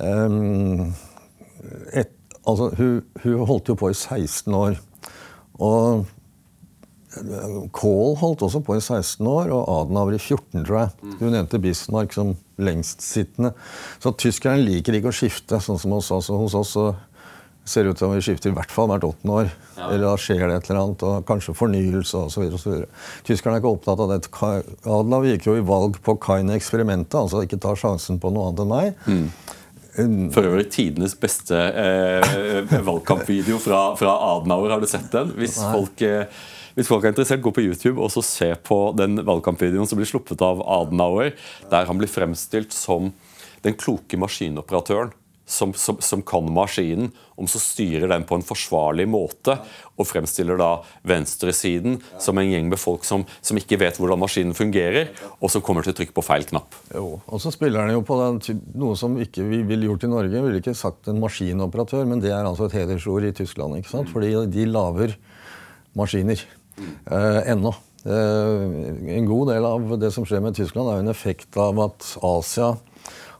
um, 0.00 0.92
et, 1.92 2.12
altså, 2.46 2.70
hun, 2.78 3.02
hun, 3.22 3.42
holdt 3.48 3.68
jo 3.68 3.76
på 3.76 3.90
i 3.92 3.96
16 3.96 4.54
år. 4.56 4.78
Og 5.60 6.06
Kohl 7.72 8.16
holdt 8.20 8.42
også 8.44 8.60
på 8.64 8.76
i 8.76 8.80
16 8.82 9.26
år, 9.26 9.52
og 9.54 9.68
Adenauer 9.72 10.16
i 10.16 10.20
14, 10.20 10.64
tror 10.66 10.78
jeg. 10.78 11.12
Du 11.20 11.28
nevnte 11.30 11.60
Bismarck 11.62 12.12
som 12.12 12.34
lengstsittende. 12.60 13.54
Så 14.02 14.12
tyskerne 14.20 14.64
liker 14.64 14.98
ikke 14.98 15.12
å 15.12 15.16
skifte, 15.16 15.60
sånn 15.62 15.80
som 15.80 15.94
hos 15.96 16.10
oss. 16.12 16.28
Og 16.32 16.44
hos 16.44 16.56
oss 16.58 16.74
så 16.76 16.90
ser 17.66 17.88
ut 17.90 17.98
til 17.98 18.06
å 18.06 18.14
vi 18.14 18.22
skifter 18.24 18.52
i 18.52 18.56
hvert 18.56 18.72
fall 18.72 18.88
hvert 18.90 19.04
åttende 19.06 19.38
år. 19.40 19.50
Ja. 19.76 19.88
Eller 19.88 20.04
da 20.06 20.14
skjer 20.20 20.44
det 20.46 20.56
et 20.60 20.70
eller 20.70 20.82
annet, 20.82 21.04
og 21.06 21.26
kanskje 21.28 21.56
fornyelse 21.58 22.22
osv. 22.28 22.86
Tyskerne 23.26 23.58
er 23.58 23.62
ikke 23.62 23.74
opptatt 23.74 24.02
av 24.02 24.12
det. 24.12 24.20
Adlav 24.96 25.26
gikk 25.28 25.48
jo 25.50 25.56
i 25.58 25.64
valg 25.66 25.98
på 26.06 26.16
Kaine-eksperimentet, 26.22 27.18
altså 27.18 27.42
ikke 27.44 27.60
ta 27.62 27.74
sjansen 27.78 28.20
på 28.22 28.32
noe 28.34 28.50
annet 28.50 28.64
enn 28.64 28.72
meg. 28.72 29.06
Mm. 29.10 30.30
For 30.34 30.44
øvrig 30.44 30.68
tidenes 30.74 31.14
beste 31.16 31.56
eh, 31.56 32.74
valgkampvideo 32.84 33.58
fra, 33.62 33.80
fra, 33.96 34.12
Adenauer. 34.34 34.74
Har 34.74 34.82
du 34.82 34.90
sett 34.90 35.08
den? 35.12 35.32
Hvis 35.40 35.56
folk, 35.62 36.02
eh, 36.04 36.28
hvis 36.76 36.90
folk, 36.90 37.04
er 37.04 37.14
interessert, 37.14 37.40
gå 37.44 37.52
på 37.56 37.64
YouTube 37.64 37.96
og 38.04 38.12
så 38.12 38.22
se 38.24 38.50
på 38.68 38.80
den 38.98 39.22
valgkampvideoen 39.24 39.88
som 39.88 39.98
blir 39.98 40.08
sluppet 40.08 40.44
av 40.44 40.60
Adenauer, 40.60 41.32
der 41.72 41.88
han 41.88 42.00
blir 42.00 42.12
fremstilt 42.12 42.76
som 42.76 43.14
den 43.64 43.78
kloke 43.80 44.20
maskinoperatøren 44.20 45.16
som, 45.46 45.72
som, 45.74 45.96
som, 46.02 46.22
kan 46.26 46.48
maskinen, 46.52 47.12
om 47.38 47.46
så 47.46 47.60
styrer 47.62 48.10
den 48.10 48.24
på 48.26 48.34
en 48.38 48.44
forsvarlig 48.44 49.06
måte 49.08 49.54
og 49.96 50.08
fremstiller 50.08 50.58
da 50.58 50.70
venstresiden 51.06 52.00
som 52.22 52.40
en 52.40 52.50
gjeng 52.50 52.66
med 52.72 52.80
folk 52.80 53.06
som, 53.06 53.22
som 53.44 53.58
ikke 53.60 53.78
vet 53.80 54.00
hvordan 54.00 54.20
maskinen 54.20 54.56
fungerer, 54.58 55.12
og 55.38 55.52
som 55.52 55.62
kommer 55.64 55.86
til 55.86 55.94
å 55.94 55.98
trykke 56.00 56.16
på 56.16 56.24
feil 56.26 56.48
knapp. 56.50 56.74
Jo, 56.90 57.20
og 57.22 57.42
så 57.42 57.54
spiller 57.54 57.86
den 57.86 57.96
jo 57.96 58.04
på 58.06 58.18
den, 58.20 58.60
noe 58.74 58.98
som 58.98 59.16
ikke 59.22 59.46
vi 59.46 59.62
ville 59.68 59.90
gjort 59.90 60.08
i 60.08 60.12
Norge. 60.12 60.34
Vi 60.34 60.44
ville 60.48 60.62
ikke 60.64 60.76
sagt 60.76 61.10
en 61.12 61.22
maskinoperatør, 61.22 62.04
men 62.10 62.24
det 62.24 62.34
er 62.34 62.42
altså 62.42 62.66
et 62.66 62.78
hedersord 62.80 63.28
i 63.28 63.34
Tyskland. 63.36 63.78
ikke 63.78 63.92
sant? 63.92 64.10
Fordi 64.12 64.34
de 64.50 64.66
lager 64.68 65.14
maskiner 65.96 66.40
eh, 66.40 67.40
ennå. 67.52 67.72
Eh, 68.06 69.16
en 69.16 69.30
god 69.30 69.54
del 69.54 69.66
av 69.66 69.96
det 70.00 70.12
som 70.14 70.26
skjer 70.26 70.42
med 70.44 70.58
Tyskland, 70.58 70.90
er 70.90 71.00
jo 71.00 71.06
en 71.06 71.14
effekt 71.14 71.56
av 71.58 71.80
at 71.86 72.10
Asia 72.24 72.74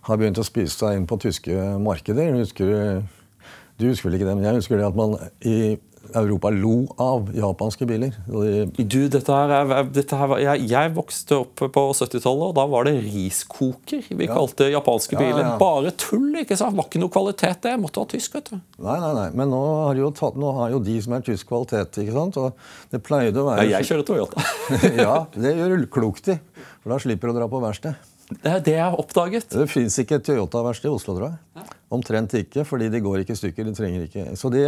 har 0.06 0.20
begynt 0.20 0.38
å 0.40 0.46
spise 0.46 0.76
seg 0.76 0.98
inn 0.98 1.08
på 1.08 1.18
tyske 1.22 1.52
markeder. 1.82 2.36
Husker 2.38 2.70
du, 2.70 3.44
du 3.80 3.88
husker 3.90 4.08
vel 4.08 4.20
ikke 4.20 4.30
det, 4.30 4.38
men 4.38 4.48
jeg 4.48 4.60
husker 4.60 4.80
det 4.80 4.88
at 4.88 4.98
man 4.98 5.18
i 5.46 5.76
Europa 6.14 6.50
lo 6.54 6.86
av 7.02 7.30
japanske 7.34 7.86
biler. 7.88 8.14
De 8.26 8.84
du, 8.84 8.98
dette 9.10 9.32
her, 9.32 9.52
er, 9.56 9.88
dette 9.90 10.18
her 10.18 10.34
jeg, 10.42 10.66
jeg, 10.70 10.92
vokste 10.96 11.40
opp 11.42 11.64
på 11.74 11.84
70-tallet, 11.98 12.44
og 12.50 12.54
da 12.56 12.66
var 12.70 12.86
det 12.88 12.94
riskoker 13.04 14.06
vi 14.10 14.28
ja. 14.28 14.34
kalte 14.36 14.70
japanske 14.70 15.18
biler. 15.18 15.42
Ja, 15.42 15.52
ja, 15.54 15.58
Bare 15.60 15.92
tull! 15.98 16.30
ikke 16.42 16.58
sant? 16.58 16.76
Var 16.78 16.88
ikke 16.88 17.02
noe 17.02 17.12
kvalitet, 17.12 17.62
det. 17.66 17.76
Måtte 17.82 18.02
ha 18.02 18.10
tysk. 18.10 18.38
vet 18.38 18.52
du. 18.52 18.58
Nei, 18.86 18.98
nei, 19.02 19.12
nei. 19.18 19.28
Men 19.38 19.50
nå 19.52 19.62
har, 19.88 19.98
jo 19.98 20.10
tatt, 20.16 20.38
nå 20.40 20.52
har 20.60 20.74
jo 20.74 20.82
de 20.86 20.98
som 21.04 21.16
er 21.16 21.24
tysk 21.26 21.50
kvalitet. 21.50 22.02
ikke 22.02 22.16
sant? 22.16 22.40
Og 22.42 22.92
det 22.94 23.02
pleide 23.06 23.42
å 23.42 23.48
være... 23.50 23.66
Ja, 23.66 23.80
jeg 23.80 23.90
kjører 23.90 24.06
Toyota. 24.10 24.46
ja, 25.04 25.22
det 25.34 25.56
gjør 25.58 25.80
du 25.80 25.88
klokt 25.90 26.30
i. 26.32 26.38
For 26.82 26.94
da 26.94 27.00
slipper 27.02 27.32
du 27.32 27.36
å 27.36 27.40
dra 27.40 27.50
på 27.50 27.62
verksted. 27.64 28.14
Det 28.26 28.50
er 28.50 28.62
det 28.66 28.74
jeg 28.74 28.82
har 28.82 28.98
oppdaget. 28.98 29.52
Det 29.54 29.68
fins 29.70 29.96
ikke 30.02 30.18
et 30.18 30.26
Toyota-verksted 30.26 30.90
i 30.90 30.94
Oslo, 30.94 31.14
tror 31.14 31.28
jeg. 31.30 31.66
Omtrent 31.94 32.34
ikke, 32.34 32.64
fordi 32.66 32.88
de 32.90 33.00
går 33.04 33.22
ikke 33.22 33.36
i 33.36 33.38
stykker. 33.38 33.68
De 33.68 33.74
trenger 33.76 34.06
ikke. 34.08 34.24
Så 34.38 34.50
de, 34.50 34.64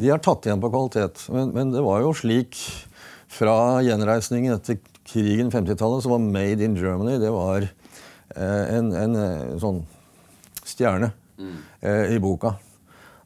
de 0.00 0.08
har 0.08 0.22
tatt 0.24 0.48
igjen 0.48 0.62
på 0.62 0.70
kvalitet. 0.72 1.26
Men, 1.34 1.52
men, 1.52 1.72
det 1.74 1.84
var 1.84 2.00
jo 2.00 2.14
slik 2.16 2.56
fra 3.34 3.82
gjenreisningen 3.84 4.56
etter 4.56 4.80
krigen 5.04 5.52
50-tallet, 5.52 6.04
så 6.04 6.14
var 6.14 6.22
Made 6.24 6.64
in 6.64 6.78
Germany 6.80 7.18
det 7.20 7.32
var 7.34 7.66
eh, 7.66 8.76
en, 8.78 8.92
en, 8.96 9.16
eh, 9.20 9.56
sånn 9.60 9.82
stjerne 10.64 11.10
mm. 11.36 11.56
eh, 11.84 12.14
i 12.14 12.20
boka. 12.22 12.54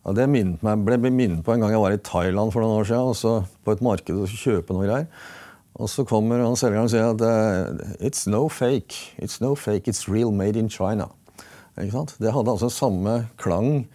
Og 0.09 0.17
det 0.17 0.27
meg, 0.33 0.59
ble 0.87 0.99
minnet 1.13 1.45
på 1.45 1.55
en 1.55 1.63
gang 1.63 1.75
jeg 1.75 1.83
var 1.85 1.95
i 1.95 2.03
Thailand 2.03 2.55
for 2.55 2.65
noen 2.65 2.81
år 2.81 2.89
siden. 2.89 3.13
Og 3.13 3.19
så 3.19 3.35
på 3.63 3.77
et 3.77 3.85
marked 3.85 4.25
og 4.25 4.33
kjøpe 4.33 4.75
noe 4.75 4.89
greier. 4.89 5.07
Og 5.79 5.87
så 5.91 6.03
kommer 6.07 6.43
han 6.43 6.59
selgeren 6.59 6.89
og 6.89 6.93
sier 6.93 7.13
at 7.13 7.23
uh, 7.23 7.95
it's 8.03 8.27
no 8.31 8.49
fake. 8.51 9.15
It's 9.23 9.39
no 9.43 9.55
fake, 9.55 9.87
it's 9.87 10.09
real 10.11 10.33
made 10.35 10.59
in 10.59 10.71
China. 10.71 11.09
Ikke 11.79 11.95
sant? 11.95 12.17
Det 12.19 12.35
hadde 12.35 12.51
altså 12.51 12.71
samme 12.73 13.21
klang 13.39 13.87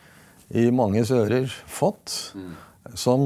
i 0.56 0.70
manges 0.72 1.12
ører 1.12 1.52
fått 1.68 2.14
mm. 2.38 2.54
som 3.00 3.26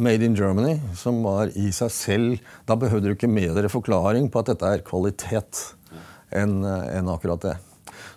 Made 0.00 0.24
in 0.24 0.36
Germany, 0.38 0.78
som 0.96 1.20
var 1.26 1.50
i 1.58 1.72
seg 1.74 1.90
selv 1.92 2.52
Da 2.68 2.76
behøvde 2.78 3.10
du 3.10 3.16
ikke 3.16 3.28
mer 3.28 3.68
forklaring 3.72 4.30
på 4.32 4.40
at 4.40 4.52
dette 4.52 4.72
er 4.72 4.84
kvalitet 4.86 5.64
enn 6.32 6.60
en 6.64 7.08
akkurat 7.08 7.40
det. 7.40 7.54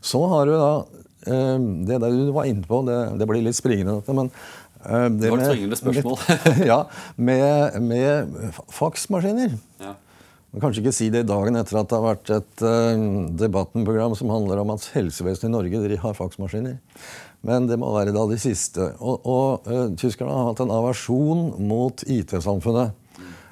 Så 0.04 0.20
har 0.32 0.48
du 0.48 0.56
da 0.56 0.72
uh, 0.84 1.60
det 1.88 2.00
der 2.00 2.16
du 2.16 2.32
var 2.36 2.48
inne 2.48 2.64
på, 2.68 2.84
det, 2.88 3.00
det 3.20 3.28
blir 3.28 3.44
litt 3.44 3.60
springende, 3.60 4.00
dette, 4.00 4.16
men 4.16 4.32
Eh, 4.32 4.61
det, 4.86 5.22
det 5.22 5.32
var 5.32 5.44
et 5.44 5.52
tvingende 5.52 5.80
spørsmål. 5.80 6.22
Med, 6.28 6.64
ja, 6.72 6.80
med, 7.18 7.82
med 7.86 8.56
faksmaskiner. 8.74 9.58
Ja. 9.82 9.96
Kanskje 10.60 10.82
ikke 10.84 10.92
si 10.92 11.06
det 11.14 11.24
dagen 11.30 11.56
etter 11.56 11.78
at 11.80 11.88
det 11.88 11.96
har 11.96 12.04
vært 12.04 12.32
et 12.36 12.64
uh, 12.68 13.04
debattenprogram 13.40 14.18
som 14.20 14.34
handler 14.34 14.60
om 14.60 14.74
at 14.74 14.90
helsevesenet 14.92 15.48
i 15.48 15.54
Norge 15.54 15.84
de 15.88 16.00
har 16.02 16.18
faksmaskiner. 16.18 16.82
Men 17.48 17.70
det 17.70 17.78
må 17.80 17.94
være 17.96 18.12
da 18.14 18.26
de 18.28 18.40
siste. 18.42 18.90
Og, 19.00 19.24
og 19.24 19.70
uh, 19.72 19.86
tyskerne 19.96 20.34
har 20.36 20.50
hatt 20.50 20.60
en 20.66 20.74
aversjon 20.76 21.54
mot 21.64 22.04
IT-samfunnet. 22.04 22.98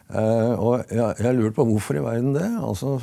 Uh, 0.09 0.53
og 0.57 0.91
jeg, 0.91 1.21
jeg 1.21 1.37
lurer 1.37 1.55
på 1.55 1.67
hvorfor 1.69 2.01
i 2.01 2.03
verden 2.03 2.35
det. 2.35 2.49
Altså, 2.67 2.97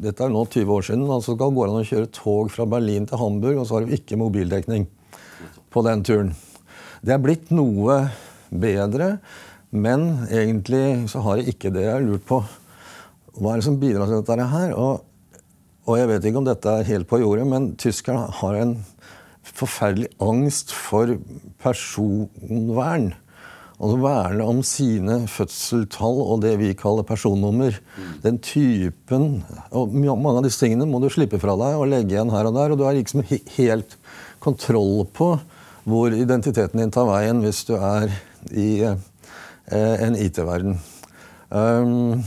dette 0.00 0.24
er 0.24 0.32
nå 0.32 0.46
20 0.46 0.76
år 0.78 0.86
siden. 0.88 1.08
altså 1.10 1.36
skal 1.36 1.52
gå 1.52 1.66
an 1.66 1.82
å 1.82 1.88
kjøre 1.92 2.14
tog 2.16 2.48
fra 2.54 2.64
Berlin 2.70 3.10
til 3.10 3.20
Hamburg, 3.20 3.60
og 3.60 3.68
så 3.68 3.76
har 3.76 3.90
vi 3.90 4.00
ikke 4.00 4.16
mobildekning 4.22 4.88
på 5.70 5.84
den 5.84 6.06
turen. 6.08 6.32
Det 7.00 7.14
er 7.14 7.20
blitt 7.22 7.48
noe 7.54 8.02
bedre, 8.52 9.14
men 9.72 10.26
egentlig 10.28 11.08
så 11.08 11.22
har 11.24 11.40
jeg 11.40 11.54
ikke 11.54 11.72
det 11.72 11.86
jeg 11.86 11.94
har 11.94 12.04
lurt 12.04 12.26
på. 12.28 12.42
Hva 13.40 13.54
er 13.54 13.60
det 13.60 13.66
som 13.68 13.78
bidrar 13.80 14.10
til 14.10 14.20
dette 14.20 14.48
her? 14.50 14.74
Og, 14.76 15.06
og 15.88 15.96
jeg 15.96 16.10
vet 16.10 16.26
ikke 16.28 16.42
om 16.42 16.48
dette 16.48 16.74
er 16.76 16.90
helt 16.90 17.08
på 17.08 17.22
jordet, 17.22 17.46
men 17.48 17.70
tyskerne 17.80 18.26
har 18.42 18.58
en 18.58 18.74
forferdelig 19.46 20.10
angst 20.20 20.74
for 20.76 21.14
personvern. 21.62 23.14
Altså 23.80 23.96
verne 24.02 24.44
om 24.44 24.58
sine 24.66 25.22
fødselstall 25.30 26.18
og 26.20 26.42
det 26.42 26.52
vi 26.60 26.74
kaller 26.76 27.06
personnummer. 27.08 27.78
Mm. 27.96 28.10
Den 28.26 28.40
typen 28.44 29.30
og 29.72 29.96
Mange 29.96 30.34
av 30.34 30.44
disse 30.44 30.60
tingene 30.60 30.84
må 30.84 31.00
du 31.00 31.08
slippe 31.08 31.40
fra 31.40 31.56
deg 31.56 31.78
og 31.80 31.88
legge 31.88 32.12
igjen 32.12 32.34
her 32.34 32.50
og 32.50 32.58
der. 32.58 32.74
Og 32.74 32.76
du 32.76 32.84
har 32.84 32.98
liksom 32.98 33.24
helt 33.56 33.96
kontroll 34.44 35.08
på 35.16 35.32
hvor 35.90 36.14
identiteten 36.14 36.80
din 36.80 36.92
tar 36.94 37.08
veien 37.08 37.42
hvis 37.44 37.64
du 37.68 37.74
er 37.76 38.12
i 38.50 38.70
eh, 38.86 39.96
en 40.06 40.16
IT-verden. 40.18 40.78
Um, 41.50 42.22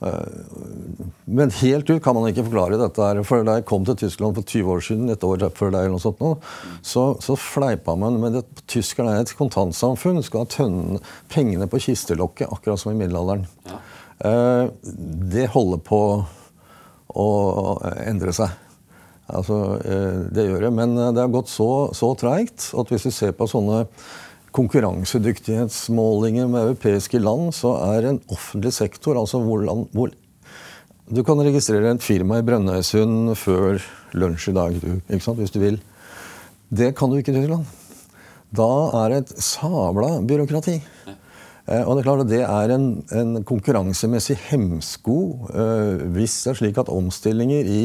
uh, 0.00 0.24
men 1.24 1.52
helt 1.60 1.90
ut 1.90 2.02
kan 2.02 2.16
man 2.16 2.30
ikke 2.30 2.46
forklare 2.46 2.80
dette. 2.80 3.04
her, 3.04 3.22
for 3.28 3.44
Da 3.44 3.58
jeg 3.58 3.66
kom 3.68 3.84
til 3.84 3.98
Tyskland 4.00 4.34
for 4.38 4.42
20 4.42 4.72
år 4.72 4.80
siden, 4.84 5.10
et 5.12 5.24
år 5.24 5.44
før 5.56 5.74
deg, 5.74 5.84
eller 5.84 5.96
noe 5.96 6.02
sånt, 6.02 6.20
nå, 6.20 6.34
så, 6.82 7.04
så 7.20 7.36
fleipa 7.36 7.96
man 8.00 8.20
med 8.22 8.40
at 8.40 8.64
tyskerne 8.66 9.14
er 9.14 9.24
et 9.24 9.36
kontantsamfunn. 9.36 10.22
Skal 10.24 10.46
ha 10.46 10.50
tønne, 10.50 11.00
pengene 11.32 11.68
på 11.68 11.82
kistelokket, 11.84 12.48
akkurat 12.48 12.80
som 12.80 12.94
i 12.94 12.98
middelalderen. 12.98 13.46
Ja. 13.68 13.80
Uh, 14.20 14.66
det 15.32 15.48
holder 15.52 15.80
på 15.84 16.02
å 17.10 17.28
endre 18.04 18.32
seg. 18.36 18.52
Altså, 19.36 19.78
eh, 19.84 20.18
det 20.34 20.46
gjør 20.48 20.66
det. 20.66 20.72
Men 20.76 20.96
eh, 20.96 21.12
det 21.14 21.22
har 21.24 21.32
gått 21.32 21.50
så, 21.52 21.90
så 21.96 22.14
treigt 22.18 22.70
at 22.76 22.90
hvis 22.90 23.06
du 23.08 23.12
ser 23.14 23.32
på 23.36 23.48
sånne 23.50 23.86
konkurransedyktighetsmålinger 24.56 26.46
med 26.50 26.64
europeiske 26.64 27.18
land, 27.22 27.54
så 27.54 27.76
er 27.92 28.00
en 28.08 28.20
offentlig 28.32 28.72
sektor 28.74 29.18
altså 29.20 29.38
hvor, 29.44 29.62
land, 29.66 29.86
hvor 29.94 30.10
Du 31.10 31.22
kan 31.26 31.38
registrere 31.42 31.90
et 31.90 32.02
firma 32.02 32.38
i 32.38 32.46
Brønnøysund 32.46 33.34
før 33.38 33.82
lunsj 34.14 34.50
i 34.50 34.54
dag, 34.54 34.70
du, 34.78 35.00
hvis 35.10 35.50
du 35.54 35.58
vil. 35.58 35.80
Det 36.70 36.94
kan 36.98 37.10
du 37.10 37.16
ikke 37.18 37.32
i 37.32 37.38
Tyskland. 37.40 37.64
Da 38.54 38.90
er 39.04 39.08
det 39.10 39.18
et 39.22 39.32
sabla 39.42 40.20
byråkrati. 40.26 40.76
Eh, 41.70 41.82
og 41.82 41.96
Det 41.96 42.00
er 42.00 42.06
klart 42.06 42.24
at 42.24 42.30
det 42.30 42.42
er 42.42 42.74
en, 42.74 42.86
en 43.14 43.44
konkurransemessig 43.46 44.38
hemsko 44.50 45.18
hvis 46.14 46.42
det 46.44 46.50
er 46.50 46.58
slik 46.62 46.78
at 46.82 46.90
omstillinger 46.90 47.66
i 47.66 47.84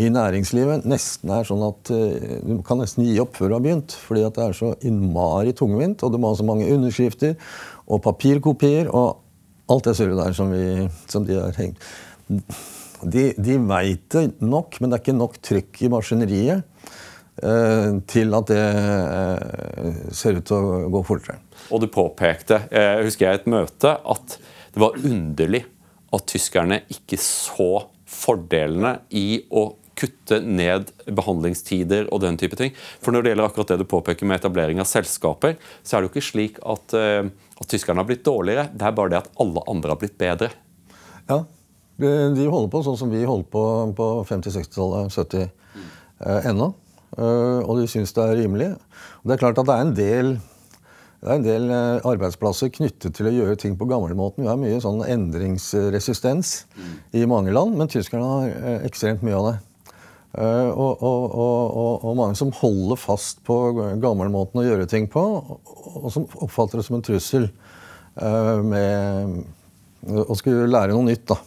i 0.00 0.08
næringslivet 0.10 0.86
nesten 0.90 1.30
er 1.30 1.46
sånn 1.46 1.62
at 1.68 1.90
uh, 1.94 2.38
du 2.42 2.62
kan 2.66 2.80
nesten 2.82 3.06
gi 3.06 3.18
opp 3.22 3.36
før 3.38 3.52
du 3.52 3.56
har 3.58 3.64
begynt. 3.64 3.94
Fordi 4.06 4.24
at 4.26 4.38
det 4.38 4.46
er 4.48 4.56
så 4.58 4.72
innmari 4.86 5.54
tungvint, 5.56 6.02
og 6.02 6.14
du 6.14 6.18
må 6.18 6.32
ha 6.32 6.38
så 6.38 6.46
mange 6.46 6.66
underskrifter 6.74 7.36
og 7.84 8.02
papirkopier 8.06 8.90
og 8.90 9.20
alt 9.70 9.86
det 9.88 9.96
surret 9.96 10.18
der 10.20 10.36
som, 10.36 10.50
vi, 10.52 10.88
som 11.10 11.26
de 11.28 11.38
har 11.38 11.54
hengt. 11.56 11.80
De, 13.04 13.30
de 13.36 13.56
veit 13.68 14.04
det 14.12 14.26
nok, 14.42 14.80
men 14.80 14.90
det 14.90 14.98
er 14.98 15.04
ikke 15.04 15.16
nok 15.16 15.38
trykk 15.44 15.82
i 15.84 15.92
maskineriet 15.92 16.64
uh, 17.44 18.00
til 18.10 18.34
at 18.40 18.50
det 18.50 18.64
uh, 18.64 20.02
ser 20.10 20.40
ut 20.40 20.48
til 20.48 20.58
å 20.58 20.90
gå 20.92 21.04
fortere. 21.06 21.38
Og 21.70 21.84
du 21.84 21.88
påpekte, 21.92 22.64
jeg 22.72 23.06
husker 23.06 23.28
jeg 23.28 23.42
et 23.42 23.50
møte, 23.54 23.94
at 23.94 24.36
det 24.74 24.82
var 24.82 24.98
underlig 24.98 25.62
at 26.14 26.28
tyskerne 26.30 26.82
ikke 26.92 27.18
så 27.20 27.86
fordelene 28.10 28.98
i 29.16 29.44
å 29.50 29.68
kutte 29.98 30.40
ned 30.42 30.90
behandlingstider 31.06 32.08
og 32.12 32.22
den 32.24 32.38
type 32.40 32.58
ting. 32.58 32.74
For 33.02 33.14
når 33.14 33.24
det 33.24 33.32
gjelder 33.32 33.48
akkurat 33.48 33.72
det 33.72 33.80
du 33.82 33.88
påpeker 33.88 34.28
med 34.28 34.40
etablering 34.40 34.82
av 34.82 34.88
selskaper, 34.90 35.58
så 35.82 35.96
er 35.96 36.02
det 36.02 36.08
jo 36.08 36.12
ikke 36.14 36.28
slik 36.28 36.60
at, 36.60 36.94
uh, 36.96 37.58
at 37.60 37.70
tyskerne 37.70 38.02
har 38.02 38.08
blitt 38.08 38.24
dårligere, 38.26 38.68
det 38.74 38.88
er 38.88 38.96
bare 38.96 39.14
det 39.14 39.20
at 39.22 39.34
alle 39.42 39.64
andre 39.70 39.94
har 39.94 40.00
blitt 40.00 40.16
bedre. 40.20 40.50
Ja, 41.30 41.44
de 42.00 42.48
holder 42.50 42.70
på 42.72 42.82
sånn 42.84 42.98
som 42.98 43.12
vi 43.12 43.22
holdt 43.26 43.52
på 43.54 43.64
på 43.96 44.08
50-, 44.26 44.56
60-tallet, 44.56 45.14
70 45.14 45.44
eh, 45.44 46.48
ennå. 46.50 46.72
Uh, 47.14 47.62
og 47.62 47.78
de 47.78 47.86
syns 47.86 48.10
det 48.16 48.24
er 48.24 48.40
rimelig. 48.40 48.72
Og 49.22 49.30
det 49.30 49.36
er 49.36 49.44
klart 49.44 49.60
at 49.62 49.68
det 49.68 49.76
er 49.76 49.86
en 49.86 49.94
del 49.94 50.34
det 51.24 51.30
er 51.30 51.38
en 51.38 51.44
del 51.46 51.70
arbeidsplasser 52.04 52.68
knyttet 52.74 53.14
til 53.16 53.30
å 53.30 53.32
gjøre 53.32 53.56
ting 53.56 53.78
på 53.80 53.86
gamlemåten. 53.88 54.42
Vi 54.44 54.50
har 54.50 54.58
mye 54.60 54.80
sånn 54.84 54.98
endringsresistens 55.08 56.50
mm. 56.74 56.90
i 57.16 57.22
mange 57.30 57.54
land, 57.54 57.78
men 57.80 57.88
tyskerne 57.88 58.26
har 58.28 58.82
ekstremt 58.84 59.24
mye 59.24 59.38
av 59.38 59.46
det. 59.46 59.54
Uh, 60.34 60.66
og, 60.74 61.02
og, 61.06 61.24
og, 61.30 61.90
og, 62.02 62.14
mange 62.18 62.34
som 62.34 62.50
holder 62.58 62.98
fast 62.98 63.38
på 63.46 63.54
gammelmåten 64.02 64.58
å 64.58 64.64
gjøre 64.66 64.88
ting 64.90 65.06
på, 65.10 65.22
og 65.22 66.08
som 66.10 66.24
oppfatter 66.42 66.80
det 66.80 66.86
som 66.88 66.96
en 66.98 67.04
trussel 67.06 67.46
uh, 68.18 68.58
med 68.66 69.44
å 70.24 70.34
skulle 70.34 70.66
lære 70.66 70.96
noe 70.96 71.06
nytt. 71.06 71.30
da. 71.30 71.38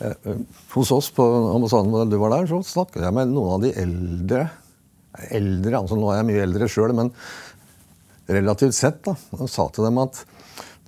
Uh, 0.00 0.40
hos 0.72 0.94
oss 0.96 1.10
på 1.12 1.26
ambassaden 1.52 1.92
da 1.92 2.06
du 2.08 2.16
var 2.22 2.32
der, 2.38 2.48
så 2.48 2.62
snakket 2.64 3.04
jeg 3.04 3.16
med 3.18 3.34
noen 3.34 3.58
av 3.58 3.66
de 3.66 3.74
eldre. 3.84 4.46
Eldre, 5.28 5.82
altså 5.82 6.00
Nå 6.00 6.08
er 6.08 6.22
jeg 6.22 6.30
mye 6.30 6.46
eldre 6.46 6.70
sjøl, 6.72 6.96
men 6.96 7.12
relativt 8.32 8.78
sett. 8.78 9.02
da, 9.04 9.12
Og 9.36 9.44
sa 9.52 9.68
til 9.68 9.90
dem 9.90 10.00
at 10.06 10.24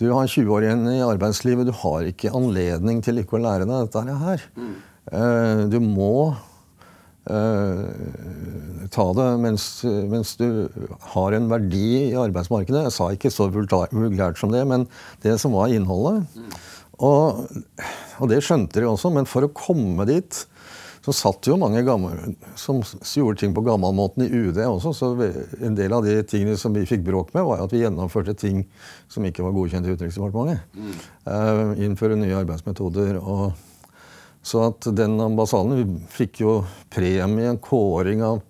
du 0.01 0.09
har 0.09 0.25
20 0.25 0.49
år 0.49 0.65
igjen 0.65 0.89
i 0.95 1.05
arbeidslivet, 1.05 1.69
du 1.69 1.77
har 1.85 2.09
ikke 2.09 2.33
anledning 2.33 3.05
til 3.05 3.21
ikke 3.21 3.37
å 3.37 3.45
lære 3.45 3.69
deg 3.69 3.85
dette 3.85 4.19
her. 4.25 4.49
Mm. 4.57 4.75
Du 5.71 5.77
må 5.85 6.33
ta 7.25 9.05
det 9.17 9.29
mens, 9.41 9.65
mens, 10.13 10.35
du 10.37 10.69
har 11.15 11.33
en 11.33 11.49
verdi 11.49 12.11
i 12.11 12.17
arbeidsmarkedet. 12.21 12.83
Jeg 12.87 12.97
sa 12.97 13.11
ikke 13.15 13.33
så 13.33 13.49
vulgært 13.49 14.41
som 14.41 14.53
det, 14.53 14.65
men 14.69 14.85
det 15.25 15.39
som 15.41 15.57
var 15.57 15.73
innholdet. 15.73 16.27
Og, 17.01 17.47
og, 18.21 18.27
det 18.31 18.43
skjønte 18.45 18.83
de 18.83 18.91
også, 18.91 19.11
men 19.15 19.27
for 19.27 19.47
å 19.47 19.55
komme 19.57 20.07
dit 20.09 20.45
så 21.05 21.13
satt 21.13 21.45
jo 21.51 21.59
mange 21.61 21.83
gamle, 21.85 22.33
som 22.57 22.79
gjorde 22.81 23.43
ting 23.43 23.53
på 23.53 23.65
gammelmåten 23.67 24.25
i 24.25 24.31
UD 24.33 24.63
også. 24.65 24.95
Så 24.97 25.11
en 25.61 25.77
del 25.77 25.93
av 25.93 26.07
de 26.07 26.15
tingene 26.25 26.57
som 26.57 26.73
vi 26.73 26.87
fikk 26.89 27.05
bråk 27.05 27.35
med, 27.37 27.45
var 27.45 27.61
at 27.61 27.75
vi 27.75 27.83
gjennomførte 27.83 28.33
ting 28.41 28.63
som 29.13 29.27
ikke 29.29 29.45
var 29.45 29.53
godkjent 29.53 29.85
i 29.85 29.93
Utenriksdepartementet. 29.93 30.65
Mm. 30.73 30.95
Uh, 31.29 31.85
innføre 31.85 32.17
nye 32.17 32.39
arbeidsmetoder. 32.41 33.21
og 33.21 33.53
så 34.45 34.67
at 34.69 34.89
den 34.97 35.17
ambassaden 35.25 36.03
fikk 36.13 36.43
jo 36.45 36.59
premie, 36.93 37.49
en 37.49 37.61
kåring 37.63 38.23
av 38.25 38.43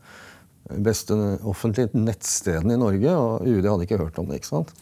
beste 0.84 1.14
offentlige 1.44 1.92
nettstedene 1.96 2.74
i 2.74 2.80
Norge, 2.80 3.14
og 3.14 3.46
UD 3.46 3.66
hadde 3.68 3.86
ikke 3.86 4.00
hørt 4.00 4.18
om 4.18 4.30
det. 4.30 4.40
ikke 4.40 4.50
sant? 4.50 4.72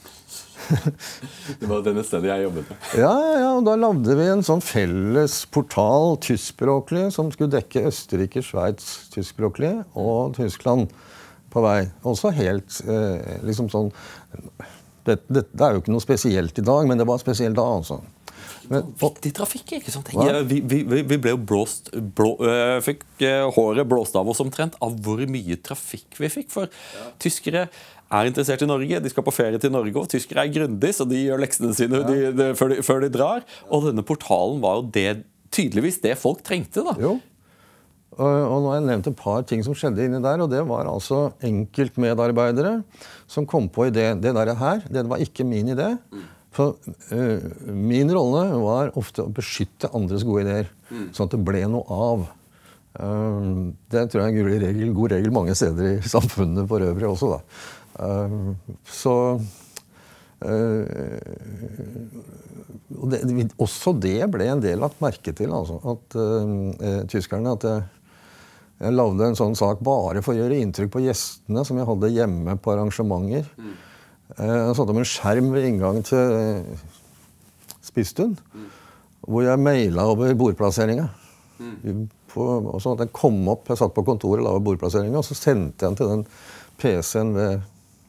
det 1.61 1.69
var 1.69 1.83
denne 1.85 2.05
stedet 2.07 2.31
jeg 2.31 2.47
jobbet 2.47 2.71
med. 2.71 2.85
Ja, 3.03 3.15
ja, 3.35 3.49
og 3.57 3.65
Da 3.67 3.75
lagde 3.77 4.17
vi 4.19 4.29
en 4.31 4.45
sånn 4.47 4.63
felles 4.65 5.41
portal, 5.53 6.17
tyskspråklig, 6.23 7.09
som 7.15 7.33
skulle 7.35 7.53
dekke 7.57 7.87
Østerrike, 7.91 8.45
Sveits 8.47 9.11
tyskspråklig 9.13 9.75
og 9.99 10.37
Tyskland 10.39 10.93
på 11.53 11.65
vei. 11.65 11.81
Også 12.09 12.33
helt 12.37 12.79
eh, 12.87 13.43
liksom 13.45 13.69
sånn 13.73 13.91
det, 15.03 15.19
det, 15.27 15.49
det, 15.51 15.63
er 15.67 15.75
jo 15.75 15.83
ikke 15.83 15.93
noe 15.93 16.05
spesielt 16.05 16.59
i 16.59 16.65
dag, 16.65 16.87
men 16.87 17.01
det 17.01 17.09
var 17.09 17.19
spesielt 17.19 17.59
da. 17.59 17.67
altså. 17.67 17.99
Men, 18.71 18.93
Viktig 19.01 19.33
trafikk, 19.37 19.75
ikke 19.79 19.95
sant? 19.95 20.11
Jeg, 20.13 20.45
vi, 20.51 20.61
vi, 20.61 20.83
vi, 21.03 21.19
ble 21.19 21.35
jo 21.35 21.41
blåst 21.53 21.91
blå, 22.17 22.35
øh, 22.47 22.77
Fikk 22.85 23.05
øh, 23.25 23.49
håret 23.57 23.89
blåst 23.89 24.17
av 24.19 24.29
oss 24.29 24.43
omtrent 24.45 24.79
av 24.85 24.95
hvor 25.05 25.23
mye 25.31 25.59
trafikk 25.65 26.21
vi 26.21 26.31
fikk. 26.33 26.49
For 26.53 26.69
ja. 26.69 27.09
tyskere 27.23 27.67
er 28.13 28.29
interessert 28.29 28.63
i 28.65 28.69
Norge. 28.69 29.01
De 29.03 29.13
skal 29.13 29.27
på 29.27 29.35
ferie 29.35 29.61
til 29.63 29.73
Norge, 29.75 29.97
og 29.99 30.11
tyskere 30.13 30.45
er 30.45 30.55
grundige, 30.55 30.97
så 30.97 31.09
de 31.09 31.21
gjør 31.25 31.43
leksene 31.43 31.75
sine 31.77 32.03
de, 32.09 32.19
de, 32.37 32.49
før, 32.59 32.75
de, 32.75 32.87
før, 32.87 33.05
de, 33.05 33.13
drar. 33.15 33.47
Og 33.73 33.89
denne 33.89 34.05
portalen 34.07 34.63
var 34.65 34.81
jo 34.81 34.89
det, 34.95 35.23
tydeligvis 35.53 36.03
det 36.05 36.17
folk 36.21 36.43
trengte. 36.47 36.85
da. 36.87 36.97
Jo. 37.01 37.17
Og, 38.13 38.29
og 38.29 38.59
nå 38.61 38.69
har 38.69 38.77
jeg 38.81 38.89
nevnt 38.91 39.09
et 39.09 39.17
par 39.17 39.47
ting 39.49 39.63
som 39.65 39.77
skjedde 39.77 40.05
inni 40.05 40.21
der, 40.21 40.45
og 40.45 40.53
det 40.53 40.61
var 40.69 40.91
altså 40.91 41.31
enkeltmedarbeidere 41.49 42.83
som 43.31 43.49
kom 43.49 43.71
på 43.73 43.89
idé. 43.89 44.11
Det 44.21 44.35
der 44.37 44.53
her, 44.61 44.85
det 44.93 45.09
var 45.09 45.23
ikke 45.25 45.49
min 45.49 45.73
idé. 45.73 45.95
For 46.53 46.77
uh, 47.13 47.41
min 47.73 48.13
rolle 48.13 48.45
var 48.61 48.93
ofte 49.01 49.25
å 49.25 49.33
beskytte 49.33 49.93
andres 49.97 50.25
gode 50.29 50.47
ideer, 50.47 50.73
sånn 51.17 51.29
at 51.29 51.37
det 51.37 51.45
ble 51.47 51.63
noe 51.73 52.01
av. 52.09 52.27
Um, 52.93 53.71
det 53.89 54.11
tror 54.13 54.27
jeg 54.27 54.37
er 54.37 54.51
en 54.51 54.65
regel, 54.67 54.91
god 54.93 55.15
regel 55.15 55.33
mange 55.33 55.55
steder 55.57 55.95
i 55.95 56.11
samfunnet 56.15 56.69
for 56.69 56.85
øvrig 56.85 57.09
også. 57.09 57.33
da. 57.33 57.41
Ehm, 58.05 58.55
så 58.89 59.15
og 60.43 60.49
det, 63.13 63.19
også 63.63 63.93
det 64.03 64.27
ble 64.33 64.45
en 64.51 64.63
del 64.63 64.81
lagt 64.83 65.03
merke 65.03 65.33
til, 65.37 65.51
altså, 65.55 65.77
at 65.95 66.17
uh, 66.19 67.03
tyskerne. 67.11 67.53
At 67.55 67.63
jeg, 67.69 67.81
jeg 68.83 68.93
lagde 68.97 69.29
en 69.29 69.39
sånn 69.39 69.57
sak 69.59 69.77
bare 69.87 70.21
for 70.25 70.33
å 70.35 70.39
gjøre 70.41 70.63
inntrykk 70.65 70.91
på 70.97 71.05
gjestene 71.05 71.61
som 71.67 71.77
jeg 71.79 71.89
hadde 71.89 72.15
hjemme 72.15 72.53
på 72.59 72.69
arrangementer. 72.75 73.45
Mm. 73.55 73.75
Uh, 74.39 74.69
jeg 74.69 74.77
satte 74.79 74.95
opp 74.95 75.03
en 75.03 75.09
skjerm 75.09 75.51
ved 75.55 75.69
inngangen 75.69 76.07
til 76.07 76.63
Spistun, 77.83 78.37
mm. 78.55 78.71
hvor 79.27 79.45
jeg 79.47 79.61
maila 79.61 80.09
over 80.15 80.33
bordplasseringa. 80.39 81.09
Mm. 81.63 82.09
sånn 82.33 82.97
at 82.97 83.05
jeg 83.05 83.13
kom 83.15 83.37
opp, 83.53 83.69
jeg 83.71 83.79
satt 83.79 83.93
på 83.95 84.03
kontoret 84.07 84.41
og 84.41 84.47
la 84.47 84.55
over 84.57 84.65
bordplasseringa, 84.71 85.21
og 85.21 85.27
så 85.27 85.37
sendte 85.39 85.85
jeg 85.85 85.93
den 85.93 86.01
til 86.01 86.11
den 86.11 86.25
PC-en 86.81 87.37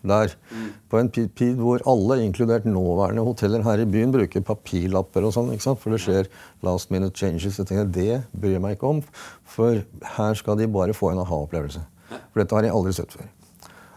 der. 0.03 0.35
Mm. 0.51 0.71
På 0.89 0.99
en 0.99 1.09
tid 1.11 1.55
hvor 1.59 1.81
alle, 1.89 2.23
inkludert 2.23 2.65
nåværende 2.65 3.23
hoteller 3.23 3.63
her 3.63 3.79
i 3.83 3.85
byen, 3.89 4.11
bruker 4.11 4.43
papirlapper 4.45 5.23
og 5.23 5.33
sånn. 5.35 5.51
ikke 5.53 5.67
sant? 5.67 5.79
For 5.79 5.93
det 5.93 6.01
skjer 6.03 6.29
last 6.65 6.91
minute 6.91 7.15
changes. 7.17 7.59
Jeg 7.59 7.67
tenker, 7.67 7.85
Det 7.85 8.23
bryr 8.31 8.57
jeg 8.57 8.61
meg 8.61 8.77
ikke 8.77 8.91
om, 8.97 9.01
for 9.45 9.83
her 10.17 10.33
skal 10.39 10.57
de 10.59 10.67
bare 10.67 10.93
få 10.93 11.11
en 11.11 11.23
aha-opplevelse. 11.23 11.81
For 12.09 12.43
dette 12.43 12.55
har 12.55 12.67
jeg 12.67 12.75
aldri 12.75 12.93
sett 12.93 13.15
før. 13.15 13.29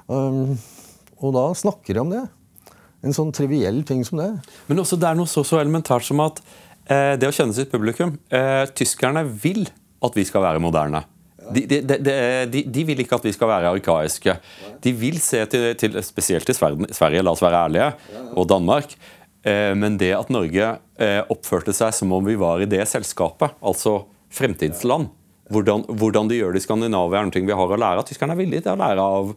Um, 0.07 0.55
og 1.23 1.35
da 1.37 1.47
snakker 1.57 1.97
de 1.97 2.03
om 2.03 2.13
det. 2.13 2.23
En 3.07 3.15
sånn 3.17 3.33
triviell 3.35 3.83
ting 3.87 4.03
som 4.07 4.21
det. 4.21 4.31
Men 4.69 4.83
også 4.83 4.99
det 5.01 5.09
er 5.09 5.19
noe 5.19 5.31
så, 5.31 5.45
så 5.47 5.61
elementært 5.61 6.07
som 6.09 6.23
at 6.25 6.41
eh, 6.91 7.15
det 7.21 7.29
å 7.29 7.35
kjenne 7.35 7.57
sitt 7.57 7.71
publikum 7.73 8.17
eh, 8.35 8.65
Tyskerne 8.77 9.23
vil 9.29 9.67
at 10.05 10.17
vi 10.17 10.25
skal 10.29 10.45
være 10.45 10.63
moderne. 10.63 11.05
De, 11.55 11.63
de, 11.71 11.79
de, 11.87 12.63
de, 12.67 12.83
vil 12.89 13.05
ikke 13.05 13.21
at 13.21 13.27
vi 13.29 13.33
skal 13.35 13.51
være 13.51 13.71
arkaiske. 13.77 14.35
De 14.83 14.93
vil 14.99 15.21
se 15.23 15.45
til, 15.51 15.69
til 15.79 15.99
spesielt 16.03 16.49
til 16.49 16.57
Sverige, 16.59 17.23
la 17.23 17.35
oss 17.37 17.45
være 17.45 17.61
ærlige, 17.69 17.91
og 18.35 18.49
Danmark. 18.51 18.97
Eh, 19.47 19.73
men 19.79 19.99
det 20.01 20.11
at 20.17 20.33
Norge 20.35 20.73
eh, 20.99 21.21
oppførte 21.31 21.75
seg 21.77 21.95
som 21.95 22.15
om 22.17 22.27
vi 22.27 22.35
var 22.41 22.65
i 22.65 22.71
det 22.71 22.83
selskapet, 22.91 23.55
altså 23.63 24.03
fremtidsland 24.35 25.13
Hvordan, 25.47 25.85
hvordan 25.87 26.27
de 26.27 26.41
gjør 26.41 26.57
det 26.57 26.59
i 26.59 26.65
Skandinavia, 26.65 27.21
er 27.21 27.29
noe 27.29 27.47
vi 27.47 27.55
har 27.55 27.71
å 27.71 27.77
lære 27.79 28.03
av. 28.03 28.07
Tyskerne 28.09 28.35
er 28.35 28.39
villige 28.41 28.65
til 28.65 28.73
å 28.73 28.81
lære 28.81 29.05
av. 29.05 29.29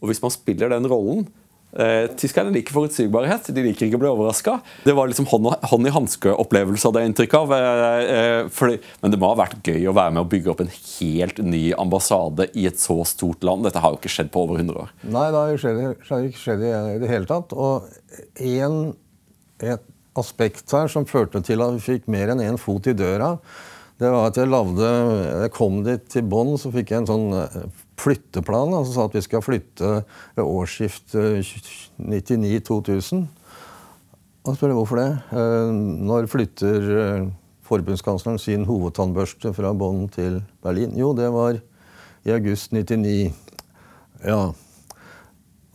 Og 0.00 0.10
hvis 0.10 0.22
man 0.24 0.32
spiller 0.34 0.72
den 0.72 0.88
rollen, 0.90 1.28
Eh, 1.70 2.08
tyskerne 2.18 2.50
liker 2.50 2.74
forutsigbarhet. 2.74 3.52
De 3.54 3.62
liker 3.62 3.86
ikke 3.86 3.98
å 3.98 4.02
bli 4.02 4.10
overraska. 4.10 4.56
Det 4.82 4.94
var 4.96 5.10
liksom 5.10 5.28
hånd, 5.30 5.52
hånd 5.70 5.86
i 5.86 5.92
hanske-opplevelse 5.94 6.88
av 6.88 6.96
det 6.96 7.04
inntrykk 7.06 7.36
av. 7.38 7.54
Eh, 7.54 8.00
eh, 8.14 8.48
fordi, 8.50 8.80
men 9.02 9.14
det 9.14 9.20
må 9.22 9.30
ha 9.30 9.38
vært 9.38 9.62
gøy 9.62 9.86
å 9.86 9.94
være 9.94 10.16
med 10.16 10.24
å 10.24 10.30
bygge 10.32 10.50
opp 10.50 10.64
en 10.64 10.72
helt 10.74 11.38
ny 11.46 11.62
ambassade 11.78 12.48
i 12.58 12.66
et 12.70 12.82
så 12.82 12.98
stort 13.06 13.46
land. 13.46 13.68
Dette 13.68 13.82
har 13.82 13.94
jo 13.94 14.00
ikke 14.00 14.10
skjedd 14.10 14.32
på 14.34 14.42
over 14.48 14.58
100 14.58 14.82
år. 14.82 14.90
Nei, 15.06 15.28
det 15.30 15.44
har 15.44 15.54
jo 15.54 16.26
ikke 16.26 16.42
skjedd 16.42 16.66
i 16.66 16.74
det 17.04 17.12
hele 17.12 17.30
tatt. 17.30 17.54
Og 17.54 17.86
en, 18.40 18.82
aspekt 20.18 20.72
her 20.74 20.88
som 20.90 21.06
førte 21.06 21.38
til 21.46 21.62
at 21.62 21.76
vi 21.76 21.84
fikk 21.84 22.08
mer 22.10 22.32
enn 22.32 22.40
én 22.42 22.56
en 22.56 22.58
fot 22.58 22.88
i 22.90 22.96
døra, 22.96 23.36
det 24.00 24.08
var 24.10 24.30
at 24.30 24.38
jeg 24.40 24.48
lavde 24.48 24.88
Jeg 25.44 25.52
kom 25.52 25.82
dit 25.84 26.06
til 26.08 26.24
Bonn, 26.26 26.54
så 26.58 26.72
fikk 26.72 26.90
jeg 26.90 27.02
en 27.02 27.08
sånn 27.08 27.26
flytteplan. 28.00 28.72
Altså 28.76 28.94
sa 28.96 29.06
at 29.08 29.16
vi 29.16 29.22
skal 29.24 29.44
flytte 29.44 29.90
ved 30.36 30.44
årsskiftet 30.44 31.52
99-2000. 32.00 33.26
Og 34.48 34.56
spør 34.56 34.72
jeg 34.72 34.78
hvorfor 34.78 35.00
det. 35.00 35.10
Eh, 35.36 35.74
når 36.08 36.30
flytter 36.32 36.88
eh, 36.96 37.28
forbundskansleren 37.68 38.40
sin 38.40 38.64
hovedtannbørste 38.68 39.52
fra 39.56 39.74
Bonn 39.76 40.08
til 40.12 40.40
Berlin? 40.64 40.96
Jo, 40.98 41.12
det 41.16 41.28
var 41.34 41.60
i 42.24 42.34
august 42.34 42.72
99. 42.72 43.30
Ja. 44.24 44.40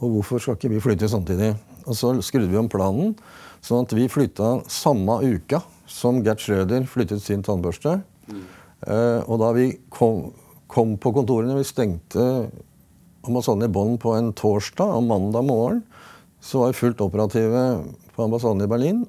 Og 0.01 0.17
hvorfor 0.17 0.41
skal 0.41 0.57
ikke 0.57 0.73
vi 0.73 0.83
flytte 0.83 1.09
samtidig? 1.09 1.53
Og 1.85 1.95
så 1.95 2.11
skrudde 2.25 2.49
vi 2.49 2.57
om 2.59 2.69
planen, 2.69 3.13
sånn 3.63 3.85
at 3.85 3.93
vi 3.95 4.09
flytta 4.09 4.59
samme 4.71 5.19
uka 5.21 5.61
som 5.89 6.23
Gert 6.25 6.41
Schrøder 6.41 6.87
flyttet 6.89 7.21
sin 7.23 7.45
tannbørste. 7.45 7.99
Mm. 8.25 8.41
Eh, 8.85 9.21
og 9.29 9.39
da 9.41 9.51
vi 9.55 9.69
kom 9.93 10.31
kom 10.75 10.97
på 10.99 11.13
kontorene. 11.15 11.55
Vi 11.59 11.67
stengte 11.67 12.25
ambassaden 13.25 13.65
i 13.65 13.71
Bonn 13.71 13.95
på 14.01 14.13
en 14.17 14.33
torsdag, 14.35 14.97
og 14.97 15.07
mandag 15.07 15.47
morgen 15.47 15.83
så 16.43 16.61
var 16.61 16.73
vi 16.73 16.81
fullt 16.81 17.01
operative 17.01 17.61
på 18.15 18.25
ambassaden 18.27 18.65
i 18.65 18.69
Berlin. 18.69 19.05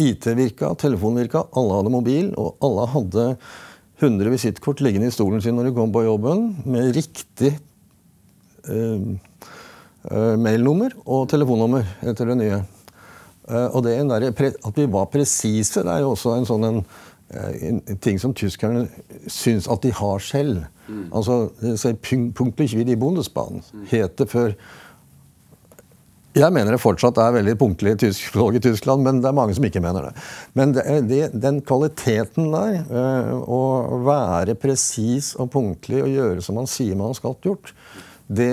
IT 0.00 0.26
virka, 0.34 0.72
telefonen 0.80 1.22
virka, 1.22 1.44
alle 1.58 1.76
hadde 1.78 1.92
mobil, 1.92 2.32
og 2.40 2.56
alle 2.64 2.88
hadde 2.94 3.26
100 4.02 4.32
visittkort 4.32 4.80
liggende 4.82 5.12
i 5.12 5.14
stolen 5.14 5.42
sin 5.44 5.54
når 5.58 5.68
de 5.68 5.76
kom 5.76 5.92
på 5.94 6.02
jobben, 6.06 6.48
med 6.64 6.96
riktig 6.96 7.52
eh, 7.52 9.04
eh, 10.10 10.34
mailnummer 10.40 10.96
og 11.04 11.28
telefonnummer 11.30 11.86
etter 12.00 12.32
det 12.32 12.38
nye. 12.40 12.62
Eh, 13.46 13.68
og 13.68 13.84
det 13.86 14.00
der, 14.08 14.28
At 14.32 14.76
vi 14.76 14.88
var 14.90 15.12
presise, 15.12 15.84
det 15.84 15.92
er 15.92 16.02
jo 16.02 16.16
også 16.16 16.34
en 16.38 16.48
sånn 16.48 16.64
en, 16.66 16.84
ting 18.04 18.20
som 18.20 18.34
tyskerne 18.36 18.86
syns 19.26 19.68
at 19.70 19.82
de 19.84 19.92
har 19.96 20.22
selv. 20.22 20.64
Mm. 20.88 21.08
Altså, 21.14 21.48
Punktlich 22.34 22.76
wie 22.76 22.84
die 22.84 22.96
Bundesbahn 22.96 23.62
het 23.90 24.18
det 24.18 24.30
før 24.30 24.56
jeg 26.32 26.48
mener 26.48 26.72
det 26.72 26.80
fortsatt 26.80 27.18
er 27.20 27.34
veldig 27.34 27.54
punktlig 27.60 27.92
tyskspråk 28.00 28.56
i 28.56 28.62
Tyskland, 28.64 29.02
men 29.04 29.18
det 29.20 29.28
er 29.28 29.36
mange 29.36 29.52
som 29.52 29.66
ikke 29.68 29.82
mener 29.84 30.06
det. 30.06 30.12
Men 30.56 30.72
det, 30.72 30.84
det, 31.10 31.26
den 31.36 31.58
kvaliteten 31.60 32.48
der, 32.54 32.78
øh, 32.88 33.34
å 33.44 33.60
være 34.06 34.56
presis 34.56 35.34
og 35.36 35.50
punktlig 35.52 36.00
og 36.00 36.08
gjøre 36.08 36.44
som 36.44 36.56
man 36.56 36.70
sier 36.70 36.96
man 36.96 37.12
skal 37.18 37.36
gjort, 37.44 37.74
det 38.32 38.48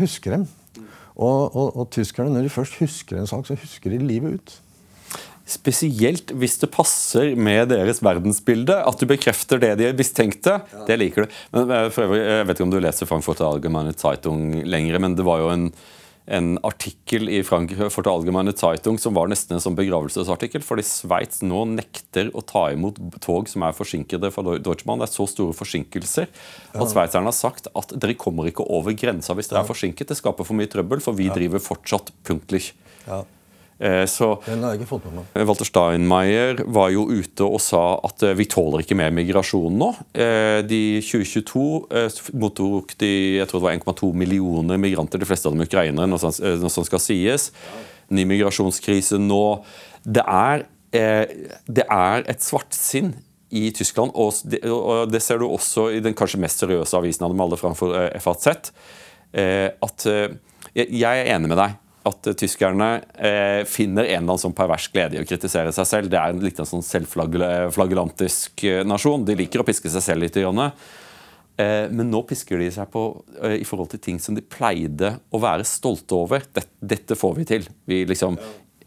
husker 0.00 0.38
dem. 0.38 0.46
Og, 1.14 1.54
og, 1.54 1.76
og 1.76 1.90
tyskerne, 1.94 2.32
når 2.32 2.48
de 2.48 2.54
først 2.56 2.80
husker 2.80 3.20
en 3.20 3.28
sak, 3.28 3.44
så 3.46 3.58
husker 3.58 3.92
de 3.92 4.00
livet 4.00 4.40
ut. 4.40 4.54
Spesielt 5.44 6.30
hvis 6.40 6.54
det 6.62 6.70
passer 6.72 7.34
med 7.36 7.68
deres 7.68 7.98
verdensbilde. 8.04 8.78
At 8.88 9.00
du 9.00 9.04
bekrefter 9.08 9.60
det 9.60 9.74
de 9.80 9.90
mistenkte. 9.96 10.60
Ja. 10.72 10.84
Det 10.88 10.96
liker 11.00 11.26
du. 11.26 11.34
Men 11.52 11.74
eh, 11.74 11.88
for 11.92 12.06
øvrig, 12.06 12.22
Jeg 12.24 12.46
vet 12.48 12.56
ikke 12.56 12.68
om 12.70 12.72
du 12.72 12.80
leser 12.80 13.10
Frankfurter 13.10 13.44
Allgemeine 13.50 13.92
Zeitung 13.92 14.54
lenger, 14.64 14.96
men 15.04 15.18
det 15.18 15.26
var 15.26 15.42
jo 15.42 15.50
en, 15.52 15.66
en 16.32 16.48
artikkel 16.64 17.28
i 17.28 17.42
Frankfurter 17.44 18.08
Allgemeine 18.08 18.56
Zeitung 18.56 18.96
som 18.96 19.12
var 19.18 19.28
nesten 19.28 19.58
en 19.58 19.60
sånn 19.66 19.76
begravelsesartikkel. 19.76 20.64
Fordi 20.64 20.86
Sveits 20.88 21.44
nå 21.44 21.66
nekter 21.74 22.32
å 22.32 22.40
ta 22.40 22.70
imot 22.72 23.02
tog 23.20 23.52
som 23.52 23.68
er 23.68 23.76
forsinkede 23.76 24.32
fra 24.32 24.46
Deutschmann. 24.56 25.04
Det 25.04 25.10
er 25.10 25.16
så 25.18 25.28
store 25.28 25.52
forsinkelser 25.60 26.32
at 26.72 26.88
sveitserne 26.96 27.28
har 27.28 27.36
sagt 27.36 27.68
at 27.76 27.92
dere 28.00 28.16
kommer 28.16 28.48
ikke 28.48 28.64
over 28.64 28.96
grensa 28.96 29.36
hvis 29.36 29.52
dere 29.52 29.60
er 29.60 29.68
forsinket. 29.68 30.08
Det 30.08 30.16
skaper 30.22 30.48
for 30.48 30.56
mye 30.56 30.72
trøbbel, 30.72 31.04
for 31.04 31.20
vi 31.20 31.28
driver 31.36 31.60
fortsatt 31.60 32.16
punktlig. 32.24 32.70
Ja. 33.04 33.26
Eh, 33.84 34.04
så 34.08 34.30
meg. 35.12 35.26
Walter 35.44 35.68
Steinmeier 35.68 36.62
var 36.72 36.88
jo 36.94 37.04
ute 37.10 37.44
og 37.44 37.60
sa 37.60 37.82
at 38.06 38.22
eh, 38.24 38.32
vi 38.38 38.46
tåler 38.48 38.80
ikke 38.84 38.96
mer 38.96 39.12
migrasjon 39.12 39.76
nå. 39.80 39.90
Eh, 40.16 40.62
De 40.64 40.80
2022 41.04 41.64
eh, 41.92 42.20
mottok 42.40 42.94
de 43.02 43.10
jeg 43.40 43.50
tror 43.50 43.60
det 43.60 43.66
var 43.66 43.76
1,2 43.76 44.12
millioner 44.16 44.80
migranter, 44.80 45.20
de 45.20 45.28
fleste 45.28 45.50
av 45.50 45.56
dem 45.56 45.66
ukrainere, 45.66 46.08
når 46.08 46.22
sånt, 46.24 46.40
eh, 46.40 46.88
skal 46.88 47.02
sies. 47.02 47.50
Ny 48.14 48.24
migrasjonskrise 48.32 49.20
nå. 49.20 49.42
Det 50.04 50.24
er, 50.24 50.64
eh, 50.96 51.36
det 51.68 51.84
er 51.84 52.24
et 52.30 52.40
svartsinn 52.44 53.12
i 53.54 53.68
Tyskland, 53.70 54.10
og 54.16 54.32
det, 54.48 55.22
ser 55.22 55.38
du 55.38 55.46
også 55.46 55.90
i 55.94 56.00
den 56.02 56.16
kanskje 56.16 56.40
mest 56.42 56.64
seriøse 56.64 56.96
avisen 56.98 57.22
av 57.26 57.30
dem 57.30 57.44
alle 57.44 57.60
framfor 57.60 57.92
eh, 58.00 58.18
FAZ. 58.18 58.72
eh, 59.36 59.68
At 59.84 60.06
eh, 60.10 60.28
jeg 60.74 61.04
er 61.04 61.34
enig 61.36 61.52
med 61.52 61.60
deg 61.60 61.76
at 62.08 62.28
eh, 62.28 62.36
tyskerne 62.38 62.88
eh, 63.16 63.62
finner 63.68 64.04
en 64.04 64.10
eller 64.10 64.24
annen 64.24 64.42
sånn 64.42 64.56
pervers 64.56 64.90
glede 64.92 65.18
i 65.18 65.22
å 65.22 65.28
kritisere 65.28 65.72
seg 65.74 65.88
selv. 65.88 66.12
Det 66.12 66.20
er 66.20 66.34
en 66.34 66.44
litt 66.44 66.60
sånn 66.60 66.84
selvflagellantisk 66.84 68.66
eh, 68.68 68.82
nasjon. 68.86 69.24
De 69.26 69.38
liker 69.38 69.62
å 69.62 69.66
piske 69.66 69.92
seg 69.92 70.04
selv 70.04 70.26
litt. 70.26 70.36
Grann. 70.36 70.72
Eh, 71.56 71.86
men 71.94 72.10
nå 72.10 72.24
pisker 72.28 72.60
de 72.60 72.70
seg 72.74 72.90
på 72.92 73.06
eh, 73.40 73.60
i 73.60 73.68
forhold 73.68 73.92
til 73.94 74.02
ting 74.02 74.20
som 74.22 74.36
de 74.36 74.42
pleide 74.42 75.16
å 75.30 75.40
være 75.42 75.66
stolte 75.68 76.18
over. 76.18 76.44
Dette, 76.52 76.74
dette 76.94 77.18
får 77.18 77.40
vi 77.40 77.48
til. 77.54 77.68
Vi 77.88 78.02
liksom 78.10 78.38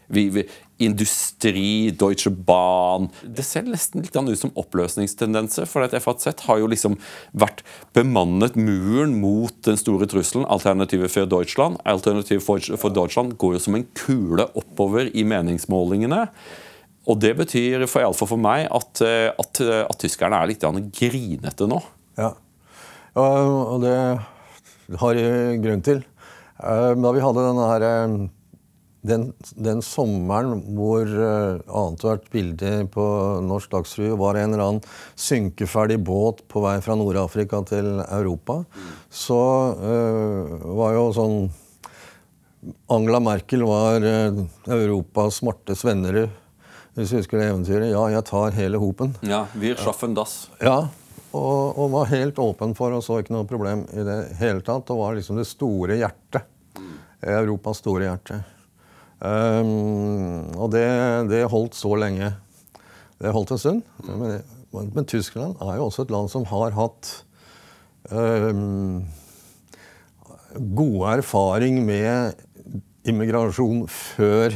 vi, 0.08 0.28
vi, 0.32 0.44
industri, 0.78 1.90
Deutsche 1.90 2.30
Bahn 2.30 3.08
Det 3.22 3.44
ser 3.46 3.66
nesten 3.66 4.04
litt 4.04 4.16
ut 4.16 4.38
som 4.38 4.54
oppløsningstendenser. 4.58 5.66
For 5.68 5.84
at 5.84 5.96
FAZ 6.02 6.30
har 6.46 6.60
jo 6.60 6.70
liksom 6.70 6.96
vært 7.32 7.64
bemannet 7.96 8.56
muren 8.58 9.18
mot 9.22 9.54
den 9.66 9.78
store 9.80 10.08
trusselen. 10.10 10.46
Alternativet 10.46 11.12
for 11.12 11.26
Deutschland. 11.26 11.78
Alternativet 11.84 12.44
for, 12.44 12.90
Deutschland 12.94 13.36
går 13.38 13.58
jo 13.58 13.64
som 13.66 13.78
en 13.78 13.86
kule 13.98 14.48
oppover 14.58 15.10
i 15.14 15.26
meningsmålingene. 15.26 16.26
Og 17.08 17.20
det 17.22 17.34
betyr 17.38 17.86
for, 17.88 18.02
i 18.02 18.06
alle 18.06 18.18
fall 18.18 18.30
for 18.34 18.40
meg 18.40 18.66
at, 18.68 19.00
eh, 19.04 19.30
at, 19.32 19.62
at 19.64 20.00
tyskerne 20.02 20.42
er 20.42 20.50
litt 20.50 20.66
grinete 20.92 21.68
nå. 21.70 21.80
Ja. 22.20 22.34
Og, 23.18 23.80
det 23.82 23.96
har 25.00 25.20
grunn 25.64 25.84
til. 25.84 26.02
Eh, 26.58 26.92
Da 26.98 27.14
vi 27.14 27.22
hadde 27.24 27.46
denne 27.46 27.70
her 27.72 27.86
eh, 27.86 28.18
den, 29.06 29.28
den 29.54 29.82
sommeren 29.84 30.62
hvor 30.74 31.06
uh, 31.06 31.60
annethvert 31.66 32.26
bilde 32.32 32.72
på 32.92 33.04
Norsk 33.46 33.70
Dagsrevy 33.72 34.16
var 34.18 34.38
en 34.40 34.54
eller 34.54 34.64
annen 34.64 34.98
synkeferdig 35.18 36.00
båt 36.02 36.42
på 36.50 36.62
vei 36.64 36.76
fra 36.84 36.96
Nord-Afrika 36.98 37.62
til 37.68 38.02
Europa, 38.02 38.62
så 39.10 39.40
uh, 39.78 40.58
var 40.80 40.98
jo 40.98 41.08
sånn 41.16 41.40
Angela 42.90 43.20
Merkel 43.22 43.62
var 43.68 44.02
uh, 44.02 44.42
Europas 44.66 45.38
smarte 45.42 45.78
Svennerud. 45.78 46.34
Hvis 46.98 47.12
du 47.12 47.20
husker 47.20 47.38
det 47.38 47.52
eventyret. 47.52 47.92
Ja, 47.92 48.00
jeg 48.10 48.26
tar 48.26 48.56
hele 48.56 48.80
hopen. 48.82 49.12
Ja, 49.22 49.44
Wir 49.54 49.78
schaffen 49.78 50.16
das. 50.18 50.48
Ja, 50.58 50.88
og, 51.30 51.78
og 51.78 51.92
var 51.92 52.10
helt 52.10 52.40
åpen 52.42 52.74
for 52.74 52.96
og 52.96 53.04
så 53.06 53.20
ikke 53.22 53.36
noe 53.36 53.46
problem 53.46 53.84
i 53.94 54.02
det 54.02 54.18
hele 54.40 54.64
tatt. 54.66 54.90
Og 54.90 55.04
var 55.04 55.14
liksom 55.14 55.38
det 55.38 55.46
store 55.46 56.00
hjertet. 56.00 56.50
Europas 57.22 57.78
store 57.84 58.08
hjerte. 58.08 58.40
Um, 59.18 60.46
og 60.54 60.70
det, 60.70 60.86
det 61.32 61.42
holdt 61.50 61.78
så 61.78 61.90
lenge. 61.98 62.30
Det 63.18 63.34
holdt 63.34 63.54
en 63.54 63.62
stund. 63.62 63.82
Men, 64.06 64.38
men, 64.94 65.08
Tyskland 65.08 65.58
er 65.64 65.78
jo 65.78 65.88
også 65.88 66.06
et 66.06 66.12
land 66.14 66.30
som 66.30 66.46
har 66.50 66.76
hatt 66.76 67.10
um, 68.12 69.02
gode 70.78 71.18
erfaring 71.18 71.80
med 71.86 72.38
immigrasjon 73.08 73.86
før 73.90 74.54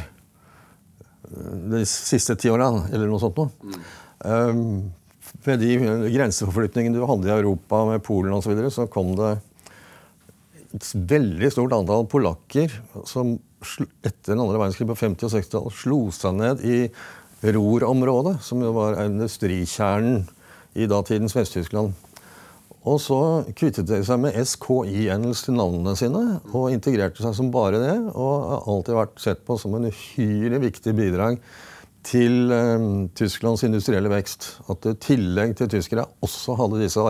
de 1.72 1.84
siste 1.88 2.36
ti 2.36 2.50
åra, 2.52 2.68
eller 2.92 3.08
noe 3.08 3.22
sånt 3.22 3.38
noe. 3.40 3.78
Um, 4.22 4.90
Med 5.46 5.62
de 5.62 5.74
grenseforflytningene 6.12 7.00
du 7.00 7.06
hadde 7.08 7.30
i 7.30 7.34
Europa 7.34 7.80
med 7.88 8.02
Polen 8.04 8.34
osv., 8.36 8.44
så, 8.44 8.52
videre, 8.52 8.70
så 8.70 8.84
kom 8.90 9.14
det 9.18 9.32
et 10.72 10.90
veldig 11.08 11.50
stort 11.50 11.74
antall 11.74 12.04
polakker 12.10 12.70
som 13.08 13.34
etter 13.62 14.34
den 14.34 14.42
andre 14.42 14.60
verdenskrig 14.60 14.88
på 14.90 14.98
50- 14.98 15.28
og 15.28 15.34
60-tallet 15.36 15.80
slo 15.80 16.00
seg 16.14 16.38
ned 16.38 16.62
i 16.66 16.78
Ruhr-området, 17.42 18.36
som 18.44 18.62
jo 18.62 18.70
var 18.76 19.00
industrikjernen 19.02 20.22
i 20.78 20.86
datidens 20.90 21.34
Vest-Tyskland. 21.36 21.92
Og 22.82 22.98
så 22.98 23.18
kvittet 23.54 23.86
de 23.86 24.00
seg 24.06 24.18
med 24.24 24.34
SKI-endelse 24.42 25.46
til 25.46 25.58
navnene 25.58 25.94
sine 25.98 26.22
og 26.50 26.72
integrerte 26.74 27.22
seg 27.22 27.36
som 27.38 27.52
bare 27.54 27.78
det. 27.78 27.94
Og 28.10 28.32
har 28.50 28.70
alltid 28.72 28.98
vært 28.98 29.22
sett 29.22 29.44
på 29.46 29.58
som 29.60 29.76
en 29.78 29.86
uhyre 29.90 30.58
viktig 30.62 30.94
bidrag 30.98 31.38
til 32.02 32.50
eh, 32.50 32.88
Tysklands 33.18 33.62
industrielle 33.68 34.10
vekst. 34.10 34.48
At 34.72 34.90
i 34.90 34.96
tillegg 35.02 35.54
til 35.58 35.70
tyskere 35.70 36.08
også 36.26 36.58
hadde 36.58 36.82
disse 36.82 37.06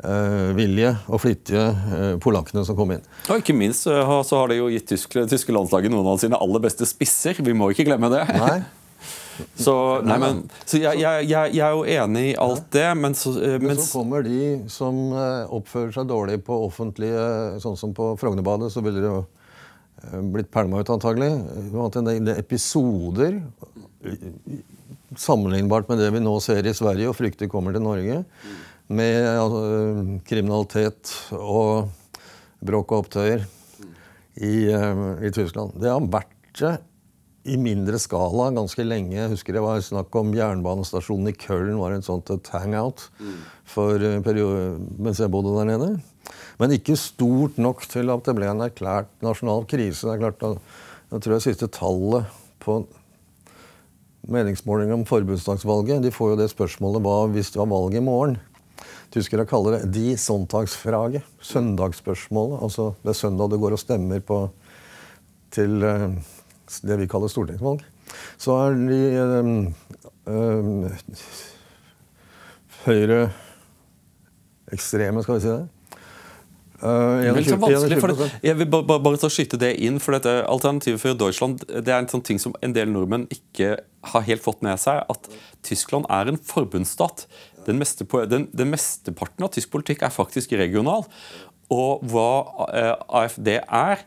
arbeidsvillige 0.00 0.96
og 1.08 1.20
flittige 1.20 1.66
eh, 1.68 2.18
polakkene 2.22 2.64
som 2.66 2.76
kom 2.78 2.92
inn. 2.94 3.06
Og 3.28 3.40
ikke 3.40 3.56
minst 3.56 3.86
eh, 3.86 4.12
så 4.26 4.40
har 4.40 4.50
det 4.50 4.60
jo 4.60 4.68
gitt 4.72 4.88
tyske, 4.88 5.26
tyske 5.30 5.54
landslaget 5.54 5.92
noen 5.92 6.06
av 6.12 6.20
sine 6.22 6.38
aller 6.40 6.62
beste 6.62 6.86
spisser. 6.88 7.40
Vi 7.40 7.56
må 7.56 7.70
ikke 7.72 7.88
glemme 7.88 8.10
det. 8.12 8.24
Nei, 8.36 8.60
Så, 9.56 9.72
nei, 10.04 10.18
men, 10.20 10.42
så 10.68 10.76
jeg, 10.76 11.00
jeg, 11.00 11.26
jeg, 11.30 11.52
jeg 11.56 11.64
er 11.64 11.72
jo 11.72 11.84
enig 11.88 12.24
i 12.30 12.36
alt 12.36 12.66
det, 12.74 12.86
men 12.98 13.14
så, 13.16 13.30
eh, 13.40 13.54
Men 13.62 13.78
så 13.78 13.86
kommer 13.94 14.24
de 14.26 14.40
som 14.68 14.98
eh, 15.16 15.52
oppfører 15.56 15.94
seg 15.96 16.10
dårlig 16.10 16.42
på 16.44 16.58
offentlige 16.66 17.22
Sånn 17.62 17.78
som 17.80 17.94
på 17.96 18.12
Frognerbadet, 18.20 18.68
så 18.74 18.82
ville 18.84 19.00
det 19.00 19.08
jo 19.08 19.22
eh, 19.22 20.18
blitt 20.34 20.50
pælma 20.52 20.82
ut, 20.82 20.92
antagelig. 20.92 21.30
Det 21.40 21.72
har 21.72 21.88
hatt 21.88 22.00
en 22.02 22.10
del 22.10 22.34
episoder 22.36 23.40
eh, 24.04 24.26
sammenlignbart 25.18 25.88
med 25.88 25.98
det 25.98 26.10
vi 26.14 26.20
nå 26.22 26.36
ser 26.44 26.66
i 26.68 26.76
Sverige 26.76 27.08
og 27.10 27.16
frykter 27.18 27.48
kommer 27.50 27.74
til 27.74 27.82
Norge. 27.82 28.20
Med 28.90 29.22
altså, 29.30 29.62
kriminalitet 30.26 31.12
og 31.36 31.90
bråk 32.60 32.92
og 32.92 33.04
opptøyer 33.04 33.44
i, 34.40 34.70
uh, 34.74 35.20
i 35.22 35.30
Tyskland. 35.34 35.76
Det 35.78 35.92
har 35.92 36.08
vært 36.10 36.36
det 36.58 36.76
i 37.48 37.56
mindre 37.56 37.98
skala 38.00 38.50
ganske 38.52 38.84
lenge. 38.84 39.16
Jeg 39.16 39.32
husker 39.32 39.56
det 39.56 39.62
var 39.64 39.80
snakk 39.84 40.14
om 40.18 40.32
jernbanestasjonen 40.36 41.30
i 41.30 41.36
Köln 41.38 41.78
var 41.80 41.94
en 41.94 42.04
sånt 42.04 42.28
et 42.34 42.50
hangout 42.52 43.06
for 43.64 43.96
eh, 43.96 44.20
periode, 44.24 44.76
mens 45.00 45.22
jeg 45.22 45.32
bodde 45.32 45.54
der 45.56 45.70
nede. 45.70 45.90
Men 46.60 46.76
ikke 46.76 46.98
stort 47.00 47.56
nok 47.58 47.86
til 47.88 48.12
at 48.12 48.26
det 48.26 48.36
ble 48.36 48.50
en 48.50 48.66
erklært 48.66 49.10
nasjonal 49.24 49.64
krise. 49.70 50.04
Det 50.06 50.18
er 50.18 50.20
klart, 50.26 50.60
Jeg 51.10 51.22
tror 51.22 51.34
det 51.34 51.42
siste 51.42 51.66
tallet 51.66 52.28
på 52.60 52.84
meningsmåling 54.28 54.92
om 54.92 55.06
forbundsdagsvalget 55.08 56.02
De 56.04 56.12
får 56.12 56.34
jo 56.34 56.36
det 56.36 56.50
spørsmålet 56.52 57.02
hva 57.02 57.24
hvis 57.32 57.50
det 57.50 57.62
var 57.62 57.72
valg 57.72 57.96
i 57.96 58.04
morgen. 58.04 58.36
Tyskere 59.10 59.46
kaller 59.46 59.78
det 59.78 59.92
'de 59.92 60.16
Sonntagsfrage'. 60.16 61.22
Søndagsspørsmålet. 61.42 62.62
Altså 62.62 62.94
det 63.02 63.10
er 63.10 63.18
søndag 63.18 63.50
du 63.50 63.58
går 63.58 63.72
og 63.72 63.78
stemmer 63.78 64.20
på 64.20 64.50
til 65.50 65.82
eh, 65.82 66.10
det 66.82 66.98
vi 67.00 67.06
kaller 67.10 67.28
stortingsvalg. 67.28 67.80
Så 68.38 68.52
er 68.54 68.74
de 68.74 69.18
eh, 69.18 69.46
eh, 70.30 70.64
høyreekstreme, 72.86 75.22
skal 75.22 75.34
vi 75.34 75.40
si 75.40 75.48
det. 75.48 75.68
Vel, 76.80 77.44
så 77.44 77.56
21 77.56 77.60
vanskelig, 77.60 78.16
det, 78.16 78.30
jeg 78.42 78.56
vil 78.56 78.66
bare, 78.72 78.84
bare, 78.88 79.00
bare 79.04 79.28
skyte 79.28 79.56
det 79.60 79.76
inn, 79.84 80.00
for 80.00 80.16
dette 80.16 80.48
Alternativet 80.48 80.96
for 81.02 81.12
Deutschland 81.12 81.60
det 81.68 81.92
er 81.92 81.98
en 81.98 82.08
sånn 82.08 82.24
ting 82.24 82.40
som 82.40 82.56
en 82.64 82.72
del 82.72 82.88
nordmenn 82.88 83.28
ikke 83.28 83.84
har 84.14 84.24
helt 84.24 84.40
fått 84.40 84.64
med 84.64 84.80
seg, 84.80 85.04
at 85.12 85.28
Tyskland 85.66 86.06
er 86.08 86.24
en 86.30 86.38
forbundsstat. 86.40 87.26
Den, 87.70 87.80
meste, 87.80 88.06
den, 88.30 88.48
den 88.52 88.72
mesteparten 88.74 89.46
av 89.46 89.54
tysk 89.54 89.72
politikk 89.72 90.04
er 90.06 90.14
faktisk 90.14 90.52
regional. 90.58 91.06
Og 91.70 92.04
hva 92.10 92.30
eh, 92.74 92.94
AFD 93.22 93.54
er 93.62 94.04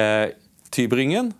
eh, 0.00 0.32
Tybringen, 0.72 1.32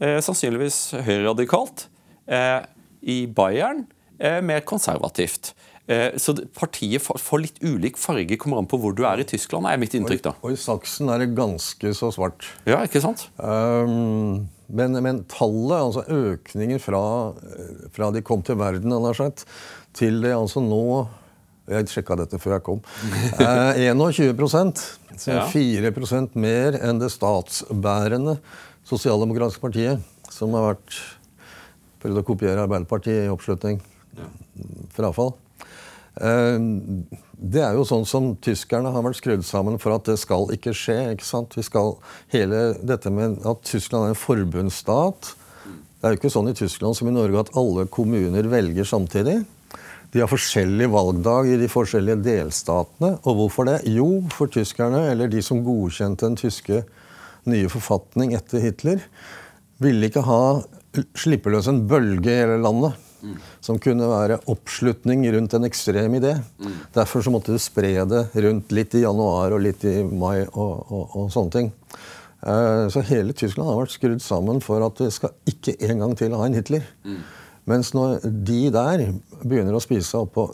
eh, 0.00 0.20
sannsynligvis 0.24 1.00
høyreradikalt. 1.06 1.88
Eh, 2.28 2.60
I 3.08 3.18
Bayern 3.32 3.86
eh, 4.18 4.40
mer 4.44 4.64
konservativt. 4.68 5.54
Eh, 5.86 6.14
så 6.16 6.32
partiet 6.56 7.04
får, 7.04 7.40
litt 7.42 7.60
ulik 7.60 7.98
farge, 8.00 8.38
kommer 8.40 8.62
an 8.62 8.68
på 8.68 8.78
hvor 8.80 8.94
du 8.96 9.02
er 9.04 9.20
i 9.20 9.26
Tyskland, 9.28 9.68
er 9.68 9.80
mitt 9.80 9.94
inntrykk. 9.96 10.22
da. 10.24 10.32
Og 10.40 10.54
i 10.54 10.60
Saksen 10.60 11.12
er 11.12 11.20
det 11.20 11.34
ganske 11.36 11.92
så 11.96 12.08
svart. 12.14 12.46
Ja, 12.68 12.80
ikke 12.86 13.02
sant? 13.04 13.26
Um, 13.36 14.46
men, 14.72 14.96
men 15.04 15.24
tallet, 15.28 15.76
altså 15.76 16.04
økningen 16.08 16.80
fra, 16.80 17.02
fra 17.92 18.08
de 18.14 18.24
kom 18.24 18.44
til 18.46 18.56
verden, 18.60 18.96
til 19.94 20.20
det 20.24 20.34
altså 20.36 20.62
nå 20.64 20.80
Jeg 21.64 21.88
sjekka 21.88 22.16
dette 22.20 22.36
før 22.42 22.58
jeg 22.58 22.64
kom. 22.66 22.80
Eh, 23.40 23.78
21% 23.88 24.82
så 25.16 25.30
Ja. 25.32 25.46
4 25.48 25.92
mer 26.34 26.76
enn 26.82 26.98
det 27.00 27.08
statsbærende 27.14 28.38
sosialdemokratiske 28.84 29.62
partiet, 29.62 30.02
som 30.28 30.52
har 30.52 30.74
vært 30.74 30.98
prøvd 32.02 32.20
å 32.20 32.26
kopiere 32.26 32.66
Arbeiderpartiet 32.66 33.24
i 33.24 33.32
oppslutning. 33.32 33.80
Frafall. 34.92 35.32
Eh, 36.20 36.58
Det 37.44 37.60
er 37.60 37.74
jo 37.74 37.82
sånn 37.84 38.06
som 38.06 38.36
tyskerne 38.36 38.92
har 38.92 39.02
vært 39.02 39.18
skrudd 39.18 39.42
sammen 39.44 39.78
for 39.80 39.92
at 39.96 40.04
det 40.04 40.18
skal 40.18 40.46
ikke 40.54 40.72
skje. 40.72 41.12
ikke 41.12 41.24
sant? 41.26 41.56
Vi 41.56 41.62
skal, 41.62 41.96
hele 42.32 42.74
dette 42.84 43.10
med 43.10 43.40
at 43.44 43.62
Tyskland 43.62 44.04
er 44.04 44.08
en 44.14 44.14
forbundsstat, 44.14 45.34
Det 46.00 46.10
er 46.10 46.14
jo 46.14 46.20
ikke 46.20 46.36
sånn 46.36 46.50
i 46.50 46.52
Tyskland 46.52 46.94
som 46.96 47.08
i 47.08 47.12
Norge 47.12 47.40
at 47.40 47.56
alle 47.56 47.86
kommuner 47.86 48.44
velger 48.44 48.84
samtidig. 48.84 49.46
De 50.14 50.20
har 50.22 50.30
forskjellig 50.30 50.86
valgdag 50.92 51.48
i 51.50 51.56
de 51.58 51.66
forskjellige 51.70 52.22
delstatene. 52.22 53.16
Og 53.26 53.40
hvorfor 53.40 53.66
det? 53.66 53.80
Jo, 53.90 54.06
for 54.30 54.46
tyskerne, 54.46 55.08
eller 55.10 55.30
de 55.30 55.42
som 55.42 55.64
godkjente 55.66 56.28
den 56.28 56.38
tyske 56.38 56.84
nye 57.50 57.70
forfatning 57.72 58.36
etter 58.38 58.62
Hitler, 58.62 59.02
ville 59.82 60.06
ikke 60.06 60.22
ha 60.22 60.38
slippe 61.18 61.50
løs 61.50 61.66
en 61.66 61.82
bølge 61.90 62.30
i 62.30 62.38
hele 62.44 62.60
landet. 62.62 62.94
Mm. 63.24 63.36
Som 63.64 63.80
kunne 63.82 64.06
være 64.06 64.38
oppslutning 64.52 65.24
rundt 65.34 65.56
en 65.56 65.66
ekstrem 65.66 66.18
idé. 66.20 66.36
Mm. 66.62 66.80
Derfor 66.94 67.24
så 67.24 67.32
måtte 67.34 67.54
du 67.54 67.58
spre 67.58 67.96
det 68.06 68.26
rundt 68.46 68.74
litt 68.76 68.94
i 68.94 69.02
januar 69.02 69.56
og 69.56 69.64
litt 69.64 69.82
i 69.88 69.96
mai 70.04 70.44
og, 70.44 70.74
og, 70.92 71.04
og 71.10 71.30
sånne 71.34 71.56
ting. 71.56 71.72
Uh, 72.44 72.86
så 72.92 73.00
hele 73.08 73.32
Tyskland 73.32 73.66
har 73.70 73.80
vært 73.80 73.94
skrudd 73.96 74.20
sammen 74.22 74.60
for 74.62 74.84
at 74.84 75.00
vi 75.00 75.08
skal 75.10 75.32
ikke 75.48 75.74
en 75.88 76.04
gang 76.04 76.14
til 76.20 76.36
ha 76.36 76.46
en 76.46 76.54
Hitler. 76.54 76.84
Mm. 77.02 77.24
Mens 77.70 77.94
når 77.96 78.24
de 78.24 78.66
der 78.72 79.06
begynner 79.42 79.76
å 79.76 79.82
spise 79.82 80.20
opp 80.20 80.34
på 80.36 80.48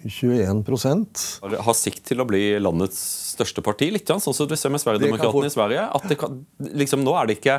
21% 0.00 1.24
Har 1.60 1.76
sikt 1.76 2.06
til 2.08 2.22
å 2.22 2.24
bli 2.24 2.40
landets 2.56 3.00
største 3.34 3.60
parti, 3.64 3.90
litt 3.92 4.08
sånn 4.08 4.22
som 4.22 4.48
du 4.48 4.56
ser 4.56 4.72
med 4.72 4.80
Sverigedemokraterna 4.80 5.50
i 5.50 5.52
Sverige. 5.52 5.82
at 5.96 6.14
kan, 6.20 6.38
liksom, 6.58 7.04
nå, 7.04 7.12
er 7.20 7.28
det 7.28 7.36
ikke, 7.38 7.58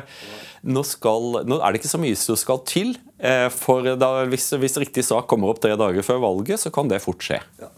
nå, 0.66 0.82
skal, 0.86 1.44
nå, 1.46 1.60
er 1.60 1.72
det 1.72 1.82
ikke 1.82 1.92
så 1.92 2.02
mye 2.02 2.18
som 2.18 2.38
skal 2.38 2.62
til. 2.66 2.96
Eh, 3.18 3.46
for 3.54 3.86
da, 3.98 4.10
hvis, 4.30 4.48
hvis, 4.58 4.78
riktig 4.82 5.06
sak 5.06 5.28
kommer 5.30 5.52
opp 5.52 5.62
tre 5.62 5.76
dager 5.78 6.06
før 6.06 6.22
valget, 6.26 6.62
så 6.62 6.74
kan 6.74 6.90
det 6.90 7.02
fort 7.04 7.22
skje. 7.22 7.38
Ja. 7.62 7.70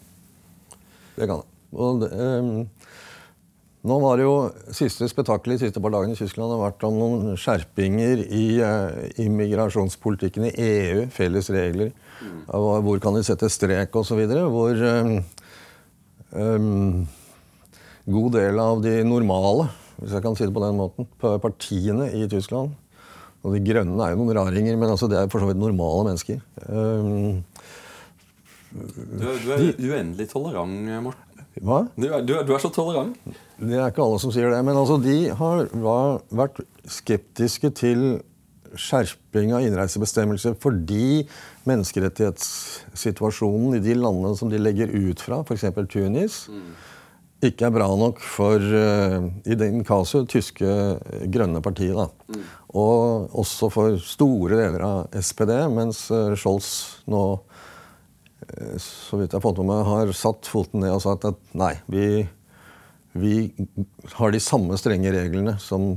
Det 1.14 1.28
kan 1.28 1.44
det. 1.44 1.50
Og 1.74 2.04
det 2.04 2.10
um, 2.14 2.64
nå 3.84 3.96
var 4.00 4.16
det 4.18 4.24
jo 4.24 4.36
Siste 4.74 5.08
spetakkelet 5.10 5.60
de 5.60 5.68
siste 5.68 5.82
par 5.82 5.92
dagene 5.92 6.16
i 6.16 6.18
Tyskland 6.18 6.54
har 6.54 6.62
vært 6.62 6.86
om 6.88 6.96
noen 6.98 7.40
skjerpinger 7.40 8.22
i 8.24 8.44
uh, 8.64 9.02
immigrasjonspolitikken 9.20 10.48
i 10.48 10.54
EU. 10.64 11.02
Felles 11.12 11.50
regler. 11.52 11.92
Hvor 12.48 13.02
kan 13.02 13.16
de 13.16 13.24
sette 13.26 13.50
strek 13.52 13.94
osv. 14.00 14.22
Hvor 14.24 14.80
um, 14.88 15.18
um, 16.32 17.04
god 18.16 18.38
del 18.38 18.62
av 18.62 18.80
de 18.84 18.96
normale, 19.06 19.68
hvis 20.00 20.16
jeg 20.16 20.24
kan 20.24 20.38
si 20.38 20.48
det 20.48 20.56
på 20.56 20.64
den 20.64 20.80
måten, 20.80 21.08
partiene 21.20 22.08
i 22.16 22.24
Tyskland 22.30 22.72
og 23.44 23.52
De 23.52 23.60
grønne 23.60 24.00
er 24.00 24.14
jo 24.14 24.22
noen 24.22 24.38
raringer, 24.38 24.76
men 24.80 24.88
altså, 24.94 25.04
det 25.10 25.18
er 25.20 25.28
for 25.28 25.44
så 25.44 25.50
vidt 25.50 25.60
normale 25.60 26.06
mennesker. 26.08 26.38
Um, 26.64 27.42
du, 28.72 29.26
du, 29.44 29.50
er 29.52 29.66
uendelig 29.76 30.30
tolerant, 30.30 30.88
Morten. 31.04 31.33
Hva? 31.62 31.84
Du, 31.94 32.08
du, 32.26 32.34
du, 32.42 32.52
er 32.54 32.58
så 32.62 32.70
tolerant. 32.74 33.14
Det 33.58 33.76
er 33.78 33.90
ikke 33.90 34.04
alle 34.04 34.20
som 34.22 34.30
sier 34.34 34.50
det. 34.50 34.62
Men 34.66 34.76
altså, 34.80 34.96
de 35.02 35.18
har 35.38 35.68
vært 36.34 36.56
skeptiske 36.90 37.70
til 37.78 38.00
skjerping 38.74 39.52
av 39.54 39.62
innreisebestemmelser 39.62 40.54
fordi 40.58 41.28
menneskerettighetssituasjonen 41.68 43.76
i 43.78 43.84
de 43.84 43.94
landene 43.98 44.36
som 44.38 44.48
de 44.50 44.58
legger 44.58 44.88
ut 44.90 45.20
fra, 45.22 45.42
f.eks. 45.44 45.64
Tunis, 45.92 46.48
mm. 46.50 46.72
ikke 47.50 47.66
er 47.68 47.76
bra 47.76 47.88
nok 48.00 48.18
for 48.18 48.58
uh, 48.58 49.20
i 49.46 49.54
den 49.58 49.84
casu 49.86 50.24
tyske 50.26 50.66
grønne 51.30 51.60
partiet. 51.62 52.10
Mm. 52.34 52.42
Og 52.74 53.30
også 53.44 53.70
for 53.70 53.98
store 54.02 54.58
deler 54.58 54.82
av 54.82 55.06
SPD, 55.22 55.54
mens 55.70 56.10
uh, 56.10 56.34
Scholz 56.34 56.98
nå 57.06 57.38
Eh, 57.53 57.53
så 58.82 59.18
vidt 59.20 59.32
jeg 59.32 59.38
har 59.38 59.44
fått 59.44 59.60
med 59.60 59.70
meg, 59.70 59.84
har 59.88 60.12
satt 60.16 60.48
foten 60.50 60.84
ned 60.84 60.94
og 60.94 61.02
sagt 61.04 61.26
at 61.28 61.38
nei, 61.56 61.72
vi, 61.90 62.24
vi 63.16 63.36
har 64.18 64.34
de 64.34 64.42
samme 64.42 64.78
strenge 64.80 65.12
reglene 65.14 65.56
som 65.62 65.94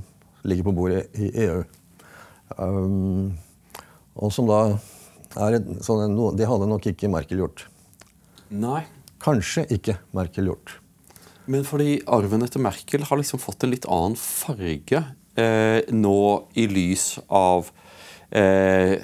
ligger 0.47 0.69
på 0.69 0.75
bordet 0.77 1.07
i 1.19 1.31
EU. 1.47 1.63
Um, 2.57 3.35
og 4.17 4.31
som 4.33 4.47
da 4.49 4.61
er 5.37 5.57
et, 5.59 5.71
sånn, 5.83 6.15
Det 6.39 6.47
hadde 6.49 6.69
nok 6.69 6.87
ikke 6.89 7.11
Merkel 7.11 7.43
gjort. 7.43 7.67
Nei. 8.49 8.85
Kanskje 9.21 9.65
ikke 9.73 9.97
Merkel 10.15 10.49
gjort. 10.51 10.77
Men 11.47 11.65
fordi 11.67 12.01
arven 12.11 12.43
etter 12.45 12.61
Merkel 12.63 13.05
har 13.07 13.19
liksom 13.19 13.41
fått 13.41 13.63
en 13.63 13.71
litt 13.71 13.87
annen 13.87 14.17
farge 14.19 15.03
eh, 15.39 15.79
nå 15.95 16.19
i 16.59 16.67
lys 16.69 17.17
av 17.27 17.71
Eh, 18.29 18.97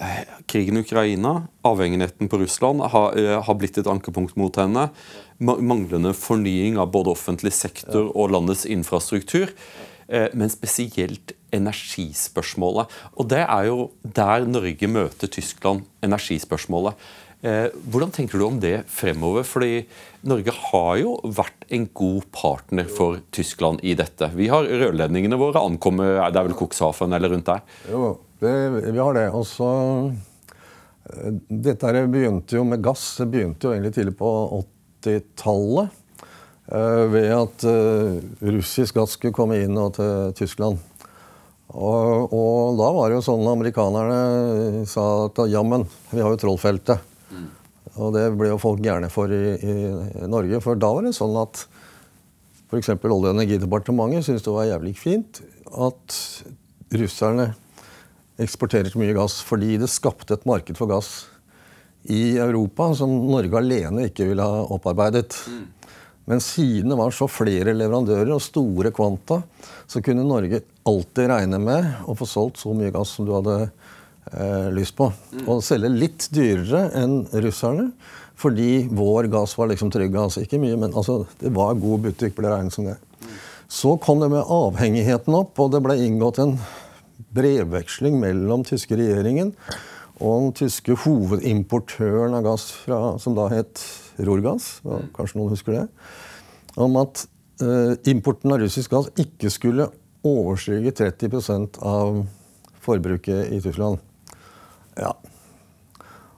krigen 0.51 0.77
i 0.77 0.83
Ukraina, 0.83 1.47
avhengigheten 1.63 2.27
på 2.27 2.37
Russland, 2.41 2.81
har, 2.81 3.17
eh, 3.17 3.43
har, 3.43 3.55
blitt 3.55 3.77
et 3.77 3.87
ankepunkt 3.87 4.35
mot 4.35 4.55
henne. 4.55 4.89
Manglende 5.39 6.13
fornying 6.13 6.77
av 6.77 6.91
både 6.91 7.11
offentlig 7.11 7.53
sektor 7.53 8.11
og 8.15 8.31
landets 8.31 8.65
infrastruktur. 8.65 9.49
Eh, 10.09 10.27
men 10.33 10.49
spesielt 10.49 11.31
energispørsmålet. 11.51 12.87
Og 13.17 13.29
det 13.29 13.45
er 13.47 13.67
jo 13.69 13.91
der 14.03 14.45
Norge 14.45 14.87
møter 14.87 15.31
Tyskland, 15.31 15.85
energispørsmålet. 16.03 16.93
Eh, 17.43 17.67
hvordan 17.91 18.11
tenker 18.11 18.39
du 18.39 18.45
om 18.45 18.59
det 18.59 18.85
fremover? 18.87 19.43
Fordi 19.43 19.85
Norge 20.23 20.51
har 20.51 20.97
jo 21.01 21.17
vært 21.23 21.65
en 21.75 21.89
god 21.93 22.27
partner 22.31 22.87
for 22.87 23.19
Tyskland 23.35 23.83
i 23.83 23.95
dette. 23.99 24.29
Vi 24.35 24.47
har 24.47 24.63
rørledningene 24.63 25.39
våre 25.39 25.59
ankommer 25.59 26.31
Det 26.31 26.39
er 26.39 26.47
vel 26.47 26.55
Cuxhaven 26.55 27.13
eller 27.13 27.29
rundt 27.29 27.49
der? 27.49 27.61
Jo, 27.91 28.17
det, 28.43 28.91
vi 28.91 28.99
har 28.99 29.17
det. 29.17 29.27
Og 29.33 29.45
så 29.47 29.69
eh, 30.11 31.33
Dette 31.49 31.93
begynte 32.11 32.59
jo 32.59 32.65
med 32.67 32.83
gass. 32.83 33.05
Det 33.19 33.29
begynte 33.33 33.67
jo 33.67 33.75
egentlig 33.75 33.95
tidlig 33.97 34.15
på 34.19 34.31
80-tallet. 35.03 35.99
Eh, 36.71 37.03
ved 37.11 37.29
at 37.35 37.67
eh, 37.67 38.19
russisk 38.53 38.99
gass 38.99 39.17
skulle 39.17 39.35
komme 39.35 39.59
inn 39.63 39.79
til 39.95 40.35
Tyskland. 40.39 40.79
Og, 41.73 42.29
og, 42.29 42.77
da 42.77 42.91
var 42.93 43.09
det 43.09 43.17
jo 43.17 43.25
sånn 43.25 43.47
amerikanerne 43.49 44.83
sa 44.89 45.25
at 45.25 45.41
jammen, 45.49 45.87
vi 46.11 46.21
har 46.21 46.35
jo 46.35 46.39
Trollfeltet. 46.43 47.01
Mm. 47.33 47.47
Og 47.93 48.13
det 48.13 48.27
ble 48.37 48.51
jo 48.51 48.61
folk 48.61 48.83
gærne 48.83 49.09
for 49.13 49.31
i, 49.33 49.55
i 49.57 50.27
Norge. 50.29 50.61
For 50.61 50.77
da 50.77 50.91
var 50.93 51.07
det 51.07 51.15
sånn 51.17 51.33
at 51.41 51.65
f.eks. 52.69 52.93
Olje- 52.93 53.17
og 53.17 53.33
energidepartementet 53.33 54.27
syntes 54.27 54.45
det 54.45 54.53
var 54.53 54.69
jævlig 54.69 54.95
fint 54.97 55.41
at 55.73 56.19
russerne 56.93 57.51
eksporterer 58.41 58.89
så 58.89 59.01
mye 59.01 59.15
gass 59.15 59.39
fordi 59.45 59.77
det 59.81 59.91
skapte 59.91 60.37
et 60.37 60.47
marked 60.49 60.77
for 60.79 60.89
gass 60.89 61.13
i 62.03 62.37
Europa 62.37 62.89
som 62.97 63.11
Norge 63.29 63.57
alene 63.57 64.09
ikke 64.09 64.27
ville 64.27 64.43
ha 64.43 64.63
opparbeidet. 64.75 65.37
Mm. 65.47 65.63
Men 66.25 66.41
siden 66.43 66.91
det 66.91 66.97
var 66.99 67.11
så 67.15 67.27
flere 67.31 67.75
leverandører 67.75 68.31
og 68.35 68.43
store 68.43 68.91
kvanta, 68.95 69.41
så 69.87 70.01
kunne 70.03 70.25
Norge 70.27 70.61
alltid 70.87 71.29
regne 71.31 71.59
med 71.63 72.07
å 72.07 72.15
få 72.15 72.27
solgt 72.27 72.61
så 72.63 72.75
mye 72.75 72.91
gass 72.95 73.15
som 73.17 73.27
du 73.27 73.33
hadde 73.35 73.57
eh, 73.65 74.69
lyst 74.75 74.95
på. 74.99 75.09
Mm. 75.33 75.45
Og 75.47 75.63
selge 75.63 75.91
litt 75.91 76.27
dyrere 76.35 76.85
enn 76.99 77.23
russerne, 77.43 77.89
fordi 78.39 78.85
vår 78.91 79.27
gass 79.31 79.55
var 79.59 79.71
liksom 79.71 79.91
trygg 79.93 80.15
gass. 80.15 80.39
Ikke 80.39 80.59
mye, 80.63 80.79
men 80.79 80.95
altså, 80.95 81.21
det 81.43 81.51
var 81.55 81.75
god 81.79 82.07
butikk, 82.07 82.37
ble 82.39 82.51
regnet 82.51 82.75
som 82.75 82.87
det. 82.87 82.97
Mm. 83.23 83.35
Så 83.73 83.97
kom 84.03 84.23
det 84.23 84.31
med 84.31 84.47
avhengigheten 84.47 85.35
opp, 85.35 85.59
og 85.59 85.71
det 85.75 85.83
ble 85.83 85.99
inngått 86.03 86.39
en 86.43 86.57
brevveksling 87.33 88.19
mellom 88.21 88.65
tyske 88.67 88.97
regjeringen 88.99 89.53
og 90.21 90.35
den 90.39 90.53
tyske 90.57 90.95
hovedimportøren 91.03 92.35
av 92.37 92.45
gass, 92.45 92.69
fra, 92.83 93.17
som 93.19 93.35
da 93.37 93.47
het 93.51 93.81
Rorgass, 94.21 94.77
kanskje 95.15 95.39
noen 95.39 95.53
husker 95.55 95.75
det, 95.75 95.83
om 96.79 96.95
at 97.01 97.25
eh, 97.63 97.95
importen 98.13 98.53
av 98.53 98.61
russisk 98.61 98.93
gass 98.93 99.09
ikke 99.19 99.51
skulle 99.53 99.89
overstige 100.23 100.93
30% 100.95 101.81
av 101.83 102.21
forbruket 102.83 103.51
i 103.51 103.59
Tyskland. 103.63 103.99
Ja. 104.99 105.15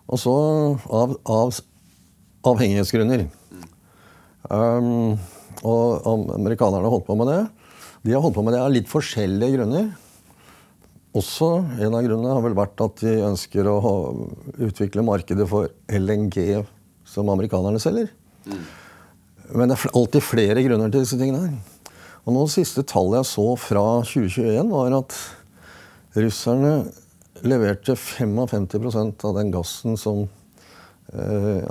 Og 0.06 0.22
så 0.22 0.36
av, 0.88 1.18
av 1.26 1.54
avhengighetsgrunner. 2.46 3.26
Um, 4.46 5.18
og 5.66 6.06
amerikanerne 6.36 6.86
har 6.86 6.94
holdt 6.94 7.08
på 7.08 7.18
med 7.18 7.32
det. 7.32 7.42
De 8.06 8.14
har 8.14 8.22
holdt 8.22 8.38
på 8.38 8.44
med 8.46 8.54
det 8.54 8.62
av 8.62 8.74
litt 8.74 8.90
forskjellige 8.90 9.58
grunner. 9.58 9.90
Også 11.16 11.50
en 11.80 11.96
av 11.96 12.04
grunnene 12.04 12.34
har 12.36 12.44
vel 12.44 12.58
vært 12.58 12.82
at 12.84 13.04
de 13.06 13.14
ønsker 13.24 13.68
å 13.72 13.78
utvikle 14.68 15.06
markedet 15.06 15.48
for 15.48 15.70
LNG 15.88 16.66
som 17.08 17.30
amerikanerne 17.32 17.80
selger. 17.80 18.10
Mm. 18.50 18.66
Men 19.56 19.70
det 19.70 19.78
er 19.78 19.96
alltid 19.96 20.26
flere 20.26 20.66
grunner 20.66 20.92
til 20.92 21.06
disse 21.06 21.20
tingene. 21.20 21.46
her. 21.46 21.92
Og 22.26 22.34
nå 22.34 22.46
Det 22.46 22.56
siste 22.58 22.84
tallet 22.84 23.22
jeg 23.22 23.32
så 23.32 23.48
fra 23.62 23.86
2021, 24.02 24.72
var 24.74 24.98
at 24.98 25.18
russerne 26.18 26.74
leverte 27.46 27.94
55% 27.94 29.26
av 29.28 29.36
den 29.38 29.52
gassen 29.54 29.98
som 30.00 30.24
eh, 31.14 31.68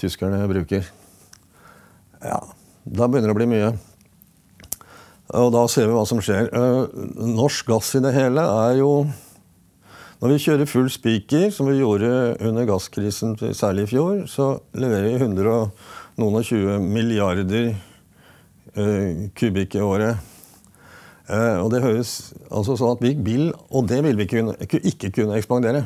tyskerne 0.00 0.46
bruker. 0.48 0.88
Ja, 2.24 2.40
da 2.86 3.06
begynner 3.06 3.28
det 3.28 3.36
å 3.36 3.38
bli 3.38 3.50
mye. 3.50 3.74
Og 5.34 5.50
da 5.54 5.64
ser 5.70 5.88
vi 5.88 5.96
hva 5.96 6.04
som 6.06 6.20
skjer. 6.22 6.50
Eh, 6.54 7.06
norsk 7.34 7.66
gass 7.72 7.94
i 7.98 8.02
det 8.04 8.14
hele 8.14 8.44
er 8.66 8.82
jo 8.82 9.06
Når 10.16 10.30
vi 10.32 10.38
kjører 10.46 10.68
full 10.70 10.86
spiker, 10.88 11.50
som 11.52 11.66
vi 11.68 11.76
gjorde 11.76 12.08
under 12.40 12.64
gasskrisen 12.64 13.34
særlig 13.36 13.84
i 13.84 13.90
fjor, 13.90 14.22
så 14.24 14.46
leverer 14.72 15.10
vi 15.10 15.18
100 15.18 15.50
og 15.52 15.74
noen 16.16 16.38
og 16.40 16.46
20 16.48 16.86
milliarder 16.88 17.66
uh, 18.78 19.26
kubikk 19.36 19.76
i 19.76 19.82
året. 19.84 20.16
Eh, 21.28 21.58
og 21.60 21.68
det 21.74 21.82
høres 21.84 22.32
altså 22.48 22.78
sånn 22.80 22.94
at 22.96 23.04
vi 23.04 23.12
vil, 23.28 23.50
og 23.68 23.90
det 23.92 24.00
vil 24.06 24.16
vi 24.16 24.28
kunne, 24.30 24.56
ikke 24.64 25.12
kunne 25.18 25.36
ekspandere. 25.36 25.84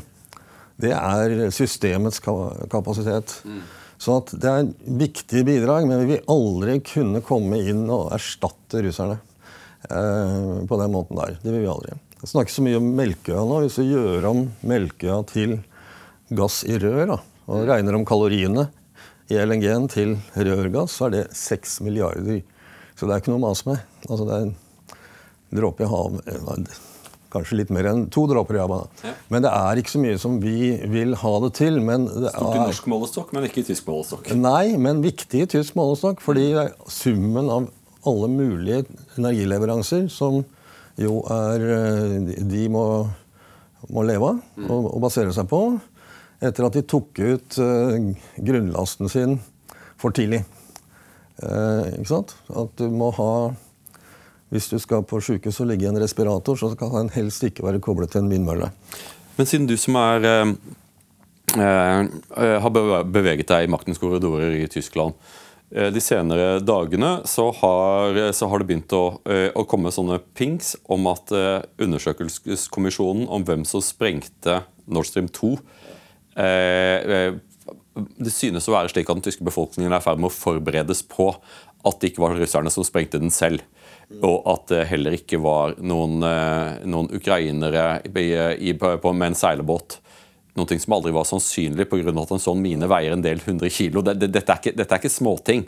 Det 0.81 0.95
er 0.95 1.51
systemets 1.51 2.23
kapasitet. 2.23 3.35
Mm. 3.43 3.65
Så 4.01 4.15
det 4.31 4.49
er 4.49 4.71
viktige 4.87 5.01
viktig 5.01 5.43
bidrag, 5.45 5.89
men 5.89 6.01
vi 6.05 6.15
vil 6.15 6.31
aldri 6.33 6.79
kunne 6.85 7.21
komme 7.25 7.59
inn 7.69 7.83
og 7.93 8.15
erstatte 8.17 8.81
russerne 8.87 9.19
eh, 9.19 9.30
på 9.89 10.79
den 10.81 10.93
måten 10.93 11.19
der. 11.19 11.39
Det 11.43 11.53
vil 11.55 11.65
vi 11.65 11.71
aldri. 11.73 11.97
Jeg 12.21 12.33
snakker 12.35 12.53
så 12.53 12.65
mye 12.67 12.77
om 12.77 12.89
Melkøya 12.99 13.47
nå. 13.49 13.63
Hvis 13.65 13.79
vi 13.81 13.87
gjør 13.95 14.27
om 14.29 14.43
Melkøya 14.69 15.23
til 15.31 15.57
gass 16.37 16.61
i 16.69 16.77
rør, 16.79 17.15
da, 17.15 17.17
og 17.51 17.65
regner 17.71 17.97
om 17.97 18.05
kaloriene 18.07 18.69
i 19.31 19.39
LNG-en 19.41 19.89
til 19.91 20.17
rørgass, 20.37 20.99
så 20.99 21.09
er 21.09 21.17
det 21.17 21.25
6 21.39 21.81
milliarder. 21.87 22.43
Så 22.99 23.09
det 23.09 23.15
er 23.15 23.23
ikke 23.23 23.33
noe 23.33 23.41
å 23.41 23.47
mase 23.49 23.71
med. 23.71 23.81
Altså, 24.09 24.27
det 24.29 24.37
er 24.37 24.47
en 24.49 24.55
dråpe 25.61 25.87
i 25.87 25.91
havet 25.91 26.81
Kanskje 27.31 27.61
litt 27.61 27.69
mer 27.71 27.87
enn 27.87 28.09
to 28.11 28.25
dråper 28.27 28.57
i 28.59 28.61
havet. 28.61 29.03
Ja. 29.07 29.13
Men 29.31 29.45
det 29.45 29.51
er 29.55 29.79
ikke 29.79 29.93
så 29.93 30.01
mye 30.03 30.19
som 30.19 30.41
vi 30.43 30.73
vil 30.91 31.15
ha 31.21 31.35
det 31.45 31.53
til. 31.61 31.79
Men 31.87 32.09
det 32.11 32.33
Stort 32.35 32.57
i 32.57 32.65
norsk 32.65 32.89
målestokk, 32.91 33.31
men 33.37 33.47
ikke 33.47 33.63
i 33.63 33.69
tysk 33.69 33.87
målestokk? 33.87 34.33
Nei, 34.35 34.75
men 34.83 34.99
viktig 35.05 35.45
i 35.45 35.51
tysk 35.55 35.79
målestokk. 35.79 36.19
Fordi 36.25 36.49
summen 36.91 37.53
av 37.55 37.69
alle 38.09 38.29
mulige 38.33 38.85
energileveranser 39.19 40.09
som 40.13 40.41
jo 41.01 41.21
er 41.33 41.65
eh, 41.75 42.45
De 42.49 42.67
må, 42.73 42.85
må 43.93 44.05
leve 44.09 44.33
av 44.33 44.41
mm. 44.41 44.69
og, 44.69 44.91
og 44.95 45.03
basere 45.05 45.33
seg 45.37 45.49
på 45.51 45.63
etter 46.41 46.65
at 46.65 46.77
de 46.77 46.83
tok 46.89 47.19
ut 47.21 47.57
uh, 47.61 47.97
grunnlasten 48.41 49.11
sin 49.13 49.35
for 50.01 50.15
tidlig. 50.17 50.41
Uh, 51.41 51.85
ikke 51.99 52.09
sant? 52.09 52.33
At 52.49 52.73
du 52.81 52.87
må 52.93 53.11
ha 53.17 53.33
Hvis 54.51 54.67
du 54.73 54.81
skal 54.83 55.05
på 55.07 55.21
sjukehus 55.23 55.61
og 55.63 55.69
ligge 55.71 55.85
i 55.85 55.89
en 55.91 56.01
respirator, 56.01 56.57
så 56.59 56.73
kan 56.75 56.91
den 56.97 57.13
helst 57.15 57.45
ikke 57.47 57.63
være 57.63 57.79
koblet 57.79 58.11
til 58.11 58.25
en 58.25 58.33
vindmølle. 58.33 58.73
Men 59.37 59.47
siden 59.47 59.69
du 59.69 59.77
som 59.79 59.95
er 60.01 60.27
uh, 60.27 62.09
har 62.65 62.73
beveget 63.05 63.47
deg 63.47 63.69
i 63.69 63.71
maktens 63.71 64.01
korridorer 64.03 64.57
i 64.59 64.67
Tyskland 64.67 65.15
de 65.71 66.01
senere 66.03 66.59
dagene 66.67 67.21
så 67.31 67.45
har, 67.61 68.17
så 68.35 68.49
har 68.51 68.59
det 68.59 68.67
begynt 68.67 68.95
å, 68.97 69.05
å, 69.23 69.63
komme 69.71 69.93
sånne 69.95 70.17
pings 70.35 70.73
om 70.91 71.07
at 71.07 71.31
undersøkelseskommisjonen 71.31 73.29
om 73.31 73.47
hvem 73.47 73.63
som 73.69 73.85
sprengte 73.85 74.65
Nord 74.91 75.07
Stream 75.07 75.29
2, 75.31 75.53
Eh, 76.41 77.11
eh, 77.11 77.35
det 78.17 78.33
synes 78.33 78.69
å 78.69 78.75
være 78.75 78.93
slik 78.93 79.09
at 79.11 79.19
den 79.19 79.27
tyske 79.27 79.47
befolkningen 79.47 79.93
er 79.93 80.01
i 80.01 80.05
ferd 80.05 80.21
med 80.21 80.31
å 80.31 80.35
forberedes 80.35 81.03
på 81.11 81.33
at 81.87 81.99
det 82.01 82.13
ikke 82.13 82.23
var 82.23 82.37
russerne 82.39 82.73
som 82.73 82.87
sprengte 82.87 83.21
den 83.21 83.33
selv. 83.35 83.65
Og 84.27 84.47
at 84.51 84.69
det 84.73 84.87
heller 84.91 85.17
ikke 85.17 85.41
var 85.43 85.77
noen, 85.79 86.21
eh, 86.27 86.87
noen 86.87 87.11
ukrainere 87.15 88.03
i, 88.07 88.27
i, 88.71 88.75
på, 88.75 89.13
med 89.13 89.33
en 89.33 89.39
seilbåt. 89.39 90.01
Noe 90.59 90.81
som 90.83 90.97
aldri 90.97 91.13
var 91.15 91.29
sannsynlig 91.29 91.87
pga. 91.91 92.11
at 92.11 92.35
en 92.35 92.43
sånn 92.43 92.63
mine 92.63 92.89
veier 92.91 93.15
en 93.15 93.23
del 93.25 93.43
hundre 93.47 93.71
kilo. 93.71 94.03
Dette, 94.03 94.27
er 94.27 94.59
ikke, 94.59 94.75
dette 94.77 94.95
er 94.95 95.03
ikke 95.03 95.13
småting. 95.13 95.65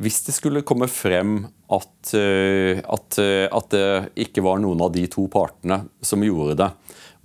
Hvis 0.00 0.22
det 0.24 0.32
skulle 0.36 0.62
komme 0.64 0.86
frem 0.88 1.42
at, 1.68 2.14
at, 2.14 3.18
at 3.20 3.70
det 3.74 3.88
ikke 4.24 4.44
var 4.46 4.62
noen 4.62 4.80
av 4.80 4.94
de 4.94 5.02
to 5.12 5.26
partene 5.28 5.82
som 6.00 6.22
gjorde 6.24 6.56
det, 6.62 6.70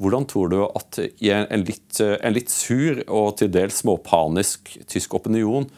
hvordan 0.02 0.26
tror 0.28 0.52
du 0.52 0.58
at 0.66 1.00
en 1.00 1.64
litt, 1.64 2.02
en 2.02 2.36
litt 2.36 2.52
sur 2.52 3.00
og 3.06 3.38
til 3.40 3.52
dels 3.54 3.80
småpanisk 3.80 4.74
tysk 4.92 5.16
opinion 5.16 5.70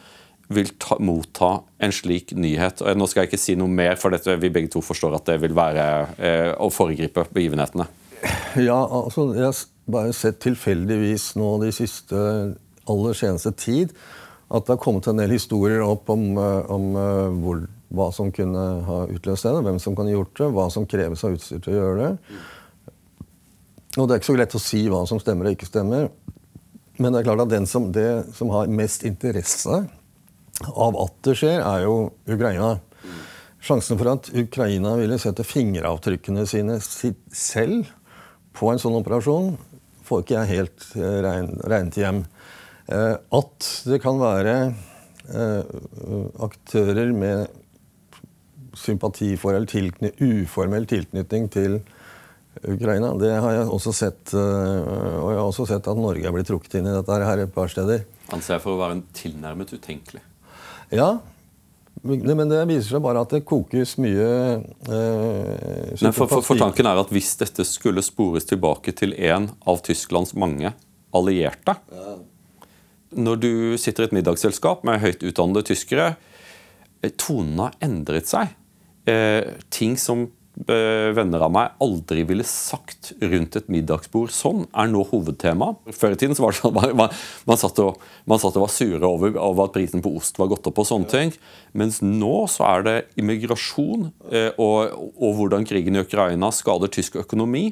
vil 0.50 0.72
ta, 0.80 0.96
motta 0.98 1.52
en 1.78 1.94
slik 1.94 2.32
nyhet? 2.34 2.82
Nå 2.98 3.06
skal 3.06 3.24
jeg 3.24 3.30
ikke 3.30 3.42
si 3.44 3.54
noe 3.58 3.70
mer, 3.70 3.94
for 4.00 4.14
dette, 4.14 4.34
vi 4.40 4.50
begge 4.50 4.72
to 4.74 4.82
forstår 4.82 5.20
at 5.20 5.28
det 5.30 5.38
vil 5.44 5.54
være 5.54 5.86
eh, 6.16 6.50
å 6.58 6.70
foregripe 6.72 7.28
begivenhetene. 7.30 7.86
Ja, 8.58 8.80
altså, 8.82 9.28
jeg 9.36 9.54
bare 9.88 10.14
sett 10.16 10.40
tilfeldigvis 10.44 11.32
nå 11.40 11.54
de 11.62 11.72
siste 11.74 12.18
aller 12.88 13.16
seneste 13.16 13.52
tid 13.56 13.94
at 14.48 14.64
det 14.64 14.74
har 14.74 14.80
kommet 14.80 15.08
en 15.10 15.18
del 15.20 15.34
historier 15.34 15.82
opp 15.84 16.08
om, 16.12 16.30
eh, 16.40 16.70
om 16.72 16.86
eh, 16.96 17.34
hvor, 17.42 17.64
hva 17.92 18.08
som 18.16 18.32
kunne 18.32 18.64
ha 18.86 19.02
utløst 19.12 19.44
det, 19.44 19.58
hvem 19.66 19.80
som 19.82 19.96
ha 19.98 20.06
gjort 20.08 20.36
det, 20.40 20.48
hva 20.56 20.68
som 20.72 20.88
kreves 20.88 21.24
av 21.24 21.36
utstyr 21.36 21.60
til 21.64 21.74
å 21.74 21.82
gjøre 21.82 21.98
det. 21.98 22.38
Og 23.98 24.06
det 24.06 24.14
er 24.14 24.20
ikke 24.20 24.30
så 24.30 24.38
lett 24.38 24.56
å 24.56 24.62
si 24.62 24.82
hva 24.88 25.02
som 25.10 25.20
stemmer 25.20 25.48
og 25.48 25.56
ikke 25.56 25.68
stemmer. 25.68 26.08
Men 26.98 27.12
det 27.12 27.20
er 27.20 27.28
klart 27.28 27.44
at 27.44 27.52
den 27.52 27.68
som, 27.68 27.90
det 27.92 28.08
som 28.36 28.50
har 28.54 28.72
mest 28.72 29.04
interesse 29.06 29.82
av 30.68 30.98
at 30.98 31.16
det 31.26 31.36
skjer, 31.38 31.60
er 31.60 31.84
jo 31.84 31.96
Ukraina. 32.28 32.78
Sjansen 33.62 33.98
for 33.98 34.14
at 34.14 34.30
Ukraina 34.32 34.94
ville 34.98 35.18
sette 35.20 35.46
fingeravtrykkene 35.46 36.46
sine 36.48 36.78
selv 36.80 37.90
på 38.58 38.70
en 38.72 38.80
sånn 38.80 38.96
operasjon, 38.98 39.52
får 40.08 40.24
ikke 40.24 40.36
jeg 40.36 40.52
helt 40.56 40.88
eh, 40.96 41.18
regnet 41.68 42.00
hjem. 42.00 42.24
Eh, 42.88 43.14
at 43.38 43.70
det 43.88 44.00
kan 44.02 44.20
være 44.20 44.56
eh, 45.28 45.72
aktører 46.48 47.12
med 47.16 47.46
sympati 48.78 49.32
for 49.40 49.56
eller 49.58 50.12
uformell 50.22 50.86
tilknytning 50.88 51.48
til 51.52 51.80
Ukraina. 52.62 53.10
Det 53.18 53.32
har 53.42 53.56
jeg 53.56 53.70
også 53.74 53.92
sett. 53.94 54.32
Og 54.34 55.28
jeg 55.30 55.38
har 55.38 55.46
også 55.46 55.66
sett 55.66 55.88
at 55.90 55.98
Norge 55.98 56.26
er 56.26 56.34
blitt 56.34 56.46
trukket 56.50 56.78
inn 56.78 56.86
i 56.90 56.94
dette 56.94 57.18
her 57.26 57.42
et 57.42 57.54
par 57.54 57.70
steder. 57.70 58.04
Anser 58.34 58.56
jeg 58.56 58.62
for 58.62 58.76
å 58.76 58.80
være 58.80 58.96
en 58.98 59.02
tilnærmet 59.14 59.74
utenkelig. 59.74 60.22
Ja. 60.94 61.08
Men 62.02 62.50
det 62.50 62.60
viser 62.68 62.94
seg 62.94 63.02
bare 63.04 63.22
at 63.24 63.32
det 63.34 63.42
kokes 63.48 63.96
mye 64.02 64.28
eh, 64.28 65.94
Nei, 65.98 66.12
for, 66.14 66.28
for, 66.30 66.44
for, 66.44 66.58
tanken 66.60 66.86
er 66.86 67.00
at 67.00 67.10
Hvis 67.14 67.32
dette 67.40 67.66
skulle 67.66 68.04
spores 68.06 68.46
tilbake 68.48 68.94
til 68.96 69.16
en 69.16 69.50
av 69.68 69.82
Tysklands 69.86 70.34
mange 70.38 70.74
allierte 71.16 71.74
ja. 71.90 72.16
Når 73.18 73.40
du 73.42 73.52
sitter 73.80 74.04
i 74.04 74.10
et 74.10 74.16
middagsselskap 74.18 74.84
med 74.86 75.00
høyt 75.02 75.24
utdannede 75.24 75.64
tyskere 75.70 76.12
eh, 77.00 77.12
Tonen 77.16 77.62
har 77.62 77.76
endret 77.84 78.28
seg. 78.28 78.52
Eh, 79.08 79.56
ting 79.72 79.96
som 79.96 80.26
venner 80.66 81.42
av 81.44 81.52
meg 81.54 81.76
aldri 81.84 82.24
ville 82.26 82.44
sagt 82.46 83.12
rundt 83.20 83.56
et 83.60 83.68
middagsbord 83.70 84.32
sånn, 84.34 84.64
er 84.74 84.90
nå 84.90 85.04
hovedtema. 85.10 85.70
Før 85.94 86.16
i 86.16 86.18
tiden 86.18 86.34
så 86.36 86.44
var 86.44 86.54
det 86.54 86.60
sånn 86.60 86.74
man, 86.74 86.94
man, 86.98 87.14
man, 87.48 87.60
satt 87.60 87.78
og, 87.84 88.00
man 88.28 88.42
satt 88.42 88.58
og 88.58 88.64
var 88.66 88.72
sure 88.74 89.06
over, 89.06 89.36
over, 89.36 89.68
at 89.68 89.76
prisen 89.76 90.02
på 90.04 90.12
ost 90.18 90.40
var 90.40 90.50
gått 90.50 90.66
opp. 90.70 90.80
og 90.82 90.88
sånne 90.88 91.10
ting. 91.12 91.34
Mens 91.78 92.00
nå 92.02 92.46
så 92.50 92.66
er 92.72 92.86
det 92.86 92.96
immigrasjon 93.20 94.08
eh, 94.32 94.50
og, 94.56 94.96
og, 95.14 95.30
hvordan 95.38 95.66
krigen 95.68 95.98
i 95.98 96.02
Ukraina 96.02 96.50
skader 96.54 96.90
tysk 96.92 97.20
økonomi. 97.22 97.70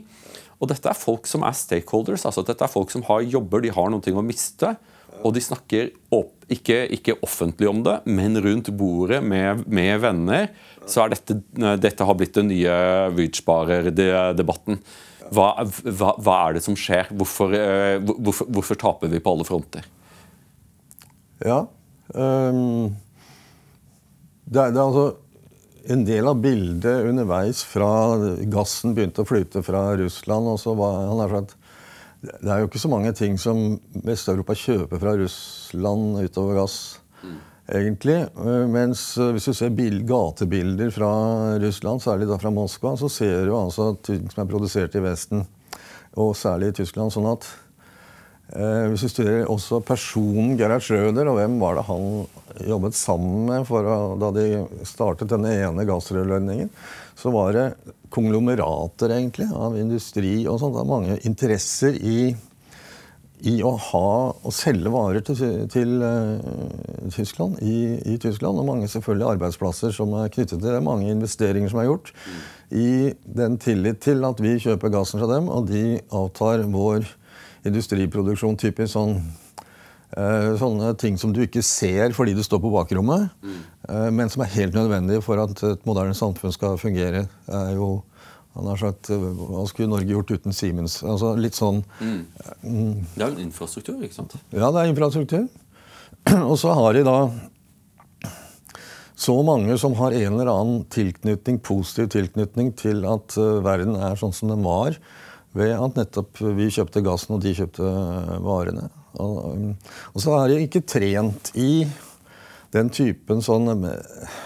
Og 0.61 0.71
dette 0.71 0.89
er 0.89 0.97
folk 0.97 1.29
som 1.29 1.45
er 1.45 1.57
stakeholders. 1.57 2.25
altså 2.29 2.45
Dette 2.47 2.65
er 2.65 2.73
folk 2.73 2.93
som 2.93 3.05
har 3.11 3.25
jobber, 3.27 3.65
de 3.65 3.75
har 3.75 3.91
noe 3.93 4.17
å 4.17 4.25
miste. 4.25 4.77
Og 5.25 5.35
de 5.37 5.43
snakker 5.43 5.91
opp, 6.15 6.36
ikke, 6.53 6.79
ikke, 6.95 7.17
offentlig 7.27 7.69
om 7.71 7.83
det, 7.83 7.97
men 8.07 8.39
rundt 8.43 8.71
bordet 8.79 9.19
med, 9.25 9.65
med 9.67 9.99
venner. 10.03 10.49
Så 10.87 11.03
er 11.03 11.15
dette, 11.17 11.41
dette 11.83 12.07
har 12.07 12.19
blitt 12.19 12.37
den 12.39 12.51
nye 12.53 12.77
Wydsparer-debatten. 13.17 14.79
Hva, 15.35 15.49
hva, 15.83 16.13
hva, 16.23 16.37
er 16.37 16.57
det 16.57 16.63
som 16.63 16.77
skjer? 16.79 17.11
Hvorfor, 17.19 17.55
eh, 17.57 17.99
hvorfor, 17.99 18.47
hvorfor, 18.47 18.79
taper 18.79 19.11
vi 19.11 19.23
på 19.23 19.35
alle 19.35 19.47
fronter? 19.49 19.89
Ja 21.43 21.67
um, 22.15 22.95
det, 24.47 24.61
er, 24.63 24.71
det, 24.73 24.79
er, 24.79 24.85
altså 24.87 25.07
en 25.93 26.05
del 26.07 26.31
av 26.31 26.39
bildet 26.41 27.11
underveis 27.11 27.61
fra 27.67 27.89
gassen 28.51 28.95
begynte 28.97 29.25
å 29.25 29.29
flyte 29.29 29.63
fra 29.67 29.83
Russland. 29.99 30.49
og 30.55 30.61
så 30.63 30.75
var 30.79 31.03
han 31.11 31.23
er 31.25 31.35
sagt, 31.35 31.57
det 32.27 32.53
er 32.53 32.63
jo 32.63 32.69
ikke 32.69 32.83
så 32.83 32.91
mange 32.93 33.13
ting 33.17 33.37
som 33.41 33.77
Vest-Europa 34.07 34.57
kjøper 34.59 35.03
fra 35.03 35.17
Russland 35.19 36.23
utover 36.25 36.61
gass. 36.63 36.79
Egentlig. 37.67 38.21
Mens 38.71 39.01
hvis 39.19 39.49
du 39.49 39.55
ser 39.57 39.75
gatebilder 40.07 40.93
fra 40.95 41.11
Russland, 41.59 42.03
særlig 42.05 42.29
da 42.31 42.39
fra 42.39 42.53
Moskva, 42.55 42.95
så 42.99 43.11
ser 43.11 43.49
du 43.49 43.57
altså 43.59 43.97
ting 44.07 44.29
som 44.31 44.45
er 44.45 44.51
produsert 44.51 44.95
i 44.95 45.03
Vesten, 45.03 45.43
og 46.15 46.37
særlig 46.39 46.71
i 46.71 46.77
Tyskland. 46.83 47.11
sånn 47.11 47.27
at 47.33 47.49
Hvis 48.47 49.03
du 49.03 49.11
studerer 49.11 49.49
også 49.51 49.81
personen 49.83 50.55
Gerhard 50.59 50.85
Schrøder, 50.87 51.27
og 51.27 51.41
hvem 51.41 51.57
var 51.59 51.81
det 51.81 51.87
han 51.89 52.05
jobbet 52.63 52.95
sammen 52.97 53.49
med 53.49 53.73
å, 53.75 53.97
da 54.23 54.31
de 54.37 54.47
startet 54.87 55.33
denne 55.33 55.51
ene 55.67 55.87
gassrørledningen, 55.89 56.71
så 57.19 57.33
var 57.35 57.57
det 57.57 57.67
konglomerater 58.15 59.17
egentlig, 59.17 59.49
av 59.51 59.75
industri 59.81 60.45
og 60.47 60.61
sånt. 60.61 60.77
Det 60.77 60.85
er 60.85 60.93
mange 60.93 61.19
interesser 61.29 61.99
i, 61.99 62.21
i 63.51 63.57
å 63.67 63.75
ha 63.91 64.07
og 64.31 64.55
selge 64.55 64.95
varer 64.95 65.27
til, 65.27 65.67
til 65.73 65.99
uh, 66.05 67.11
Tyskland, 67.13 67.59
i, 67.67 67.99
i, 67.99 68.17
Tyskland. 68.23 68.63
Og 68.63 68.69
mange 68.71 68.89
selvfølgelig 68.93 69.31
arbeidsplasser 69.35 69.95
som 69.97 70.15
er 70.21 70.31
knyttet 70.31 70.61
til 70.61 70.69
det. 70.69 70.83
Mange 70.87 71.11
investeringer 71.13 71.73
som 71.73 71.83
er 71.83 71.91
gjort. 71.91 72.15
I 72.71 73.13
den 73.27 73.59
tillit 73.63 74.05
til 74.07 74.25
at 74.29 74.43
vi 74.43 74.57
kjøper 74.63 74.95
gassen 74.95 75.23
fra 75.23 75.31
dem, 75.35 75.51
og 75.51 75.71
de 75.71 75.99
avtar 76.15 76.67
vår 76.71 77.11
industriproduksjon 77.67 78.59
typisk 78.61 78.95
sånn 78.95 79.19
Eh, 80.15 80.53
sånne 80.57 80.93
ting 80.97 81.17
som 81.19 81.33
du 81.35 81.41
ikke 81.43 81.65
ser 81.67 82.15
fordi 82.15 82.37
du 82.37 82.43
står 82.47 82.61
på 82.63 82.71
bakrommet, 82.71 83.27
mm. 83.43 83.57
men 84.15 84.31
som 84.31 84.45
er 84.45 84.53
helt 84.55 84.77
nødvendig 84.77 85.19
for 85.27 85.43
at 85.43 85.63
et 85.67 85.83
moderne 85.89 86.15
samfunn 86.15 86.55
skal 86.55 86.79
fungere. 86.79 87.27
er 87.51 87.73
jo 87.75 88.05
Han 88.57 88.71
har 88.71 88.79
sagt 88.81 89.11
eh, 89.11 89.19
Hva 89.19 89.67
skulle 89.69 89.91
Norge 89.91 90.09
gjort 90.09 90.31
uten 90.31 90.55
Siemens? 90.55 91.03
Altså 91.05 91.35
litt 91.37 91.59
sånn 91.59 91.83
Det 92.01 93.21
er 93.21 93.27
jo 93.27 93.35
en 93.35 93.43
infrastruktur, 93.43 93.99
ikke 94.01 94.17
sant? 94.17 94.39
Ja, 94.55 94.71
det 94.71 94.81
er 94.81 94.93
infrastruktur. 94.95 95.45
Og 96.51 96.57
så 96.63 96.73
har 96.73 96.95
de 96.95 97.05
da 97.05 97.19
så 99.17 99.35
mange 99.43 99.77
som 99.81 99.95
har 99.97 100.13
en 100.13 100.33
eller 100.33 100.49
annen 100.53 100.83
tilknytning, 100.93 101.59
positiv 101.65 102.11
tilknytning 102.13 102.73
til 102.77 103.05
at 103.09 103.37
verden 103.65 103.97
er 103.97 104.17
sånn 104.21 104.35
som 104.37 104.53
den 104.53 104.65
var, 104.65 104.99
ved 105.57 105.73
at 105.77 105.99
nettopp 105.99 106.43
vi 106.57 106.69
kjøpte 106.73 107.03
gassen 107.05 107.37
og 107.37 107.43
de 107.45 107.55
kjøpte 107.57 107.87
eh, 107.87 108.37
varene. 108.45 108.89
Og, 109.23 109.39
um, 109.55 109.71
og 110.13 110.23
så 110.23 110.35
er 110.41 110.53
de 110.53 110.61
ikke 110.67 110.85
trent 110.89 111.53
i 111.57 111.87
den 112.75 112.93
typen 112.93 113.41
sånn 113.45 113.73
eh, 113.89 114.37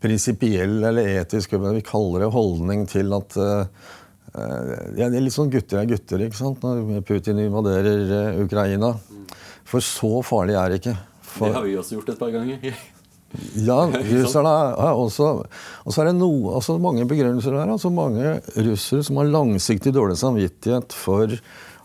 prinsipiell 0.00 0.78
eller 0.88 1.12
etisk 1.20 1.56
vi 1.58 1.84
kaller 1.84 2.24
det, 2.24 2.32
holdning 2.32 2.86
til 2.88 3.12
at 3.16 3.34
uh, 3.40 3.64
ja, 4.38 5.08
det 5.08 5.18
er 5.18 5.24
litt 5.24 5.34
sånn 5.34 5.50
gutter 5.50 5.80
er 5.80 5.88
gutter, 5.90 6.22
ikke 6.22 6.38
sant, 6.38 6.62
når 6.62 7.00
Putin 7.08 7.40
invaderer 7.42 8.36
Ukraina. 8.44 8.92
For 9.66 9.82
så 9.84 10.20
farlig 10.24 10.54
er 10.60 10.70
det 10.70 10.78
ikke. 10.82 10.94
For, 11.24 11.48
det 11.48 11.58
har 11.58 11.66
vi 11.66 11.74
også 11.80 11.98
gjort 11.98 12.12
et 12.12 12.20
par 12.20 12.30
ganger. 12.36 12.78
Ja, 13.60 13.76
russerne 13.92 14.52
er 14.72 14.96
også 14.96 15.26
Og 15.84 15.92
så 15.92 16.00
er 16.00 16.08
det 16.08 16.14
noe, 16.16 16.54
altså 16.56 16.78
mange 16.80 17.04
begrunnelser 17.08 17.58
her. 17.58 17.68
altså 17.74 17.90
Mange 17.92 18.38
russere 18.56 19.04
som 19.04 19.20
har 19.20 19.32
langsiktig 19.32 19.92
dårlig 19.92 20.16
samvittighet 20.20 20.96
for 20.96 21.34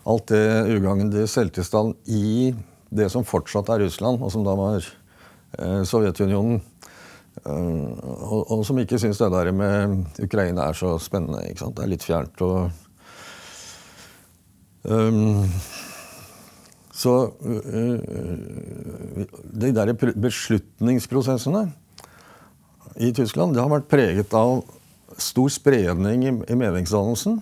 alt 0.04 0.28
det 0.28 0.44
ugagn 0.76 1.10
de 1.12 1.26
stelte 1.28 1.64
i 2.06 2.54
det 2.94 3.10
som 3.10 3.24
fortsatt 3.26 3.68
er 3.72 3.84
Russland, 3.84 4.22
og 4.22 4.30
som 4.32 4.44
da 4.46 4.54
var 4.54 4.84
eh, 5.58 5.82
Sovjetunionen. 5.88 6.60
Uh, 7.44 7.90
og, 7.98 8.50
og, 8.52 8.60
som 8.62 8.78
ikke 8.78 8.98
syns 9.02 9.18
det 9.18 9.26
der 9.32 9.50
med 9.50 10.04
Ukraina 10.22 10.68
er 10.68 10.76
så 10.78 10.94
spennende. 11.02 11.42
ikke 11.48 11.64
sant? 11.64 11.76
Det 11.76 11.82
er 11.82 11.90
litt 11.90 12.06
fjernt. 12.06 12.44
og 12.46 12.70
um, 14.86 15.42
Så 16.94 17.12
uh, 17.26 17.98
de 19.50 19.72
der 19.74 19.92
beslutningsprosessene 19.98 21.66
i 23.02 23.10
Tyskland 23.14 23.56
det 23.56 23.64
har 23.64 23.72
vært 23.72 23.90
preget 23.90 24.34
av 24.38 24.62
stor 25.18 25.50
spredning 25.50 26.26
i, 26.28 26.54
meningsdannelsen. 26.54 27.40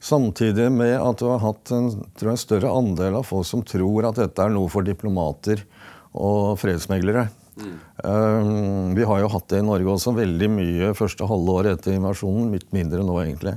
Samtidig 0.00 0.70
med 0.72 0.96
at 1.00 1.20
du 1.20 1.26
har 1.28 1.42
hatt 1.42 1.72
en, 1.74 1.90
jeg, 2.20 2.40
større 2.40 2.72
andel 2.72 3.18
av 3.20 3.26
folk 3.28 3.48
som 3.48 3.64
tror 3.64 4.08
at 4.08 4.20
dette 4.20 4.44
er 4.44 4.52
noe 4.52 4.70
for 4.72 4.86
diplomater 4.86 5.64
og 6.16 6.56
fredsmeglere. 6.60 7.26
Um, 8.04 8.92
vi 8.96 9.04
har 9.08 9.22
jo 9.22 9.30
hatt 9.32 9.48
det 9.48 9.62
i 9.62 9.64
Norge 9.64 9.88
også 9.94 10.12
veldig 10.16 10.48
mye 10.52 10.90
første 10.96 11.28
halve 11.28 11.54
året 11.60 11.78
etter 11.78 11.96
invasjonen. 11.96 12.52
Litt 12.52 12.68
mindre 12.76 13.04
nå, 13.04 13.16
egentlig. 13.22 13.56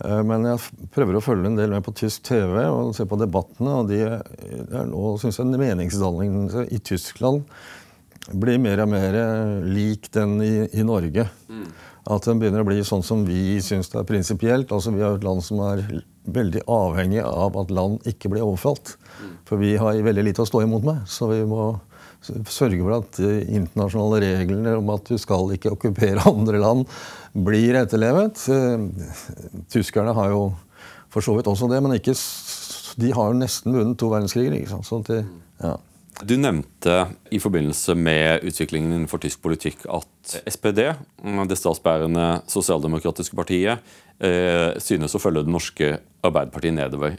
Uh, 0.00 0.22
men 0.26 0.48
jeg 0.48 0.88
prøver 0.94 1.18
å 1.18 1.24
følge 1.24 1.50
en 1.50 1.58
del 1.58 1.74
med 1.74 1.84
på 1.86 1.94
tysk 1.98 2.24
TV 2.30 2.56
og 2.64 2.94
se 2.96 3.06
på 3.08 3.20
debattene. 3.20 3.78
og 3.82 3.92
de, 3.92 4.02
er 4.08 4.90
nå 4.90 5.14
synes 5.22 5.40
jeg 5.40 5.62
meningsdannelsen 5.62 6.72
i 6.72 6.80
Tyskland 6.82 7.44
blir 8.38 8.60
mer 8.62 8.84
og 8.84 8.92
mer 8.92 9.16
lik 9.66 10.06
den 10.14 10.36
i, 10.44 10.54
i 10.78 10.84
Norge. 10.86 11.26
Mm. 11.50 11.66
At 12.12 12.26
den 12.26 12.40
begynner 12.40 12.64
å 12.64 12.66
bli 12.66 12.80
sånn 12.86 13.04
som 13.06 13.22
vi 13.26 13.60
syns 13.62 13.92
det 13.92 14.00
er 14.00 14.08
prinsipielt. 14.08 14.72
Altså, 14.74 14.90
vi 14.94 15.04
er 15.04 15.14
et 15.14 15.26
land 15.26 15.42
som 15.44 15.60
er 15.68 15.84
veldig 16.22 16.64
avhengig 16.70 17.22
av 17.22 17.58
at 17.58 17.70
land 17.74 18.02
ikke 18.10 18.30
blir 18.32 18.44
overfalt. 18.46 18.96
Mm. 19.20 19.32
For 19.46 19.62
vi 19.62 19.74
har 19.78 20.02
veldig 20.06 20.26
lite 20.26 20.42
å 20.42 20.48
stå 20.48 20.64
imot 20.64 20.86
med. 20.86 21.02
så 21.10 21.30
vi 21.30 21.42
må 21.46 21.74
sørge 22.22 22.80
for 22.80 22.94
at 22.96 23.20
internasjonale 23.22 24.20
reglene 24.22 24.76
om 24.78 24.90
at 24.94 25.08
du 25.10 25.18
skal 25.20 25.50
ikke 25.56 25.72
okkupere 25.74 26.22
andre 26.32 26.60
land, 26.62 26.84
blir 27.32 27.78
etterlevet. 27.80 28.44
Eh, 28.52 29.64
tyskerne 29.72 30.14
har 30.16 30.32
jo 30.34 30.42
for 31.12 31.24
så 31.24 31.34
vidt 31.36 31.48
også 31.50 31.68
det, 31.68 31.80
men 31.84 31.96
ikke, 31.98 32.14
de 33.00 33.10
har 33.12 33.32
jo 33.32 33.40
nesten 33.40 33.74
vunnet 33.76 33.98
to 34.00 34.08
verdenskriger. 34.12 34.54
ikke 34.56 34.70
sant? 34.70 34.88
Sånn 34.88 35.04
til, 35.08 35.26
ja. 35.62 35.76
Du 36.22 36.36
nevnte 36.36 36.94
i 37.32 37.40
forbindelse 37.40 37.96
med 37.98 38.44
utviklingen 38.46 38.92
innenfor 38.92 39.20
tysk 39.20 39.40
politikk 39.44 39.86
at 39.90 40.36
SPD, 40.52 40.82
det 41.48 41.58
statsbærende 41.58 42.26
sosialdemokratiske 42.52 43.36
partiet, 43.36 43.80
eh, 44.20 44.78
synes 44.80 45.16
å 45.16 45.20
følge 45.20 45.44
det 45.44 45.52
norske 45.52 45.90
Arbeiderpartiet 46.22 46.76
nedover. 46.76 47.16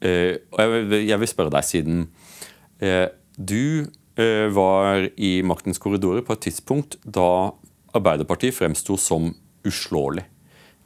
Eh, 0.00 0.38
og 0.54 0.62
jeg 0.96 1.18
vil, 1.20 1.30
spørre 1.30 1.54
deg, 1.54 1.66
siden 1.66 2.06
du 3.36 3.86
var 4.16 5.10
i 5.20 5.42
maktens 5.44 5.80
korridorer 5.82 6.22
på 6.24 6.32
et 6.32 6.46
tidspunkt 6.46 6.96
da 7.04 7.52
Arbeiderpartiet 7.96 8.56
fremsto 8.56 8.96
som 9.00 9.28
uslåelig. 9.66 10.24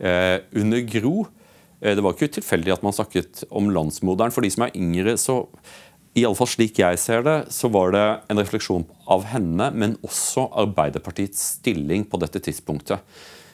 Eh, 0.00 0.40
under 0.56 0.80
Gro 0.80 1.26
eh, 1.80 1.94
Det 1.96 2.02
var 2.02 2.16
ikke 2.16 2.32
tilfeldig 2.38 2.72
at 2.72 2.84
man 2.86 2.96
snakket 2.96 3.44
om 3.50 3.70
landsmoderen. 3.74 4.32
For 4.32 4.44
de 4.44 4.52
som 4.52 4.66
er 4.66 4.76
yngre, 4.78 5.16
så 5.20 5.42
i 6.16 6.24
alle 6.26 6.38
fall 6.38 6.50
slik 6.50 6.80
jeg 6.80 6.98
ser 6.98 7.22
det, 7.26 7.36
så 7.54 7.70
var 7.70 7.92
det 7.94 8.06
en 8.32 8.40
refleksjon 8.40 8.86
av 9.06 9.28
henne, 9.30 9.68
men 9.70 9.94
også 10.02 10.48
Arbeiderpartiets 10.58 11.60
stilling 11.60 12.02
på 12.08 12.18
dette 12.18 12.42
tidspunktet. 12.42 12.98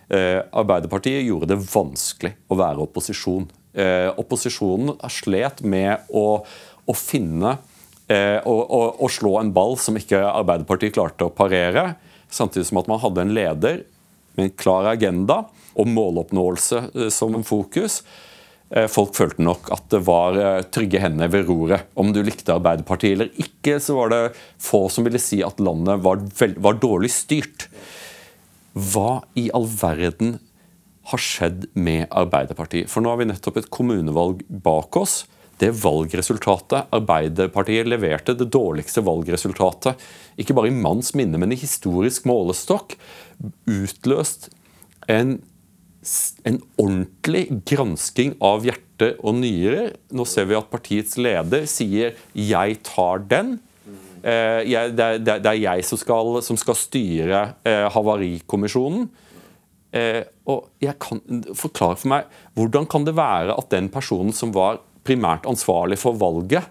Arbeiderpartiet 0.06 1.26
gjorde 1.26 1.50
det 1.50 1.58
vanskelig 1.66 2.30
å 2.48 2.56
være 2.56 2.84
opposisjon. 2.86 3.44
opposisjonen 4.22 4.94
slet 5.10 5.60
med 5.66 6.06
å, 6.08 6.46
å 6.86 6.94
finne 6.96 7.56
eh, 8.12 8.38
å, 8.46 9.08
slå 9.10 9.36
en 9.40 9.52
ball 9.54 9.76
som 9.80 9.98
ikke 9.98 10.20
Arbeiderpartiet 10.22 10.96
klarte 10.96 11.28
å 11.28 11.34
parere. 11.34 11.94
Samtidig 12.32 12.68
som 12.70 12.80
at 12.82 12.90
man 12.90 13.02
hadde 13.02 13.24
en 13.24 13.34
leder 13.36 13.82
med 14.36 14.48
en 14.48 14.56
klar 14.58 14.88
agenda 14.92 15.44
og 15.76 15.90
måloppnåelse 15.90 16.82
eh, 16.94 17.10
som 17.14 17.36
fokus. 17.46 18.02
Eh, 18.70 18.88
folk 18.90 19.14
følte 19.16 19.44
nok 19.46 19.70
at 19.74 19.86
det 19.94 20.02
var 20.06 20.38
trygge 20.74 21.02
hender 21.02 21.30
ved 21.32 21.46
roret. 21.50 21.86
Om 21.98 22.12
du 22.14 22.22
likte 22.26 22.56
Arbeiderpartiet 22.56 23.16
eller 23.16 23.30
ikke, 23.42 23.78
så 23.82 23.98
var 24.00 24.12
det 24.14 24.22
få 24.62 24.86
som 24.92 25.06
ville 25.06 25.22
si 25.22 25.42
at 25.46 25.62
landet 25.62 26.02
var, 26.06 26.24
var 26.62 26.82
dårlig 26.82 27.12
styrt. 27.14 27.68
Hva 28.76 29.22
i 29.38 29.48
all 29.56 29.68
verden 29.70 30.36
har 31.06 31.22
skjedd 31.22 31.68
med 31.78 32.10
Arbeiderpartiet? 32.10 32.90
For 32.90 33.00
nå 33.00 33.12
har 33.12 33.22
vi 33.22 33.30
nettopp 33.30 33.62
et 33.62 33.72
kommunevalg 33.72 34.42
bak 34.50 34.98
oss 34.98 35.22
det 35.60 35.72
valgresultatet 35.80 36.92
Arbeiderpartiet 36.94 37.88
leverte, 37.88 38.36
det 38.36 38.50
dårligste 38.52 39.04
valgresultatet, 39.06 40.00
ikke 40.40 40.56
bare 40.56 40.70
i 40.70 40.76
manns 40.76 41.14
minne, 41.16 41.40
men 41.40 41.54
i 41.54 41.60
historisk 41.60 42.26
målestokk, 42.28 42.96
utløst 43.70 44.50
en, 45.12 45.38
en 46.44 46.58
ordentlig 46.80 47.46
gransking 47.68 48.36
av 48.44 48.66
hjerte 48.68 49.14
og 49.20 49.38
nyrer. 49.40 49.94
Nå 50.16 50.26
ser 50.28 50.48
vi 50.50 50.58
at 50.58 50.72
partiets 50.72 51.16
leder 51.20 51.66
sier 51.70 52.16
'jeg 52.32 52.82
tar 52.84 53.24
den'. 53.28 53.58
Eh, 54.26 54.90
det, 54.90 55.28
er, 55.38 55.52
jeg 55.54 55.84
som 55.86 55.98
skal, 56.00 56.42
som 56.42 56.56
skal 56.58 56.74
styre 56.74 57.42
eh, 57.62 57.86
Havarikommisjonen. 57.94 59.06
Eh, 59.94 60.24
og 60.50 60.66
jeg 60.82 60.96
kan 60.98 61.20
Forklar 61.54 61.94
for 62.00 62.10
meg, 62.10 62.26
hvordan 62.58 62.88
kan 62.90 63.06
det 63.06 63.14
være 63.16 63.54
at 63.54 63.70
den 63.70 63.88
personen 63.92 64.34
som 64.34 64.52
var 64.56 64.80
primært 65.06 65.46
ansvarlig 65.48 65.98
for 66.00 66.18
valget, 66.18 66.66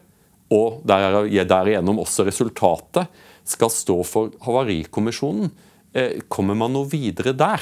og 0.54 0.84
derigjennom 0.86 2.04
også 2.04 2.28
resultatet, 2.28 3.10
skal 3.46 3.70
stå 3.70 4.00
for 4.06 4.34
Havarikommisjonen. 4.46 5.50
Eh, 5.96 6.22
kommer 6.30 6.58
man 6.58 6.74
noe 6.74 6.90
videre 6.90 7.34
der? 7.38 7.62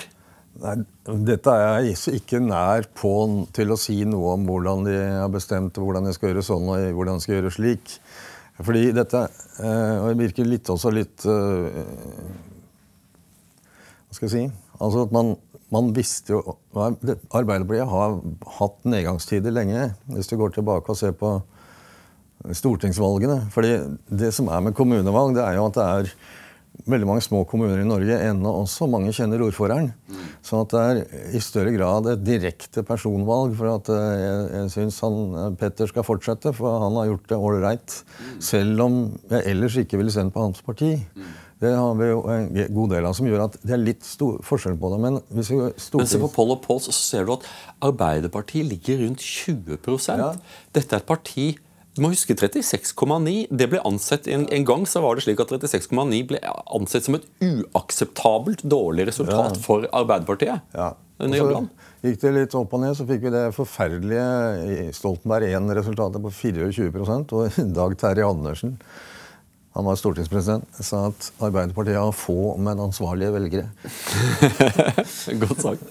Nei, 0.64 0.76
dette 1.26 1.54
er 1.54 1.88
jeg 1.88 2.20
ikke 2.20 2.40
nær 2.44 2.86
på 2.94 3.12
til 3.56 3.74
å 3.74 3.78
si 3.80 4.04
noe 4.06 4.36
om 4.36 4.44
hvordan 4.46 4.86
de 4.86 4.98
har 5.00 5.32
bestemt 5.34 5.80
hvordan 5.82 6.06
de 6.06 6.14
skal 6.14 6.30
gjøre 6.30 6.46
sånn 6.46 6.70
og 6.70 6.84
hvordan 6.94 7.18
de 7.18 7.26
skal 7.26 7.40
gjøre 7.40 7.54
slik. 7.56 7.96
Fordi 8.62 8.84
dette 8.94 9.24
eh, 9.66 9.96
og 9.98 10.12
det 10.12 10.28
virker 10.28 10.46
litt 10.46 10.70
også 10.70 10.92
litt 10.94 11.24
eh, 11.26 11.80
Hva 14.06 14.14
skal 14.14 14.28
jeg 14.28 14.34
si? 14.36 14.44
Altså 14.78 15.08
at 15.08 15.16
man 15.16 15.34
man 15.74 15.90
visste 15.96 16.36
jo 16.36 16.58
Arbeiderpartiet 16.74 17.90
har 17.90 18.20
hatt 18.60 18.78
nedgangstider 18.86 19.54
lenge, 19.56 19.90
hvis 20.14 20.30
du 20.30 20.38
går 20.40 20.56
tilbake 20.56 20.94
og 20.94 21.00
ser 21.00 21.16
på 21.18 21.36
stortingsvalgene. 22.52 23.46
Fordi 23.54 23.76
det 24.12 24.34
som 24.36 24.50
er 24.52 24.64
med 24.66 24.76
kommunevalg, 24.78 25.38
det 25.38 25.44
er 25.46 25.60
jo 25.60 25.68
at 25.70 25.78
det 25.80 25.90
er 25.90 26.16
veldig 26.90 27.08
mange 27.08 27.24
små 27.24 27.44
kommuner 27.48 27.80
i 27.80 27.88
Norge 27.88 28.18
ennå 28.28 28.52
også. 28.64 28.88
Mange 28.92 29.14
kjenner 29.16 29.44
ordføreren. 29.46 29.92
Så 30.44 30.64
at 30.64 30.74
det 30.74 30.82
er 30.84 31.38
i 31.38 31.42
større 31.44 31.74
grad 31.76 32.10
et 32.12 32.26
direkte 32.26 32.84
personvalg. 32.88 33.54
For 33.60 33.72
at 33.76 33.92
eh, 33.94 34.10
jeg, 34.24 34.42
jeg 34.58 34.74
syns 34.76 35.00
eh, 35.08 35.46
Petter 35.60 35.92
skal 35.92 36.08
fortsette, 36.08 36.54
for 36.58 36.84
han 36.84 37.00
har 37.00 37.12
gjort 37.12 37.30
det 37.32 37.40
ålreit. 37.50 37.98
Selv 38.44 38.86
om 38.88 39.00
jeg 39.32 39.48
ellers 39.54 39.80
ikke 39.80 40.02
ville 40.02 40.14
sendt 40.14 40.36
på 40.36 40.44
hans 40.44 40.64
parti. 40.66 40.96
Det 41.62 41.74
har 41.76 41.94
vi 42.00 42.08
jo 42.10 42.24
en 42.32 42.48
god 42.76 42.96
del 42.96 43.08
av 43.08 43.18
som 43.18 43.28
gjør 43.30 43.46
at 43.46 43.60
det 43.62 43.76
er 43.76 43.84
litt 43.84 44.08
stor 44.08 44.40
forskjell 44.46 44.80
på 44.80 44.94
det. 44.94 45.02
Men 45.06 45.20
hvis 45.36 45.52
vi 45.54 45.60
stortings... 45.60 46.00
Men 46.00 46.10
se 46.14 46.24
på 46.24 46.32
Poll 46.36 46.56
og 46.56 46.64
Polls, 46.66 46.90
så 46.90 46.96
ser 46.96 47.28
du 47.28 47.36
at 47.36 47.46
Arbeiderpartiet 47.86 48.68
ligger 48.68 49.04
rundt 49.06 49.24
20 49.24 49.78
ja. 50.18 50.34
Dette 50.76 50.98
er 50.98 51.04
et 51.04 51.08
parti 51.10 51.54
du 51.94 52.02
må 52.02 52.10
huske 52.10 52.34
36,9. 52.34 53.54
Det 53.54 53.68
ble 53.70 53.82
ansett 53.86 54.26
en, 54.34 54.48
en, 54.50 54.66
gang 54.66 54.86
så 54.90 55.04
var 55.04 55.18
det 55.18 55.28
slik 55.28 55.44
at 55.44 55.52
36,9 55.54 56.24
ble 56.32 56.40
ansett 56.74 57.06
som 57.06 57.20
et 57.20 57.28
uakseptabelt 57.46 58.64
dårlig 58.66 59.06
resultat 59.12 59.60
ja. 59.60 59.62
for 59.62 59.86
Arbeiderpartiet. 59.94 60.64
Ja. 60.74 60.94
Altså, 61.22 61.68
gikk 62.02 62.18
det 62.24 62.32
litt 62.36 62.56
opp 62.58 62.74
og 62.74 62.82
ned, 62.82 62.98
så 62.98 63.06
fikk 63.08 63.28
vi 63.28 63.32
det 63.36 63.44
forferdelige 63.56 64.90
Stoltenberg 64.98 65.54
1-resultatet 65.54 66.26
på 66.26 66.34
24% 66.34 67.36
og 67.38 67.60
Dag 67.78 67.98
Terje 68.02 68.26
Andersen 68.28 68.74
han 69.74 69.88
var 69.88 69.98
stortingspresident, 69.98 70.68
sa 70.86 71.08
at 71.10 71.28
Arbeiderpartiet 71.42 71.98
har 71.98 72.12
få, 72.14 72.54
men 72.62 72.78
ansvarlige 72.78 73.32
velgere. 73.34 73.70
Godt 75.42 75.64
sagt. 75.64 75.88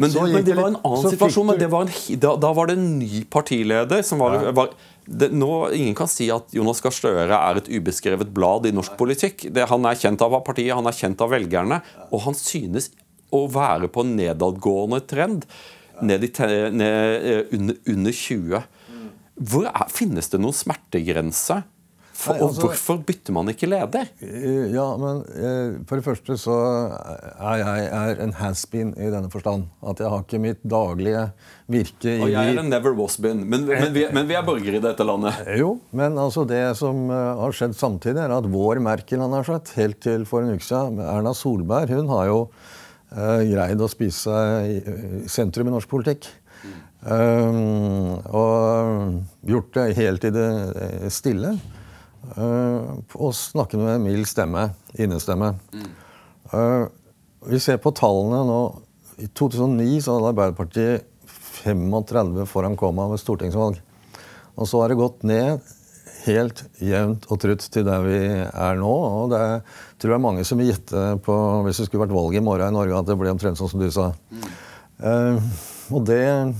Men 0.00 0.14
det, 0.14 0.22
men 0.32 0.46
det, 0.46 0.54
var 0.56 0.70
en 0.70 0.78
annen 0.80 1.12
situasjon. 1.12 1.52
Du... 1.60 1.66
Var 1.68 1.84
en, 1.84 1.92
da, 2.22 2.32
da, 2.40 2.54
var 2.56 2.70
det 2.70 2.78
en 2.78 2.86
ny 3.02 3.26
partileder 3.28 4.00
som 4.06 4.24
var, 4.24 4.38
ja. 4.40 4.54
var 4.56 4.72
det, 5.04 5.28
nå, 5.36 5.50
Ingen 5.76 5.98
kan 5.98 6.08
si 6.08 6.30
at 6.32 6.56
Jonas 6.56 6.80
Gahr 6.84 6.96
Støre 6.96 7.28
er 7.36 7.60
et 7.60 7.68
ubeskrevet 7.68 8.32
blad 8.32 8.70
i 8.70 8.72
norsk 8.72 8.96
politikk. 8.96 9.50
Det, 9.52 9.68
han 9.68 9.84
er 9.84 10.00
kjent 10.00 10.24
av 10.24 10.40
partiet, 10.46 10.72
han 10.78 10.88
er 10.88 10.96
kjent 10.96 11.20
av 11.20 11.36
velgerne, 11.36 11.82
og 12.08 12.24
han 12.30 12.36
synes 12.38 12.94
å 13.28 13.44
være 13.52 13.92
på 13.92 14.08
en 14.08 14.16
nedadgående 14.16 15.04
trend. 15.04 15.44
Ned 16.00 16.24
i, 16.24 16.32
ned, 16.72 17.28
eh, 17.28 17.40
under, 17.52 17.76
under 17.92 18.22
20. 18.24 18.68
Hvor 19.52 19.68
er, 19.68 19.90
finnes 19.92 20.32
det 20.32 20.40
noen 20.40 20.56
smertegrense? 20.56 21.66
For, 22.18 22.34
Nei, 22.34 22.42
altså, 22.42 22.64
og 22.64 22.72
hvorfor 22.72 22.96
bytter 23.06 23.34
man 23.36 23.50
ikke 23.52 23.68
leder? 23.70 24.08
Eh, 24.26 24.72
ja, 24.74 24.86
men 24.98 25.20
eh, 25.38 25.76
For 25.86 26.00
det 26.00 26.06
første 26.08 26.34
så 26.40 26.56
er 26.90 27.60
jeg 27.60 27.84
er 27.94 28.22
en 28.24 28.34
has-been 28.40 28.90
i 28.98 29.10
denne 29.12 29.30
forstand. 29.30 29.68
At 29.86 30.02
jeg 30.02 30.10
har 30.10 30.24
ikke 30.24 30.40
mitt 30.42 30.64
daglige 30.66 31.28
virke 31.70 32.16
i 32.16 32.24
Og 32.26 32.32
jeg 32.32 32.56
er 32.56 32.58
en 32.64 32.72
never 32.72 32.96
was-been. 32.98 33.44
Men, 33.46 33.68
men, 33.70 33.94
men, 33.94 34.26
vi 34.26 34.34
er 34.34 34.42
borgere 34.46 34.80
i 34.80 34.82
dette 34.82 35.06
landet. 35.06 35.38
Jo, 35.60 35.76
men 35.94 36.18
altså 36.18 36.42
det 36.48 36.64
som 36.80 37.06
har 37.12 37.54
skjedd 37.54 37.78
samtidig, 37.78 38.18
er 38.24 38.34
at 38.34 38.50
vår 38.50 38.82
Merkel 38.82 39.22
han 39.22 39.38
har 39.38 39.46
sett, 39.46 39.76
helt 39.78 40.02
til 40.02 40.26
for 40.26 40.42
en 40.42 40.58
uke 40.58 40.66
siden, 40.66 40.98
Erna 40.98 41.36
Solberg, 41.38 41.94
hun 41.94 42.10
har 42.16 42.26
jo 42.32 42.42
uh, 43.14 43.40
greid 43.46 43.78
å 43.78 43.90
spise 43.94 44.42
i 44.66 44.78
sentrum 45.30 45.70
i 45.70 45.78
norsk 45.78 45.94
politikk. 45.94 46.32
Um, 46.98 48.18
og 48.34 49.20
gjort 49.46 49.76
det 49.78 49.90
helt 50.02 50.26
i 50.26 50.34
det 50.34 50.48
stille. 51.14 51.54
Uh, 52.36 52.98
og 53.16 53.32
snakke 53.36 53.78
med 53.80 54.02
mild 54.04 54.28
stemme. 54.28 54.68
Innestemme. 54.98 55.54
Mm. 55.72 55.88
Uh, 56.52 56.84
vi 57.48 57.60
ser 57.62 57.80
på 57.82 57.94
tallene 57.96 58.42
nå. 58.48 58.60
I 59.18 59.28
2009 59.38 59.98
så 60.04 60.16
hadde 60.16 60.32
Arbeiderpartiet 60.32 61.08
35 61.64 62.46
foran 62.50 62.76
komma 62.78 63.08
ved 63.10 63.22
stortingsvalg. 63.22 63.80
Og 64.58 64.68
så 64.68 64.82
har 64.82 64.90
det 64.90 65.00
gått 65.00 65.26
ned 65.26 65.64
helt 66.24 66.64
jevnt 66.82 67.26
og 67.30 67.38
trutt 67.40 67.64
til 67.72 67.86
der 67.86 68.02
vi 68.04 68.18
er 68.46 68.78
nå. 68.78 68.94
Og 69.22 69.32
det 69.32 69.42
tror 70.02 70.16
jeg 70.16 70.24
mange 70.24 70.46
som 70.46 70.60
vil 70.60 70.72
gjette 70.72 71.04
på, 71.24 71.36
hvis 71.66 71.80
det 71.80 71.88
skulle 71.88 72.06
vært 72.06 72.16
valg 72.16 72.38
i 72.38 72.44
morgen 72.44 72.74
i 72.74 72.78
Norge, 72.78 72.98
at 72.98 73.10
det 73.10 73.18
ble 73.18 73.32
omtrent 73.32 73.58
sånn 73.60 73.70
som 73.72 73.82
du 73.82 73.88
sa. 73.94 74.10
Mm. 74.34 74.50
Uh, 74.98 75.62
og 75.94 76.04
det 76.10 76.24
Eh, 76.26 76.54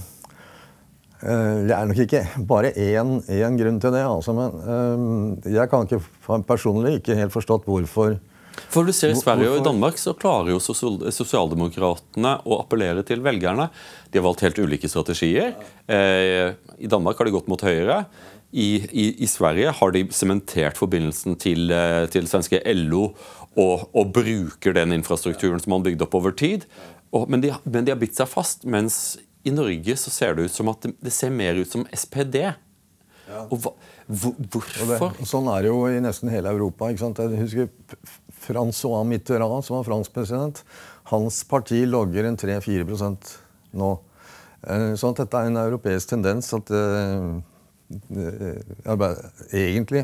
det 1.18 1.74
er 1.74 1.88
nok 1.90 1.98
ikke 2.04 2.20
bare 2.46 2.70
én, 2.78 3.16
én 3.26 3.56
grunn 3.58 3.80
til 3.82 3.90
det, 3.90 4.04
altså, 4.06 4.34
men 4.36 4.52
uh, 4.62 5.48
jeg 5.50 5.70
kan 5.70 5.88
ikke 5.88 6.42
personlig 6.46 7.00
ikke 7.00 7.16
helt 7.18 7.34
forstått 7.34 7.66
hvorfor 7.66 8.18
for 8.66 8.86
du 8.86 8.92
ser 8.94 9.12
I 9.12 9.18
Sverige 9.18 9.52
og 9.52 9.60
i 9.60 9.64
Danmark 9.64 9.98
så 10.00 10.14
klarer 10.18 10.50
jo 10.52 10.58
sosialdemokratene 10.60 12.34
å 12.42 12.58
appellere 12.62 13.04
til 13.06 13.22
velgerne. 13.24 13.68
De 14.10 14.18
har 14.18 14.26
valgt 14.26 14.42
helt 14.46 14.58
ulike 14.58 14.90
strategier. 14.90 15.54
Eh, 15.86 16.56
I 16.78 16.90
Danmark 16.90 17.20
har 17.20 17.28
de 17.28 17.36
gått 17.36 17.50
mot 17.50 17.62
høyre. 17.62 18.02
I, 18.50 18.68
i, 18.88 19.06
i 19.24 19.28
Sverige 19.28 19.74
har 19.76 19.92
de 19.94 20.06
sementert 20.16 20.80
forbindelsen 20.80 21.36
til, 21.40 21.68
eh, 21.74 22.06
til 22.12 22.28
svenske 22.30 22.62
LO 22.74 23.10
og, 23.58 23.88
og, 23.92 24.12
bruker 24.16 24.76
den 24.76 24.94
infrastrukturen 24.96 25.60
som 25.60 25.76
man 25.76 25.84
bygde 25.84 26.06
opp 26.06 26.16
over 26.16 26.32
tid. 26.32 26.64
Og, 27.12 27.28
men, 27.30 27.42
de, 27.44 27.52
men 27.68 27.86
de 27.86 27.92
har 27.94 28.00
bitt 28.00 28.16
seg 28.16 28.30
fast. 28.30 28.64
Mens 28.68 29.18
i 29.46 29.52
Norge 29.54 29.96
så 30.00 30.10
ser 30.10 30.34
det 30.34 30.48
ut 30.48 30.54
som 30.54 30.70
at 30.72 30.88
det, 30.88 31.12
ser 31.14 31.30
mer 31.34 31.58
ut 31.58 31.70
som 31.70 31.86
SPD. 31.94 32.40
Ja. 33.28 33.44
Og 33.48 33.60
hva, 33.62 33.74
hvor, 34.08 34.34
hvorfor? 34.50 35.12
Det, 35.18 35.28
sånn 35.28 35.48
er 35.52 35.66
det 35.66 35.72
jo 35.72 35.82
i 35.90 36.00
nesten 36.02 36.32
hele 36.32 36.52
Europa. 36.54 36.90
ikke 36.90 37.04
sant? 37.04 37.20
Jeg 37.22 37.42
husker 37.44 37.70
Francois 38.48 39.06
Mitterrand, 39.08 39.64
som 39.66 39.78
var 39.78 39.88
fransk 39.88 40.14
president. 40.16 40.62
Hans 41.12 41.42
parti 41.48 41.84
logger 41.88 42.28
en 42.28 42.38
3-4 42.40 42.86
nå. 43.78 43.90
Så 44.58 45.00
sånn 45.00 45.14
at 45.14 45.20
dette 45.22 45.40
er 45.40 45.48
en 45.52 45.60
europeisk 45.60 46.10
tendens 46.10 46.48
at 46.56 46.70
uh, 46.74 47.38
egentlig 49.54 50.02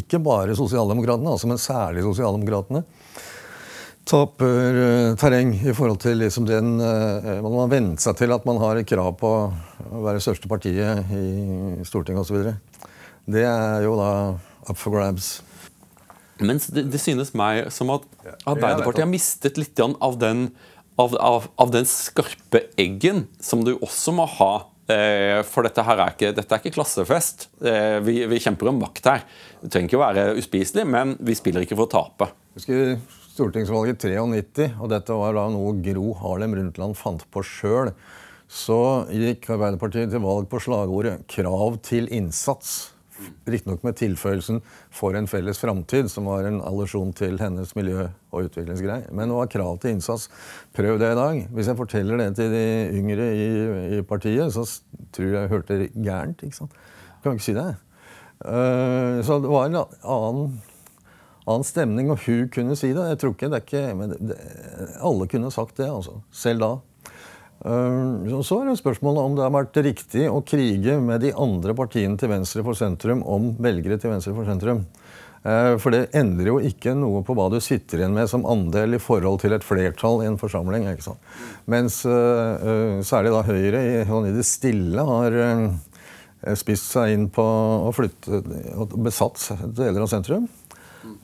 ikke 0.00 0.20
bare 0.22 0.54
sosialdemokratene, 0.56 1.34
altså, 1.34 1.48
men 1.50 1.60
særlig 1.60 2.04
sosialdemokratene, 2.06 2.84
taper 4.08 4.78
uh, 4.80 5.18
terreng 5.20 5.52
i 5.54 5.74
forhold 5.76 6.00
til 6.02 6.20
liksom 6.22 6.46
den 6.48 6.78
uh, 6.80 7.40
Man 7.44 7.58
har 7.58 7.70
vent 7.72 8.02
seg 8.02 8.16
til 8.18 8.32
at 8.34 8.46
man 8.48 8.60
har 8.62 8.80
krav 8.88 9.12
på 9.20 9.30
å 9.30 10.02
være 10.06 10.22
største 10.22 10.50
partiet 10.50 11.12
i 11.14 11.84
Stortinget 11.86 12.24
osv. 12.24 12.50
Det 13.30 13.44
er 13.46 13.84
jo 13.84 13.94
da 14.00 14.10
up 14.68 14.78
for 14.78 14.94
grabs. 14.94 15.40
Mens 16.40 16.70
det, 16.72 16.86
det 16.92 17.00
synes 17.02 17.34
meg 17.36 17.68
som 17.74 17.92
at 17.92 18.06
Arbeiderpartiet 18.48 19.04
har 19.04 19.10
mistet 19.10 19.60
litt 19.60 19.80
av 19.80 20.16
den, 20.20 20.48
av, 20.96 21.16
av, 21.20 21.48
av 21.60 21.72
den 21.74 21.88
skarpe 21.88 22.64
eggen 22.80 23.26
som 23.42 23.64
du 23.66 23.74
også 23.78 24.16
må 24.16 24.28
ha 24.40 24.52
for 25.46 25.62
dette 25.62 25.84
her 25.86 26.00
er 26.02 26.16
ikke, 26.16 26.32
dette 26.34 26.50
er 26.50 26.58
ikke 26.58 26.72
klassefest. 26.74 27.44
Vi, 28.02 28.14
vi, 28.26 28.40
kjemper 28.42 28.72
om 28.72 28.80
makt 28.82 29.06
her. 29.06 29.20
Det 29.60 29.70
trenger 29.70 29.86
ikke 29.86 30.00
å 30.00 30.02
være 30.02 30.24
uspiselig, 30.40 30.82
men 30.90 31.12
vi 31.22 31.36
spiller 31.38 31.62
ikke 31.62 31.78
for 31.78 31.86
å 31.86 31.92
tape. 31.92 32.26
Husker 32.56 32.96
stortingsvalget 33.40 34.02
93, 34.04 34.74
og 34.82 34.90
dette 34.92 35.16
var 35.16 35.32
da 35.36 35.46
noe 35.48 35.72
Gro 35.80 36.12
Harlem 36.20 36.52
Brundtland 36.52 36.96
fant 36.98 37.24
på 37.32 37.42
sjøl, 37.46 37.94
så 38.50 39.06
gikk 39.08 39.48
Arbeiderpartiet 39.54 40.10
til 40.12 40.24
valg 40.24 40.48
på 40.50 40.60
slagordet 40.60 41.22
'krav 41.30 41.78
til 41.86 42.10
innsats'. 42.12 42.92
Riktignok 43.48 43.84
med 43.84 43.96
tilføyelsen 43.96 44.60
'for 44.90 45.16
en 45.16 45.28
felles 45.28 45.60
framtid', 45.60 46.08
som 46.08 46.24
var 46.24 46.44
en 46.44 46.60
allusjon 46.60 47.14
til 47.14 47.38
hennes 47.38 47.72
miljø- 47.76 48.10
og 48.32 48.44
utviklingsgreie. 48.44 49.12
Men 49.12 49.28
det 49.28 49.36
var 49.36 49.46
krav 49.46 49.78
til 49.80 49.90
innsats. 49.90 50.28
Prøv 50.74 50.98
det 50.98 51.12
i 51.12 51.20
dag. 51.20 51.48
Hvis 51.52 51.68
jeg 51.68 51.76
forteller 51.76 52.16
det 52.16 52.36
til 52.36 52.50
de 52.50 52.90
yngre 52.92 53.26
i, 53.32 53.98
i 53.98 54.02
partiet, 54.02 54.52
så 54.52 54.66
tror 55.12 55.24
jeg 55.24 55.40
jeg 55.40 55.48
hørte 55.48 55.88
gærent. 55.94 56.42
ikke 56.42 56.56
sant? 56.56 56.72
Kan 57.22 57.32
ikke 57.32 57.44
si 57.44 57.54
det. 57.54 57.76
Uh, 58.40 59.20
så 59.22 59.36
det 59.40 59.48
var 59.52 59.66
en 59.66 59.84
annen 60.02 60.60
annen 61.50 61.66
stemning, 61.66 62.12
og 62.12 62.22
hun 62.26 62.46
kunne 62.52 62.76
si 62.78 62.92
det. 62.96 63.08
Jeg 63.12 63.20
tror 63.20 63.34
ikke 63.34 63.50
det 63.50 63.60
er 63.60 63.66
ikke 63.66 64.22
det, 64.30 64.38
Alle 65.04 65.28
kunne 65.30 65.52
sagt 65.54 65.80
det, 65.80 65.90
altså. 65.90 66.20
Selv 66.34 66.64
da. 66.64 66.72
Uh, 67.60 68.40
så 68.40 68.62
er 68.62 68.70
det 68.70 68.78
spørsmålet 68.80 69.20
om 69.20 69.34
det 69.36 69.44
har 69.44 69.52
vært 69.52 69.76
riktig 69.84 70.24
å 70.32 70.40
krige 70.40 70.96
med 71.04 71.20
de 71.20 71.34
andre 71.36 71.74
partiene 71.76 72.16
til 72.16 72.30
venstre 72.32 72.64
for 72.64 72.78
sentrum 72.78 73.20
om 73.28 73.50
velgere 73.60 73.98
til 74.00 74.14
venstre 74.14 74.32
for 74.36 74.48
sentrum. 74.48 74.86
Uh, 75.44 75.76
for 75.80 75.92
det 75.92 76.06
endrer 76.16 76.48
jo 76.48 76.56
ikke 76.64 76.94
noe 76.96 77.20
på 77.24 77.36
hva 77.36 77.50
du 77.52 77.58
sitter 77.64 78.00
igjen 78.00 78.16
med 78.16 78.30
som 78.32 78.46
andel 78.48 78.96
i 78.96 79.02
forhold 79.02 79.42
til 79.44 79.56
et 79.56 79.64
flertall 79.64 80.24
i 80.24 80.30
en 80.30 80.40
forsamling. 80.40 80.88
ikke 80.88 81.10
sant? 81.10 81.28
Mens 81.68 82.00
uh, 82.08 83.00
særlig 83.04 83.34
da 83.36 83.44
Høyre 83.44 83.84
i, 83.84 83.94
sånn 84.08 84.32
det 84.32 84.48
stille 84.48 85.04
har 85.04 85.36
spist 86.56 86.94
seg 86.94 87.12
inn 87.12 87.28
på 87.28 87.44
å 87.44 87.92
flytte 87.92 88.40
og 88.80 88.96
besatt 89.04 89.50
deler 89.76 90.06
av 90.06 90.08
sentrum. 90.08 90.48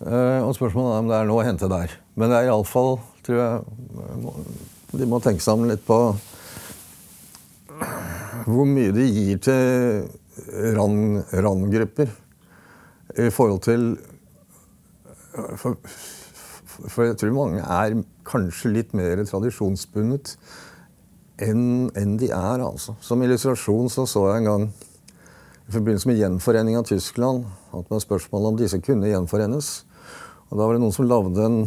Uh, 0.00 0.42
og 0.46 0.54
spørsmålet 0.56 0.92
er 0.92 1.02
om 1.02 1.10
det 1.10 1.18
er 1.18 1.28
noe 1.28 1.42
å 1.42 1.46
hente 1.46 1.70
der. 1.70 1.94
Men 2.16 2.32
det 2.32 2.38
er 2.38 2.50
iallfall, 2.50 2.96
tror 3.26 3.40
jeg 3.40 3.52
De 4.96 5.08
må 5.10 5.20
tenke 5.20 5.44
sammen 5.44 5.70
litt 5.70 5.84
på 5.86 5.98
hvor 8.46 8.68
mye 8.68 8.92
de 8.94 9.04
gir 9.10 9.40
til 9.42 10.06
randgrupper 10.76 12.12
i 13.18 13.26
forhold 13.34 13.64
til 13.66 13.88
for, 15.56 15.76
for, 16.88 17.04
jeg 17.04 17.18
tror 17.20 17.34
mange 17.36 17.60
er 17.60 17.98
kanskje 18.28 18.72
litt 18.72 18.94
mer 18.96 19.20
tradisjonsbundet 19.26 20.36
enn, 21.42 21.90
enn 21.96 22.16
de 22.20 22.30
er, 22.32 22.62
altså. 22.64 22.96
Som 23.04 23.24
illustrasjon 23.24 23.90
så 23.92 24.06
så 24.08 24.26
jeg 24.30 24.42
en 24.42 24.50
gang 24.50 24.66
i 25.66 25.74
forbindelse 25.74 26.08
med 26.08 26.20
gjenforening 26.20 26.78
av 26.78 26.86
Tyskland 26.88 27.44
at 27.80 27.88
det 27.88 27.96
var 27.96 28.04
spørsmål 28.04 28.50
om 28.50 28.58
disse 28.58 28.80
kunne 28.84 29.10
gjenforenes. 29.10 29.70
Og 30.50 30.58
Da 30.58 30.62
var 30.64 30.76
det 30.76 30.82
noen 30.84 30.94
som 30.94 31.08
lagde 31.08 31.44
en 31.44 31.58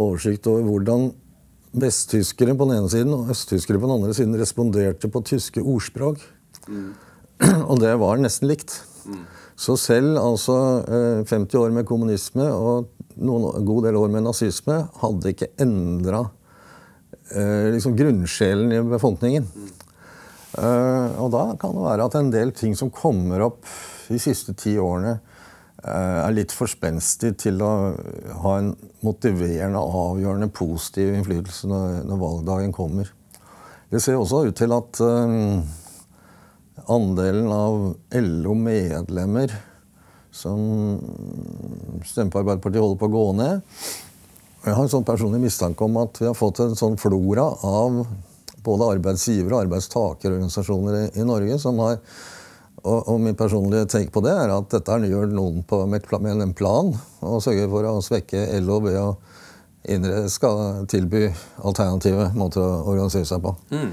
oversikt 0.00 0.48
over 0.50 0.64
hvordan 0.66 1.10
vesttyskere 1.80 2.56
på 2.58 2.66
den 2.66 2.80
ene 2.80 2.90
siden 2.90 3.14
og 3.14 3.30
østtyskere 3.30 3.78
på 3.78 3.86
den 3.86 3.96
andre 3.98 4.14
siden 4.16 4.38
responderte 4.40 5.10
på 5.10 5.22
tyske 5.26 5.62
ordspråk. 5.62 6.22
Mm. 6.68 6.90
Og 7.70 7.76
det 7.82 7.92
var 8.00 8.20
nesten 8.20 8.50
likt. 8.50 8.80
Mm. 9.06 9.22
Så 9.60 9.76
selv 9.76 10.16
altså 10.18 10.56
50 11.28 11.36
eh, 11.36 11.60
år 11.60 11.72
med 11.74 11.86
kommunisme 11.88 12.46
og 12.48 12.88
noen, 13.20 13.50
en 13.58 13.68
god 13.68 13.86
del 13.86 13.98
år 14.00 14.12
med 14.12 14.24
nazisme 14.24 14.78
hadde 15.02 15.34
ikke 15.34 15.50
endra 15.60 16.24
eh, 17.34 17.68
liksom 17.74 17.96
grunnsjelen 17.98 18.72
i 18.72 18.82
befolkningen. 18.88 19.46
Mm. 19.46 19.70
Uh, 20.50 21.14
og 21.22 21.28
da 21.30 21.42
kan 21.60 21.76
det 21.76 21.82
være 21.84 22.06
at 22.08 22.14
en 22.18 22.30
del 22.34 22.50
ting 22.56 22.72
som 22.74 22.88
kommer 22.90 23.44
opp 23.44 23.68
de 24.10 24.18
siste 24.20 24.52
ti 24.58 24.74
årene, 24.82 25.20
Eh, 25.80 26.18
er 26.26 26.34
litt 26.36 26.52
for 26.52 26.68
spenstig 26.68 27.30
til 27.40 27.62
å 27.64 27.70
ha 28.42 28.56
en 28.60 28.74
motiverende, 29.00 29.80
avgjørende 29.80 30.50
positiv 30.52 31.14
innflytelse 31.14 31.70
når, 31.70 31.94
når 32.08 32.18
valgdagen 32.20 32.74
kommer. 32.76 33.08
Det 33.88 34.02
ser 34.04 34.18
også 34.20 34.42
ut 34.50 34.58
til 34.60 34.74
at 34.76 35.00
um, 35.00 35.62
andelen 36.84 37.48
av 37.54 37.78
LO-medlemmer 38.12 39.54
som 40.30 40.60
stemmer 42.06 42.34
på 42.34 42.42
Arbeiderpartiet, 42.42 42.82
holder 42.84 43.00
på 43.00 43.08
å 43.08 43.14
gå 43.14 43.24
ned. 43.40 43.64
Jeg 44.60 44.76
har 44.76 44.84
en 44.84 44.92
sånn 44.92 45.08
personlig 45.08 45.40
mistanke 45.46 45.86
om 45.86 45.96
at 46.02 46.20
vi 46.20 46.28
har 46.28 46.36
fått 46.36 46.60
en 46.62 46.76
sånn 46.78 47.00
flora 47.00 47.48
av 47.66 48.02
både 48.60 48.90
arbeidsgiver- 48.98 49.56
og 49.56 49.64
arbeidstakerorganisasjoner 49.64 51.00
i, 51.00 51.08
i 51.24 51.26
Norge 51.26 51.56
som 51.62 51.80
har 51.80 51.96
og, 52.82 53.08
og, 53.08 53.20
min 53.20 53.36
personlige 53.38 53.88
take 53.90 54.12
på 54.14 54.22
det 54.24 54.32
er 54.32 54.52
at 54.54 54.70
dette 54.72 54.98
gjør 55.10 55.30
noen 55.34 55.62
på, 55.68 55.82
med, 55.90 56.06
med, 56.20 56.42
en 56.44 56.54
plan 56.56 56.92
og 57.20 57.42
sørger 57.44 57.68
for 57.72 57.88
å 57.88 57.98
svekke 58.04 58.46
LO 58.64 58.80
ved 58.84 58.98
å 59.00 59.08
innre, 59.90 60.26
skal 60.32 60.86
tilby 60.90 61.28
alternative 61.64 62.30
måter 62.36 62.62
å 62.62 62.92
organisere 62.92 63.28
seg 63.28 63.42
på. 63.44 63.54
Mm. 63.72 63.92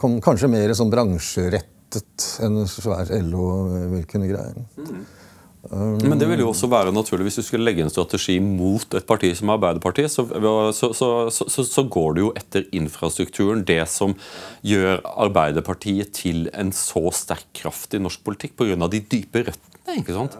Kom, 0.00 0.18
kanskje 0.24 0.50
mer 0.52 0.72
som 0.76 0.92
bransjerettet 0.92 2.26
enn 2.44 2.62
svær 2.68 3.12
LO 3.24 3.46
vil 3.92 4.04
kunne 4.08 4.28
greie. 4.30 4.66
Mm. 4.76 5.04
Men 5.70 6.18
det 6.20 6.28
vil 6.30 6.42
jo 6.44 6.50
også 6.52 6.68
være 6.70 6.92
naturlig 6.94 7.28
hvis 7.28 7.40
du 7.40 7.46
skulle 7.46 7.66
legge 7.66 7.84
en 7.84 7.92
strategi 7.92 8.36
mot 8.42 8.96
et 8.96 9.06
parti 9.08 9.32
som 9.36 9.50
Arbeiderpartiet, 9.54 10.12
så, 10.12 10.26
så, 10.76 10.92
så, 11.32 11.64
så, 11.64 11.84
går 11.90 12.16
det 12.16 12.24
jo 12.24 12.30
etter 12.38 12.66
infrastrukturen, 12.76 13.64
det 13.66 13.82
som 13.90 14.14
gjør 14.66 15.02
Arbeiderpartiet 15.26 16.14
til 16.16 16.46
en 16.54 16.72
så 16.76 17.08
sterk 17.14 17.48
kraft 17.56 17.96
i 17.96 18.02
norsk 18.02 18.22
politikk 18.26 18.56
pga. 18.60 18.90
de 18.92 19.02
dype 19.02 19.46
røttene. 19.48 19.98
ikke 19.98 20.16
sant? 20.16 20.38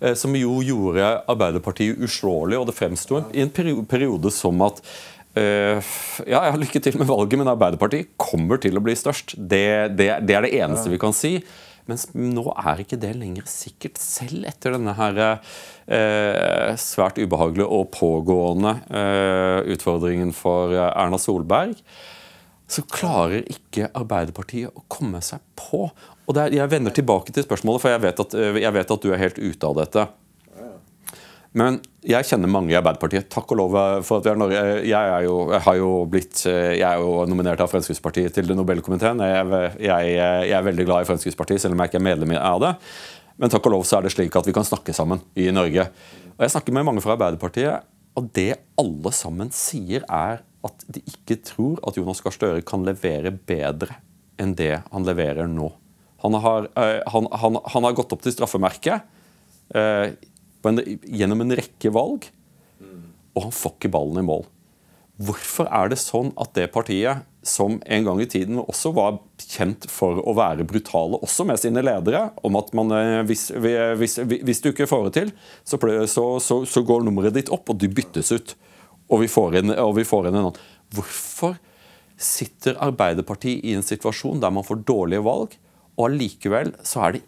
Eh, 0.00 0.14
som 0.16 0.34
jo 0.36 0.60
gjorde 0.64 1.14
Arbeiderpartiet 1.28 2.00
uslåelig, 2.00 2.60
og 2.60 2.68
det 2.70 2.76
fremsto 2.78 3.24
i 3.32 3.42
en 3.44 3.54
periode 3.88 4.34
som 4.34 4.68
at 4.68 4.84
Uh, 5.30 5.78
ja, 6.26 6.40
jeg 6.42 6.50
har 6.50 6.58
lykke 6.58 6.80
til 6.82 6.96
med 6.98 7.06
valget, 7.06 7.38
men 7.38 7.48
Arbeiderpartiet 7.52 8.08
kommer 8.18 8.58
til 8.58 8.74
å 8.74 8.80
bli 8.82 8.96
størst. 8.98 9.36
Det, 9.38 9.94
det, 9.94 10.08
det 10.26 10.34
er 10.34 10.42
det 10.42 10.50
eneste 10.58 10.90
vi 10.90 10.98
kan 10.98 11.14
si. 11.14 11.36
Mens 11.88 12.08
nå 12.14 12.44
er 12.52 12.82
ikke 12.82 12.98
det 13.00 13.14
lenger 13.18 13.48
sikkert, 13.50 13.98
selv 14.02 14.46
etter 14.48 14.76
denne 14.76 14.94
her 14.98 15.20
eh, 15.24 16.72
svært 16.80 17.20
ubehagelige 17.20 17.68
og 17.68 17.90
pågående 17.96 18.76
eh, 18.90 19.72
utfordringen 19.74 20.34
for 20.36 20.74
eh, 20.76 20.90
Erna 20.90 21.20
Solberg. 21.20 21.78
Så 22.70 22.84
klarer 22.86 23.42
ikke 23.50 23.88
Arbeiderpartiet 23.98 24.70
å 24.76 24.84
komme 24.92 25.18
seg 25.24 25.42
på. 25.58 25.88
Og 26.30 26.38
er, 26.38 26.54
Jeg 26.54 26.70
vender 26.70 26.94
tilbake 26.94 27.34
til 27.34 27.46
spørsmålet, 27.46 27.82
for 27.82 27.90
jeg 27.90 28.04
vet, 28.04 28.22
at, 28.22 28.36
eh, 28.38 28.60
jeg 28.62 28.76
vet 28.76 28.96
at 28.96 29.06
du 29.06 29.10
er 29.10 29.24
helt 29.24 29.40
ute 29.40 29.70
av 29.72 29.78
dette. 29.80 30.06
Men 31.58 31.80
jeg 32.06 32.28
kjenner 32.28 32.50
mange 32.50 32.70
i 32.70 32.76
Arbeiderpartiet. 32.78 33.26
Takk 33.32 33.50
og 33.54 33.58
lov 33.58 33.76
for 34.06 34.20
at 34.20 34.26
vi 34.26 34.30
er 34.30 34.38
Norge. 34.38 34.58
Jeg 34.86 35.14
er 35.14 35.24
jo, 35.26 35.36
jeg 35.50 35.80
jo 35.80 35.88
blitt, 36.10 36.44
jeg 36.46 36.84
er 36.86 37.00
jo 37.02 37.24
nominert 37.26 37.62
av 37.62 37.70
Fremskrittspartiet 37.72 38.36
til 38.36 38.52
Nobelkomiteen. 38.54 39.22
Jeg, 39.26 39.48
jeg, 39.82 40.12
jeg, 40.14 40.52
er 40.54 40.68
veldig 40.68 40.86
glad 40.86 41.02
i 41.02 41.08
Fremskrittspartiet, 41.08 41.62
selv 41.62 41.74
om 41.74 41.82
jeg 41.82 41.90
ikke 41.90 41.98
er 41.98 42.06
medlem 42.06 42.36
av 42.38 42.62
det. 42.62 42.72
Men 43.40 43.50
takk 43.50 43.66
og 43.66 43.74
lov 43.74 43.88
så 43.88 43.98
er 43.98 44.06
det 44.06 44.14
slik 44.14 44.36
at 44.38 44.46
vi 44.46 44.54
kan 44.54 44.68
snakke 44.68 44.94
sammen 44.94 45.24
i 45.34 45.48
Norge. 45.54 45.88
Og 46.36 46.46
Jeg 46.46 46.54
snakker 46.54 46.76
med 46.76 46.86
mange 46.86 47.02
fra 47.02 47.16
Arbeiderpartiet, 47.16 47.90
og 48.18 48.30
det 48.36 48.52
alle 48.78 49.12
sammen 49.16 49.50
sier, 49.54 50.06
er 50.06 50.44
at 50.66 50.86
de 50.92 51.02
ikke 51.08 51.40
tror 51.42 51.80
at 51.88 51.96
Jonas 51.98 52.20
Gahr 52.22 52.36
Støre 52.36 52.64
kan 52.66 52.84
levere 52.86 53.32
bedre 53.32 53.98
enn 54.40 54.54
det 54.56 54.74
han 54.86 55.06
leverer 55.08 55.48
nå. 55.50 55.70
Han 56.20 56.36
har, 56.44 56.68
han, 56.76 57.28
han, 57.42 57.56
han 57.74 57.86
har 57.86 57.96
gått 57.96 58.12
opp 58.12 58.22
til 58.24 58.34
straffemerket. 58.34 59.08
En, 60.68 60.80
gjennom 61.06 61.44
en 61.44 61.56
rekke 61.56 61.92
valg, 61.94 62.26
og 63.34 63.46
han 63.46 63.54
får 63.54 63.76
ikke 63.76 63.92
ballen 63.94 64.20
i 64.20 64.26
mål. 64.26 64.44
Hvorfor 65.20 65.68
er 65.68 65.90
det 65.92 65.98
sånn 66.00 66.30
at 66.40 66.54
det 66.56 66.70
partiet, 66.72 67.26
som 67.44 67.78
en 67.84 68.06
gang 68.06 68.20
i 68.20 68.28
tiden 68.28 68.60
også 68.60 68.92
var 68.96 69.18
kjent 69.40 69.86
for 69.92 70.20
å 70.24 70.32
være 70.36 70.64
brutale, 70.68 71.18
også 71.20 71.44
med 71.48 71.60
sine 71.60 71.82
ledere, 71.84 72.30
om 72.44 72.56
at 72.60 72.72
man, 72.76 72.92
eh, 72.96 73.20
hvis, 73.28 73.50
hvis, 73.52 74.16
hvis 74.20 74.62
du 74.64 74.70
ikke 74.70 74.88
får 74.88 75.08
det 75.08 75.12
til, 75.18 75.32
så, 75.64 75.80
så, 76.08 76.58
så, 76.64 76.84
går 76.84 77.04
nummeret 77.04 77.36
ditt 77.36 77.52
opp, 77.52 77.68
og 77.68 77.80
du 77.80 77.88
byttes 77.92 78.32
ut. 78.32 78.54
Og 79.12 79.24
vi 79.24 79.28
får 79.28 79.60
inn, 79.60 79.74
vi 79.96 80.06
får 80.08 80.28
inn 80.28 80.38
en 80.38 80.46
annen. 80.46 80.64
Hvorfor 80.96 81.58
sitter 82.20 82.80
Arbeiderpartiet 82.80 83.64
i 83.64 83.76
en 83.76 83.84
situasjon 83.84 84.40
der 84.40 84.52
man 84.54 84.66
får 84.66 84.84
dårlige 84.88 85.24
valg, 85.26 85.56
og 85.98 86.08
allikevel 86.08 86.74
så 86.86 87.06
er 87.06 87.18
det 87.18 87.24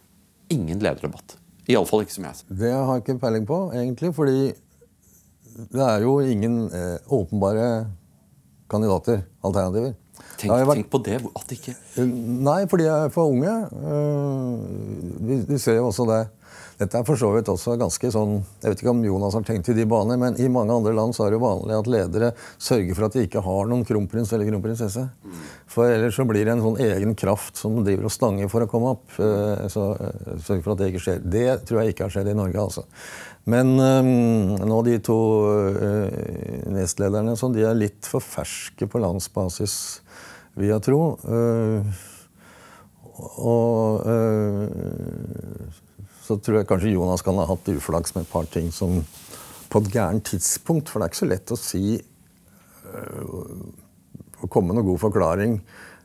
ingen 0.53 0.80
lederdebatt? 0.80 1.37
Iallfall 1.70 2.04
ikke 2.04 2.16
som 2.16 2.26
jeg 2.26 2.38
ser. 2.40 2.54
Det 2.62 2.72
har 2.72 2.92
jeg 2.96 3.04
ikke 3.04 3.18
peiling 3.22 3.46
på, 3.46 3.58
egentlig. 3.76 4.12
Fordi 4.16 4.52
det 5.72 5.84
er 5.84 6.02
jo 6.02 6.18
ingen 6.20 6.64
eh, 6.74 6.96
åpenbare 7.12 7.68
kandidater, 8.72 9.22
alternativer. 9.44 9.92
Tenk, 10.40 10.52
vært... 10.52 10.80
tenk, 10.80 10.90
på 10.90 11.00
det. 11.04 11.18
at 11.38 11.52
ikke 11.54 11.74
Nei, 12.02 12.62
fordi 12.70 12.86
de 12.86 12.92
er 12.92 13.12
for 13.14 13.30
unge. 13.30 13.52
Uh, 13.72 14.58
vi, 15.22 15.38
vi, 15.48 15.58
ser 15.60 15.78
jo 15.78 15.88
også 15.90 16.06
det. 16.08 16.22
Dette 16.83 16.99
er 16.99 17.07
for 17.07 17.18
så 17.20 17.30
vidt 17.35 17.51
også 17.53 17.76
ganske 17.78 18.11
sånn 18.11 18.41
Jeg 18.62 18.72
vet 18.72 18.83
ikke 18.83 18.93
om 18.93 19.03
Jonas 19.07 19.37
har 19.39 19.45
tenkt 19.47 19.70
i 19.70 19.76
de 19.76 19.87
baner, 19.89 20.18
men 20.18 20.39
i 20.43 20.49
mange 20.51 20.74
andre 20.74 20.95
land 20.97 21.14
så 21.14 21.26
er 21.26 21.33
det 21.33 21.39
jo 21.39 21.45
vanlig 21.45 21.78
at 21.78 21.91
ledere 21.95 22.33
sørger 22.59 22.99
for 22.99 23.07
at 23.07 23.16
de 23.16 23.26
ikke 23.28 23.43
har 23.45 23.70
noen 23.70 23.85
kronprins 23.87 24.33
eller 24.35 24.51
kronprinsesse. 24.51 25.05
For 25.70 25.89
ellers 25.89 26.18
så 26.18 26.26
blir 26.28 26.47
det 26.47 26.57
en 26.57 26.64
sånn 26.64 26.80
egen 26.83 27.14
kraft 27.18 27.61
som 27.61 27.78
driver 27.87 28.09
og 28.09 28.14
stanger 28.14 28.51
for 28.53 28.64
å 28.64 28.70
komme 28.70 28.95
opp. 28.97 29.07
Eh, 29.22 29.66
så 29.72 29.93
eh, 29.95 30.33
sørg 30.43 30.64
for 30.64 30.74
at 30.74 30.83
det 30.83 30.91
ikke 30.93 31.05
skjer. 31.07 31.22
Det 31.22 31.47
tror 31.68 31.83
jeg 31.83 31.95
ikke 31.95 32.09
har 32.09 32.16
skjedd 32.16 32.33
i 32.33 32.39
Norge, 32.39 32.66
altså. 32.66 32.87
Men 33.51 33.74
um, 33.80 34.55
nå 34.70 34.78
de 34.87 34.99
to 35.03 35.18
uh, 35.83 36.07
nestlederne 36.70 37.35
sånn, 37.39 37.57
de 37.57 37.64
er 37.66 37.78
litt 37.78 38.07
for 38.07 38.22
ferske 38.22 38.87
på 38.87 39.03
landsbasis, 39.03 39.74
vil 40.59 40.70
jeg 40.70 40.85
tro. 40.87 41.01
Uh, 41.26 42.11
og 43.43 44.07
uh, 44.07 44.82
så 46.23 46.39
tror 46.39 46.61
jeg 46.61 46.70
kanskje 46.70 46.95
Jonas 46.95 47.25
kan 47.27 47.39
ha 47.41 47.47
hatt 47.49 47.70
uflaks 47.73 48.14
med 48.16 48.27
et 48.27 48.33
par 48.33 48.49
ting 48.51 48.70
som 48.75 49.01
på 49.73 49.83
et 49.83 49.93
gærent 49.95 50.27
tidspunkt. 50.29 50.91
For 50.91 51.01
det 51.01 51.07
er 51.07 51.12
ikke 51.12 51.23
så 51.23 51.31
lett 51.31 51.55
å 51.55 51.61
si 51.61 51.87
øh, 51.97 53.31
Å 54.43 54.49
komme 54.51 54.73
med 54.73 54.81
noen 54.81 54.91
god 54.93 55.03
forklaring 55.05 55.59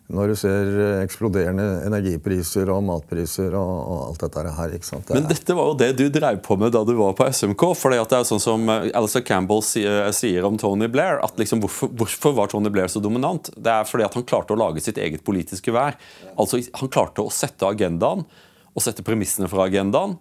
når 0.07 0.31
du 0.31 0.37
ser 0.39 0.69
eksploderende 1.01 1.63
energipriser 1.83 2.69
og 2.71 2.85
matpriser 2.87 3.51
og, 3.59 3.71
og 3.75 3.97
alt 4.05 4.21
dette 4.23 4.53
her. 4.55 4.75
ikke 4.77 4.87
sant? 4.87 5.09
Det 5.09 5.17
Men 5.17 5.27
dette 5.27 5.55
var 5.57 5.67
jo 5.67 5.75
det 5.81 5.89
du 5.99 6.05
drev 6.13 6.39
på 6.45 6.55
med 6.59 6.71
da 6.71 6.83
du 6.87 6.93
var 6.95 7.11
på 7.17 7.27
SMK. 7.27 7.65
for 7.75 7.91
det 7.91 7.99
er 7.99 8.27
sånn 8.29 8.39
som 8.39 8.63
øh, 8.71 8.87
Alistair 8.95 9.25
Campbell 9.27 9.59
sier, 9.67 10.07
sier 10.15 10.47
om 10.47 10.55
Tony 10.59 10.87
Blair. 10.91 11.19
at 11.25 11.35
liksom, 11.39 11.59
hvorfor, 11.65 11.91
hvorfor, 11.91 12.37
var 12.39 12.47
Tony 12.53 12.71
Blair 12.71 12.87
så 12.87 13.03
dominant? 13.03 13.51
Det 13.57 13.73
er 13.73 13.89
fordi 13.89 14.07
at 14.07 14.15
han 14.15 14.23
klarte 14.27 14.55
å 14.55 14.61
lage 14.61 14.83
sitt 14.85 15.01
eget 15.01 15.25
politiske 15.27 15.75
vær. 15.75 15.99
Altså, 16.37 16.61
Han 16.79 16.93
klarte 16.93 17.25
å 17.25 17.33
sette 17.33 17.67
agendaen 17.67 18.23
og 18.77 18.85
sette 18.85 19.05
premissene 19.05 19.49
for 19.49 19.65
agendaen. 19.65 20.15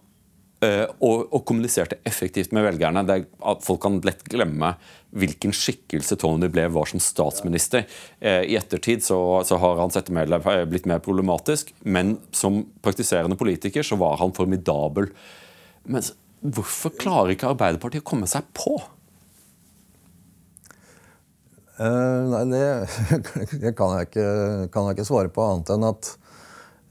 Eh, 0.65 0.87
og, 1.05 1.27
og, 1.35 1.43
kommuniserte 1.45 1.99
effektivt 2.09 2.55
med 2.57 2.65
velgerne. 2.65 3.05
at 3.05 3.65
Folk 3.65 3.83
kan 3.85 4.01
lett 4.07 4.25
glemme 4.25 4.73
hvilken 5.17 5.53
skikkelse 5.53 6.17
Tony 6.21 6.49
Blair 6.53 6.73
var 6.73 6.89
som 6.89 7.03
statsminister. 7.03 7.85
Eh, 8.21 8.47
I 8.49 8.57
ettertid 8.57 9.05
så, 9.05 9.19
så 9.45 9.61
har 9.61 9.83
hans 9.83 10.01
ettermæle 10.01 10.41
blitt 10.71 10.89
mer 10.89 11.05
problematisk, 11.05 11.75
men 11.85 12.17
som 12.33 12.63
praktiserende 12.85 13.37
politiker 13.37 13.85
så 13.85 14.01
var 14.01 14.17
han 14.23 14.33
formidabel. 14.37 15.11
Men 15.85 16.09
hvorfor 16.41 16.97
klarer 16.97 17.37
ikke 17.37 17.53
Arbeiderpartiet 17.53 18.05
å 18.05 18.09
komme 18.09 18.29
seg 18.31 18.49
på? 18.57 18.79
Uh, 21.77 22.25
nei, 22.33 22.45
det 22.49 23.75
kan, 23.77 23.99
jeg 23.99 24.09
ikke, 24.09 24.29
kan 24.73 24.89
jeg 24.89 24.97
ikke 24.97 25.11
svare 25.11 25.29
på, 25.29 25.45
annet 25.45 25.75
enn 25.75 25.85
at 25.85 26.15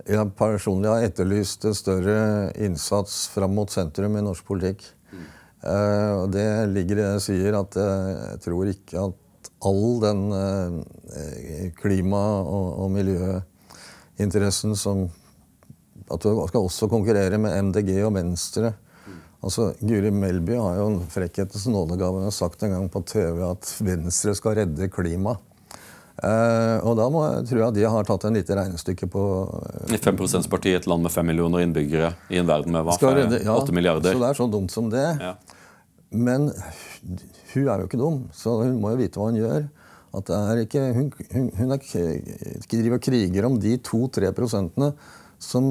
jeg 0.06 0.32
personlig 0.38 0.92
har 0.92 1.06
etterlyst 1.08 1.66
en 1.66 1.78
større 1.78 2.18
innsats 2.62 3.26
fram 3.34 3.56
mot 3.58 3.72
sentrum 3.74 4.18
i 4.20 4.24
norsk 4.26 4.46
politikk. 4.46 4.84
Mm. 5.10 5.24
Uh, 5.66 6.26
det 6.30 6.46
ligger 6.76 7.00
i 7.00 7.02
det 7.02 7.12
jeg 7.16 7.24
sier, 7.26 7.58
at 7.58 7.78
jeg 7.80 8.42
tror 8.46 8.70
ikke 8.70 9.08
at 9.08 9.50
all 9.66 10.00
den 10.04 10.24
uh, 10.30 11.72
klima- 11.80 12.42
og, 12.46 12.68
og, 12.86 12.92
miljøinteressen 12.94 14.76
som 14.78 15.08
At 16.06 16.22
du 16.22 16.38
skal 16.46 16.62
også 16.62 16.86
konkurrere 16.86 17.40
med 17.42 17.56
MDG 17.72 18.04
og 18.06 18.12
Venstre. 18.14 18.76
Mm. 19.08 19.14
Altså, 19.42 19.72
Guri 19.82 20.12
Melby 20.14 20.54
har 20.54 20.76
jo 20.78 20.86
en 20.92 21.00
frekkhetens 21.10 21.66
nådegave. 21.66 22.30
Sagt 22.30 22.62
en 22.62 22.76
gang 22.76 22.86
på 22.94 23.02
TV 23.10 23.42
at 23.42 23.72
Venstre 23.82 24.36
skal 24.38 24.60
redde 24.60 24.90
klimaet. 24.94 25.42
Uh, 26.16 26.80
og 26.88 26.94
da 26.96 27.06
må, 27.12 27.22
tror 27.44 27.60
jeg 27.60 27.76
de 27.76 27.88
har 27.92 28.06
tatt 28.08 28.24
en 28.30 28.38
lite 28.38 28.56
regnestykke 28.56 29.10
på 29.12 29.24
uh, 29.52 29.96
5 30.00 30.22
%-parti 30.24 30.72
i 30.72 30.78
et 30.78 30.88
land 30.88 31.04
med 31.04 31.12
5 31.12 31.28
millioner 31.28 31.66
innbyggere 31.66 32.14
i 32.32 32.40
en 32.40 32.48
verden 32.48 32.72
med 32.72 32.88
hva, 32.88 32.96
redde, 33.18 33.42
ja, 33.44 33.58
8 33.60 33.76
milliarder. 33.76 34.16
Så 34.16 34.22
det 34.24 34.30
er 34.30 34.40
så 34.40 34.48
dumt 34.54 34.72
som 34.72 34.88
det. 34.94 35.04
Ja. 35.20 35.34
Men 36.16 36.48
hun 37.52 37.68
er 37.68 37.84
jo 37.84 37.90
ikke 37.90 38.00
dum, 38.00 38.24
så 38.36 38.62
hun 38.62 38.80
må 38.80 38.94
jo 38.94 39.02
vite 39.04 39.20
hva 39.20 39.28
hun 39.28 39.42
gjør. 39.42 39.68
At 40.16 40.30
det 40.30 40.40
er 40.40 40.64
ikke, 40.64 40.88
hun, 40.96 41.12
hun, 41.34 41.52
hun 41.60 41.76
ikke, 41.76 42.06
driver 42.72 43.04
kriger 43.04 43.50
om 43.50 43.60
de 43.60 43.76
2-3 43.84 44.32
prosentene 44.38 44.94
som 45.42 45.66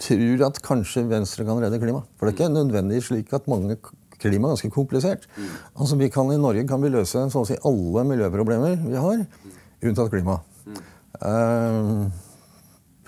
tror 0.00 0.44
at 0.46 0.60
kanskje 0.64 1.04
Venstre 1.10 1.44
kan 1.44 1.60
redde 1.60 1.80
klimaet. 1.82 2.08
For 2.16 2.26
det 2.26 2.32
er 2.32 2.38
ikke 2.38 2.54
nødvendig 2.54 3.02
slik 3.04 3.34
at 3.36 3.50
mange 3.50 3.76
klima 4.18 4.48
er 4.48 4.56
ganske 4.56 4.70
komplisert. 4.74 5.28
Mm. 5.36 5.50
Altså 5.78 5.98
vi 6.00 6.08
kan, 6.10 6.32
I 6.32 6.40
Norge 6.40 6.64
kan 6.68 6.82
vi 6.82 6.90
løse 6.92 7.28
så 7.30 7.42
å 7.42 7.46
si 7.46 7.58
alle 7.68 8.04
miljøproblemer 8.08 8.80
vi 8.86 8.98
har 8.98 9.22
unntatt 9.82 10.12
klima. 10.12 10.38
Uh, 11.18 12.06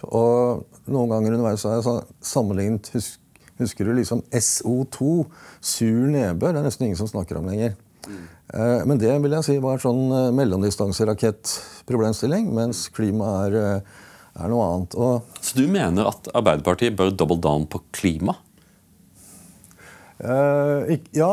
og 0.08 0.64
noen 0.90 1.12
ganger 1.12 1.36
underveis 1.36 1.62
har 1.66 1.74
jeg 1.78 1.84
sammenlignet 2.24 2.90
husk, 2.96 3.16
Husker 3.60 3.84
du 3.84 3.92
liksom 3.92 4.24
SO2? 4.32 5.28
Sur 5.60 6.08
nedbør. 6.08 6.56
Det 6.56 6.60
er 6.62 6.64
nesten 6.64 6.86
ingen 6.86 6.96
som 6.96 7.04
snakker 7.10 7.36
om 7.36 7.44
lenger. 7.50 7.74
Mm. 8.06 8.22
Uh, 8.54 8.80
men 8.88 8.98
det 9.02 9.12
vil 9.20 9.34
jeg 9.36 9.44
si 9.44 9.58
var 9.60 9.76
sånn 9.82 10.08
uh, 10.08 10.32
mellomdistanserakettproblemstilling, 10.32 12.48
mens 12.56 12.88
klima 12.96 13.26
er, 13.42 13.84
er 14.32 14.48
noe 14.48 14.64
annet. 14.64 14.96
Og, 14.96 15.20
Så 15.44 15.60
du 15.60 15.68
mener 15.68 16.08
at 16.08 16.24
Arbeiderpartiet 16.32 16.96
bør 16.96 17.12
double 17.12 17.36
down 17.44 17.68
på 17.68 17.84
klima? 17.92 18.40
Ikke, 20.20 21.14
ja, 21.16 21.30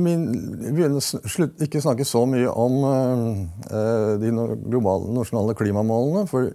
min, 0.00 0.22
begynner 0.72 1.02
slutt, 1.04 1.58
ikke 1.60 1.82
snakke 1.84 2.06
så 2.08 2.22
mye 2.24 2.48
om 2.48 2.78
uh, 2.88 4.14
de 4.20 4.30
globale, 4.32 5.10
nasjonale 5.12 5.52
klimamålene, 5.58 6.24
for, 6.30 6.48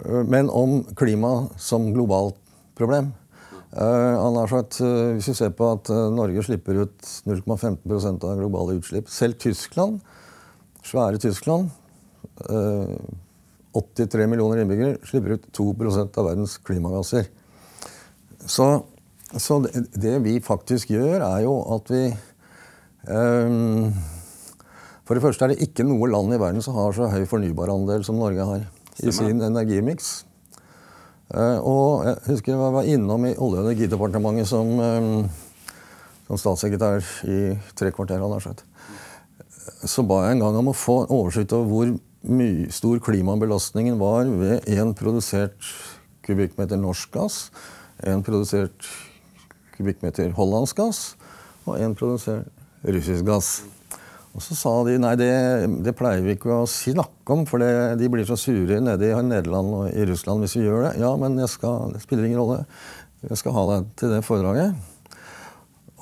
uh, 0.00 0.22
men 0.24 0.48
om 0.48 0.78
klima 0.96 1.50
som 1.60 1.90
globalt 1.92 2.38
problem. 2.78 3.12
Sagt, 3.76 4.78
hvis 4.80 5.26
vi 5.28 5.34
ser 5.36 5.50
på 5.52 5.66
at 5.74 5.90
Norge 6.14 6.40
slipper 6.46 6.78
ut 6.86 7.08
0,15% 7.28 8.22
av 8.24 8.38
globale 8.38 8.76
utslipp 8.78 9.10
Selv 9.12 9.36
Tyskland, 9.42 9.98
svære 10.86 11.20
Tyskland, 11.20 11.74
83 13.76 14.28
millioner 14.30 14.62
innbyggere, 14.62 14.96
slipper 15.04 15.36
ut 15.36 15.48
2% 15.58 16.16
av 16.16 16.28
verdens 16.30 16.56
klimagasser. 16.64 17.28
Så 18.48 18.70
så 19.34 19.58
det, 19.64 19.88
det, 19.98 20.14
vi 20.22 20.38
faktisk 20.44 20.92
gjør, 20.94 21.24
er 21.26 21.42
jo 21.42 21.56
at 21.74 21.90
vi 21.90 22.02
um, 23.10 23.90
For 25.06 25.18
det 25.18 25.22
første 25.24 25.44
er 25.44 25.52
det 25.52 25.66
ikke 25.66 25.86
noe 25.86 26.08
land 26.10 26.34
i 26.34 26.38
verden 26.38 26.62
som 26.62 26.78
har 26.78 26.94
så 26.94 27.10
høy 27.10 27.26
fornybarandel 27.26 28.06
som 28.06 28.20
Norge 28.20 28.46
har 28.46 28.62
i 29.02 29.12
sin 29.12 29.42
energimiks. 29.44 30.24
Uh, 31.34 31.58
og 31.58 32.06
jeg 32.06 32.16
husker 32.30 32.54
jeg 32.54 32.74
var 32.78 32.86
innom 32.86 33.26
i 33.26 33.34
Olje- 33.34 33.60
og 33.60 33.66
energidepartementet 33.66 34.48
som, 34.48 34.70
um, 34.78 35.26
som 36.28 36.40
statssekretær 36.40 37.02
i 37.26 37.40
tre 37.74 37.90
kvarter. 37.94 38.22
Så 39.86 40.06
ba 40.06 40.22
jeg 40.24 40.36
en 40.36 40.46
gang 40.46 40.60
om 40.62 40.70
å 40.70 40.76
få 40.76 41.00
oversikt 41.10 41.54
over 41.54 41.66
hvor 41.70 42.70
stor 42.74 43.02
klimabelastningen 43.02 43.98
var 43.98 44.26
ved 44.26 44.64
én 44.70 44.94
produsert 44.98 45.58
kubikkmeter 46.26 46.78
norsk 46.78 47.12
gass, 47.14 47.50
en 48.02 48.22
produsert 48.26 48.86
kubikkmeter 49.76 50.34
hollandsk 50.36 50.80
gass 50.80 51.00
og 51.66 51.78
én 51.80 51.96
produserer 51.98 52.46
russisk 52.86 53.26
gass. 53.26 53.50
Og 54.36 54.42
så 54.44 54.56
sa 54.58 54.72
de 54.84 54.98
nei, 55.00 55.14
det, 55.16 55.30
det 55.84 55.94
pleier 55.96 56.20
vi 56.24 56.34
ikke 56.36 56.58
å 56.58 56.68
snakke 56.68 57.32
om, 57.32 57.46
for 57.48 57.62
det, 57.62 57.70
de 58.00 58.10
blir 58.12 58.26
så 58.28 58.36
sure 58.36 58.82
nede 58.84 59.08
i 59.08 59.22
Nederland 59.24 59.72
og 59.78 59.86
i 59.88 60.04
Russland 60.10 60.44
hvis 60.44 60.58
vi 60.58 60.66
gjør 60.66 60.90
det. 60.90 60.92
Ja, 61.00 61.14
men 61.20 61.40
skal, 61.48 61.94
det 61.94 62.02
spiller 62.04 62.28
ingen 62.28 62.42
rolle. 62.42 62.66
Jeg 63.24 63.40
skal 63.40 63.56
ha 63.56 63.64
deg 63.70 63.88
til 63.96 64.12
det 64.12 64.20
foredraget. 64.26 64.76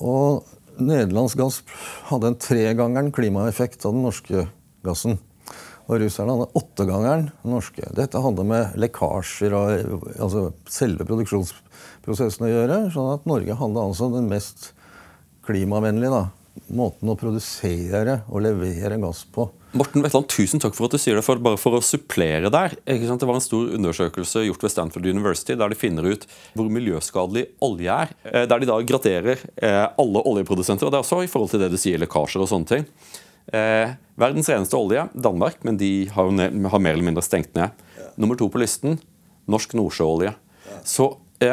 Og 0.03 0.43
nederlandsk 0.83 1.39
gass 1.39 1.61
hadde 2.11 2.33
en 2.33 2.41
tregangeren 2.43 3.15
klimaeffekt 3.15 3.87
av 3.87 3.95
den 3.95 4.03
norske 4.09 4.49
gassen. 4.85 5.21
Og 5.85 6.01
russerne 6.01 6.35
hadde 6.35 6.59
åttegangeren 6.59 7.29
den 7.29 7.55
norske. 7.55 7.87
Dette 7.95 8.23
hadde 8.25 8.49
med 8.51 8.75
lekkasjer 8.81 9.55
og 9.55 10.09
altså 10.17 10.49
selve 10.67 11.07
produksjons 11.07 11.55
prosessen 12.05 12.47
å 12.47 12.53
gjøre. 12.53 12.79
sånn 12.95 13.13
at 13.17 13.29
Norge 13.29 13.59
hadde 13.59 13.85
altså 13.89 14.11
den 14.13 14.31
mest 14.31 14.73
klimavennlige 15.45 16.13
da, 16.13 16.23
måten 16.73 17.11
å 17.11 17.19
produsere 17.19 18.23
og 18.31 18.45
levere 18.45 19.01
gass 19.03 19.25
på. 19.29 19.49
Morten 19.75 20.05
Wetland, 20.05 20.29
tusen 20.31 20.63
takk 20.63 20.77
for 20.77 20.87
at 20.87 20.95
du 20.95 21.01
sier 21.03 21.19
det. 21.19 21.25
For, 21.27 21.41
bare 21.43 21.59
for 21.59 21.75
å 21.75 21.83
supplere 21.83 22.51
der. 22.53 22.77
Det 22.87 23.27
var 23.27 23.35
en 23.35 23.43
stor 23.43 23.73
undersøkelse 23.75 24.45
gjort 24.47 24.63
ved 24.63 24.71
Stanford 24.71 25.09
University 25.11 25.57
der 25.59 25.73
de 25.73 25.79
finner 25.79 26.07
ut 26.07 26.29
hvor 26.55 26.71
miljøskadelig 26.71 27.49
olje 27.65 27.97
er. 28.05 28.15
Eh, 28.31 28.47
der 28.51 28.63
de 28.63 28.71
da 28.71 28.79
graderer 28.87 29.43
eh, 29.57 29.83
alle 29.99 30.23
oljeprodusenter. 30.23 30.87
og 30.87 30.95
Det 30.95 31.01
er 31.01 31.07
også 31.07 31.25
i 31.25 31.33
forhold 31.33 31.51
til 31.51 31.65
det 31.65 31.73
du 31.75 31.79
sier, 31.81 31.99
lekkasjer 32.05 32.45
og 32.45 32.53
sånne 32.53 32.71
ting. 32.71 32.87
Eh, 33.51 33.97
verdens 34.21 34.53
reneste 34.53 34.79
olje, 34.79 35.09
Danmark, 35.27 35.59
men 35.67 35.81
de 35.81 35.91
har, 36.15 36.31
har, 36.31 36.85
mer 36.87 36.95
eller 36.95 37.09
mindre 37.11 37.27
stengt 37.27 37.51
ned. 37.59 37.75
Nummer 38.15 38.39
to 38.39 38.47
på 38.47 38.63
listen, 38.63 39.01
norsk 39.51 39.75
nordsjøolje. 39.75 40.37
Så 40.87 41.11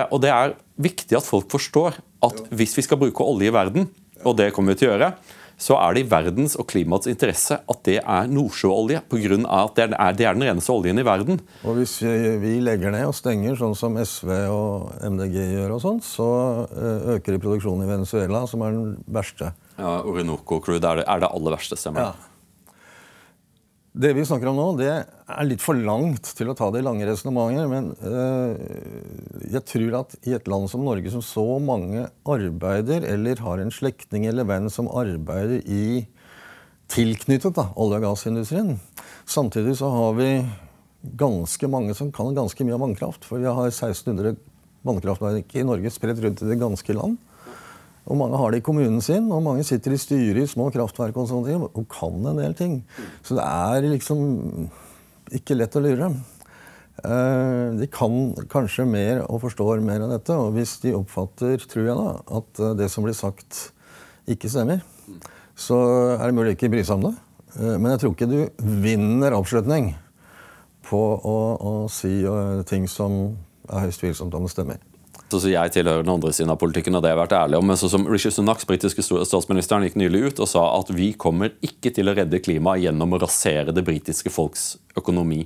og 0.10 0.24
det 0.24 0.32
er 0.34 0.56
viktig 0.82 1.18
at 1.18 1.28
folk 1.28 1.50
forstår 1.52 2.00
at 2.26 2.42
hvis 2.54 2.78
vi 2.78 2.86
skal 2.86 3.00
bruke 3.02 3.26
olje 3.26 3.50
i 3.50 3.54
verden, 3.54 3.90
og 4.22 4.38
det 4.38 4.52
kommer 4.56 4.74
vi 4.74 4.82
til 4.82 4.92
å 4.92 4.96
gjøre, 4.96 5.14
så 5.62 5.78
er 5.78 5.94
det 5.94 6.02
i 6.02 6.10
verdens 6.10 6.56
og 6.58 6.66
klimaets 6.72 7.10
interesse 7.12 7.60
at 7.70 7.82
det 7.86 8.00
er 8.00 8.30
nordsjøolje. 8.32 9.04
Pga. 9.12 9.38
at 9.60 9.76
det 9.78 9.84
er, 9.86 10.16
det 10.18 10.26
er, 10.26 10.38
den 10.38 10.48
reneste 10.48 10.74
oljen 10.74 10.98
i 10.98 11.06
verden. 11.06 11.42
Og 11.62 11.78
Hvis 11.78 12.00
vi 12.02 12.56
legger 12.66 12.94
ned 12.96 13.06
og 13.12 13.16
stenger, 13.18 13.54
sånn 13.60 13.78
som 13.78 14.00
SV 14.02 14.32
og 14.50 14.90
MDG 15.06 15.38
gjør, 15.38 15.76
og 15.78 15.84
sånt, 15.84 16.08
så 16.08 16.32
eh, 16.66 17.14
øker 17.18 17.38
de 17.38 17.44
produksjonen 17.44 17.86
i 17.86 17.92
Venezuela, 17.92 18.46
som 18.50 18.66
er 18.66 18.74
den 18.78 18.98
verste. 19.06 19.54
Ja, 19.78 20.00
Orinoco 20.02 20.62
Crude 20.64 20.82
er 20.82 21.04
det, 21.04 21.08
er 21.10 21.24
det 21.24 21.30
aller 21.30 21.58
verste, 21.60 21.78
stemmer 21.78 22.10
ja. 22.10 22.31
Det 23.92 24.14
vi 24.16 24.24
snakker 24.24 24.48
om 24.48 24.56
nå, 24.56 24.66
det 24.80 24.88
er 24.88 25.48
litt 25.48 25.60
for 25.60 25.76
langt 25.76 26.30
til 26.38 26.48
å 26.48 26.56
ta 26.56 26.70
det 26.72 26.80
i 26.80 26.86
lange 26.86 27.04
resonnementer. 27.10 27.68
Men 27.68 27.90
øh, 28.08 29.50
jeg 29.52 29.64
tror 29.68 29.98
at 30.00 30.16
i 30.24 30.36
et 30.38 30.48
land 30.48 30.72
som 30.72 30.86
Norge, 30.88 31.12
som 31.12 31.24
så 31.26 31.44
mange 31.60 32.06
arbeider 32.24 33.04
eller 33.04 33.44
har 33.44 33.60
en 33.60 33.74
slektning 33.74 34.30
eller 34.30 34.48
venn 34.48 34.72
som 34.72 34.88
arbeider 34.88 35.60
i 35.68 36.06
tilknyttet 36.92 37.56
da, 37.56 37.70
olje- 37.80 38.00
og 38.02 38.08
gassindustrien 38.10 38.74
Samtidig 39.28 39.78
så 39.80 39.88
har 39.92 40.16
vi 40.18 40.30
ganske 41.18 41.68
mange 41.72 41.94
som 41.96 42.10
kan 42.16 42.36
ganske 42.36 42.64
mye 42.64 42.78
om 42.78 42.86
vannkraft. 42.88 43.28
For 43.28 43.44
vi 43.44 43.52
har 43.52 43.70
1600 43.72 44.38
vannkraftverk 44.88 45.52
i 45.56 45.68
Norge 45.68 45.92
spredt 45.94 46.24
rundt 46.24 46.42
i 46.44 46.50
det 46.50 46.60
ganske 46.64 46.96
land. 46.96 47.20
Og 48.12 48.20
mange 48.20 48.40
har 48.42 48.52
det 48.52 48.60
i 48.60 48.66
kommunen 48.66 49.00
sin, 49.04 49.30
og 49.32 49.46
mange 49.46 49.64
sitter 49.68 49.96
i 49.96 50.02
styret 50.02 50.44
i 50.44 50.50
små 50.52 50.68
kraftverk 50.74 51.16
og 51.16 51.30
sånne 51.30 51.48
ting, 51.48 51.64
og 51.64 51.88
kan 51.92 52.20
en 52.20 52.42
del 52.42 52.56
ting. 52.58 52.82
Så 53.24 53.38
det 53.40 53.48
er 53.48 53.88
liksom 53.94 54.70
ikke 55.32 55.56
lett 55.56 55.78
å 55.80 55.84
lure. 55.86 56.12
Eh, 57.02 57.68
de 57.80 57.88
kan 57.90 58.18
kanskje 58.52 58.86
mer 58.86 59.24
og 59.24 59.46
forstår 59.46 59.80
mer 59.86 60.04
av 60.04 60.12
dette. 60.18 60.36
Og 60.36 60.58
hvis 60.58 60.76
de 60.84 60.96
oppfatter, 60.98 61.64
tror 61.72 61.88
jeg 61.88 61.98
da, 61.98 62.16
at 62.42 62.64
det 62.82 62.92
som 62.92 63.08
blir 63.08 63.16
sagt, 63.18 63.70
ikke 64.30 64.52
stemmer, 64.52 64.84
så 65.58 65.78
er 66.18 66.28
det 66.28 66.36
mulig 66.38 66.56
ikke 66.56 66.72
bry 66.74 66.84
seg 66.86 67.00
om 67.00 67.10
det. 67.10 67.16
Eh, 67.58 67.76
men 67.78 67.94
jeg 67.94 68.04
tror 68.04 68.16
ikke 68.16 68.32
du 68.32 68.40
vinner 68.84 69.38
oppslutning 69.38 69.94
på 70.88 71.00
å, 71.00 71.38
å 71.56 71.74
si 71.92 72.22
eh, 72.28 72.62
ting 72.68 72.88
som 72.92 73.38
er 73.72 73.88
høyst 73.88 74.04
tvilsomt 74.04 74.36
om 74.36 74.48
det 74.48 74.54
stemmer. 74.54 74.91
Så 75.32 75.48
jeg 75.48 75.72
tilhører 75.72 76.04
den 76.04 76.12
andre 76.12 76.34
siden 76.36 76.52
av 76.52 76.60
politikken, 76.60 76.98
og 76.98 77.04
det 77.04 77.12
har 77.12 77.16
jeg 77.16 77.22
vært 77.22 77.38
ærlig 77.38 77.60
om. 77.62 77.68
Men 77.72 77.80
så 77.80 77.88
som 77.92 78.08
Rishi 78.10 78.32
Sunak, 78.34 78.66
britiske 78.68 79.06
statsministeren, 79.06 79.86
gikk 79.88 79.96
nylig 80.02 80.24
ut 80.28 80.42
og 80.44 80.50
sa 80.52 80.66
at 80.76 80.92
vi 80.92 81.12
kommer 81.20 81.54
ikke 81.64 81.94
til 81.96 82.12
å 82.12 82.16
redde 82.18 82.42
klimaet 82.44 82.84
gjennom 82.84 83.16
å 83.16 83.22
rasere 83.22 83.76
det 83.76 83.86
britiske 83.88 84.34
folks 84.34 84.74
økonomi. 85.00 85.46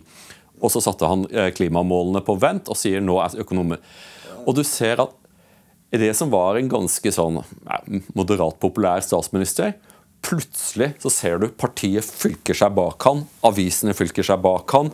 Og 0.64 0.72
så 0.74 0.82
satte 0.82 1.10
han 1.10 1.28
eh, 1.30 1.52
klimamålene 1.54 2.24
på 2.26 2.38
vent 2.42 2.72
og 2.72 2.80
sier 2.80 3.04
nå 3.04 3.20
er 3.22 3.42
økonomer 3.44 3.82
Og 4.46 4.56
du 4.56 4.64
ser 4.64 5.02
at 5.04 5.14
det 5.96 6.14
som 6.18 6.32
var 6.32 6.58
en 6.58 6.70
ganske 6.72 7.12
sånn 7.14 7.38
moderat 8.18 8.58
populær 8.60 9.04
statsminister, 9.06 9.76
plutselig 10.26 10.90
så 11.04 11.12
ser 11.14 11.38
du 11.40 11.46
partiet 11.54 12.04
fylker 12.04 12.58
seg 12.58 12.74
bak 12.76 13.06
han, 13.08 13.22
avisene 13.46 13.94
fylker 13.96 14.26
seg 14.26 14.42
bak 14.44 14.74
han, 14.76 14.90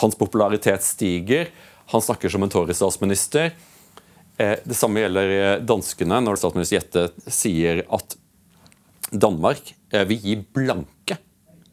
hans 0.00 0.16
popularitet 0.18 0.82
stiger, 0.82 1.52
han 1.92 2.02
snakker 2.02 2.32
som 2.32 2.42
en 2.42 2.50
Tory-statsminister. 2.50 3.52
Eh, 4.36 4.58
det 4.64 4.74
samme 4.74 5.02
gjelder 5.02 5.34
eh, 5.36 5.60
danskene, 5.66 6.20
når 6.24 6.40
statsminister 6.40 6.78
Jette 6.78 7.30
sier 7.30 7.84
at 7.92 8.16
Danmark 9.12 9.74
eh, 9.92 10.06
vil 10.08 10.24
gi 10.24 10.36
blanke 10.56 11.18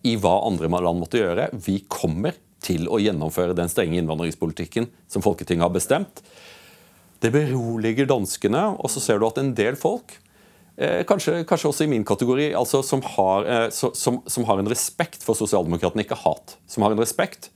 i 0.08 0.16
hva 0.20 0.40
andre 0.48 0.70
land 0.72 1.02
måtte 1.02 1.22
gjøre. 1.22 1.50
Vi 1.56 1.82
kommer 1.92 2.36
til 2.64 2.90
å 2.92 3.00
gjennomføre 3.00 3.56
den 3.56 3.72
strenge 3.72 4.00
innvandringspolitikken 4.00 4.90
som 5.12 5.24
Folketinget 5.24 5.68
har 5.68 5.76
bestemt. 5.76 6.24
Det 7.24 7.32
beroliger 7.36 8.08
danskene, 8.08 8.66
og 8.80 8.92
så 8.92 9.04
ser 9.04 9.20
du 9.20 9.28
at 9.28 9.40
en 9.40 9.54
del 9.56 9.76
folk, 9.80 10.14
kanskje, 10.80 11.42
kanskje 11.44 11.68
også 11.68 11.84
i 11.84 11.90
min 11.92 12.06
kategori, 12.08 12.54
altså 12.56 12.80
som, 12.88 13.02
har, 13.04 13.68
som, 13.76 14.22
som 14.24 14.46
har 14.48 14.62
en 14.62 14.70
respekt 14.72 15.26
for 15.26 15.36
sosialdemokratene, 15.36 16.06
ikke 16.06 16.20
hat, 16.22 16.56
som 16.72 16.86
har 16.86 16.96
en 16.96 17.02
respekt, 17.04 17.50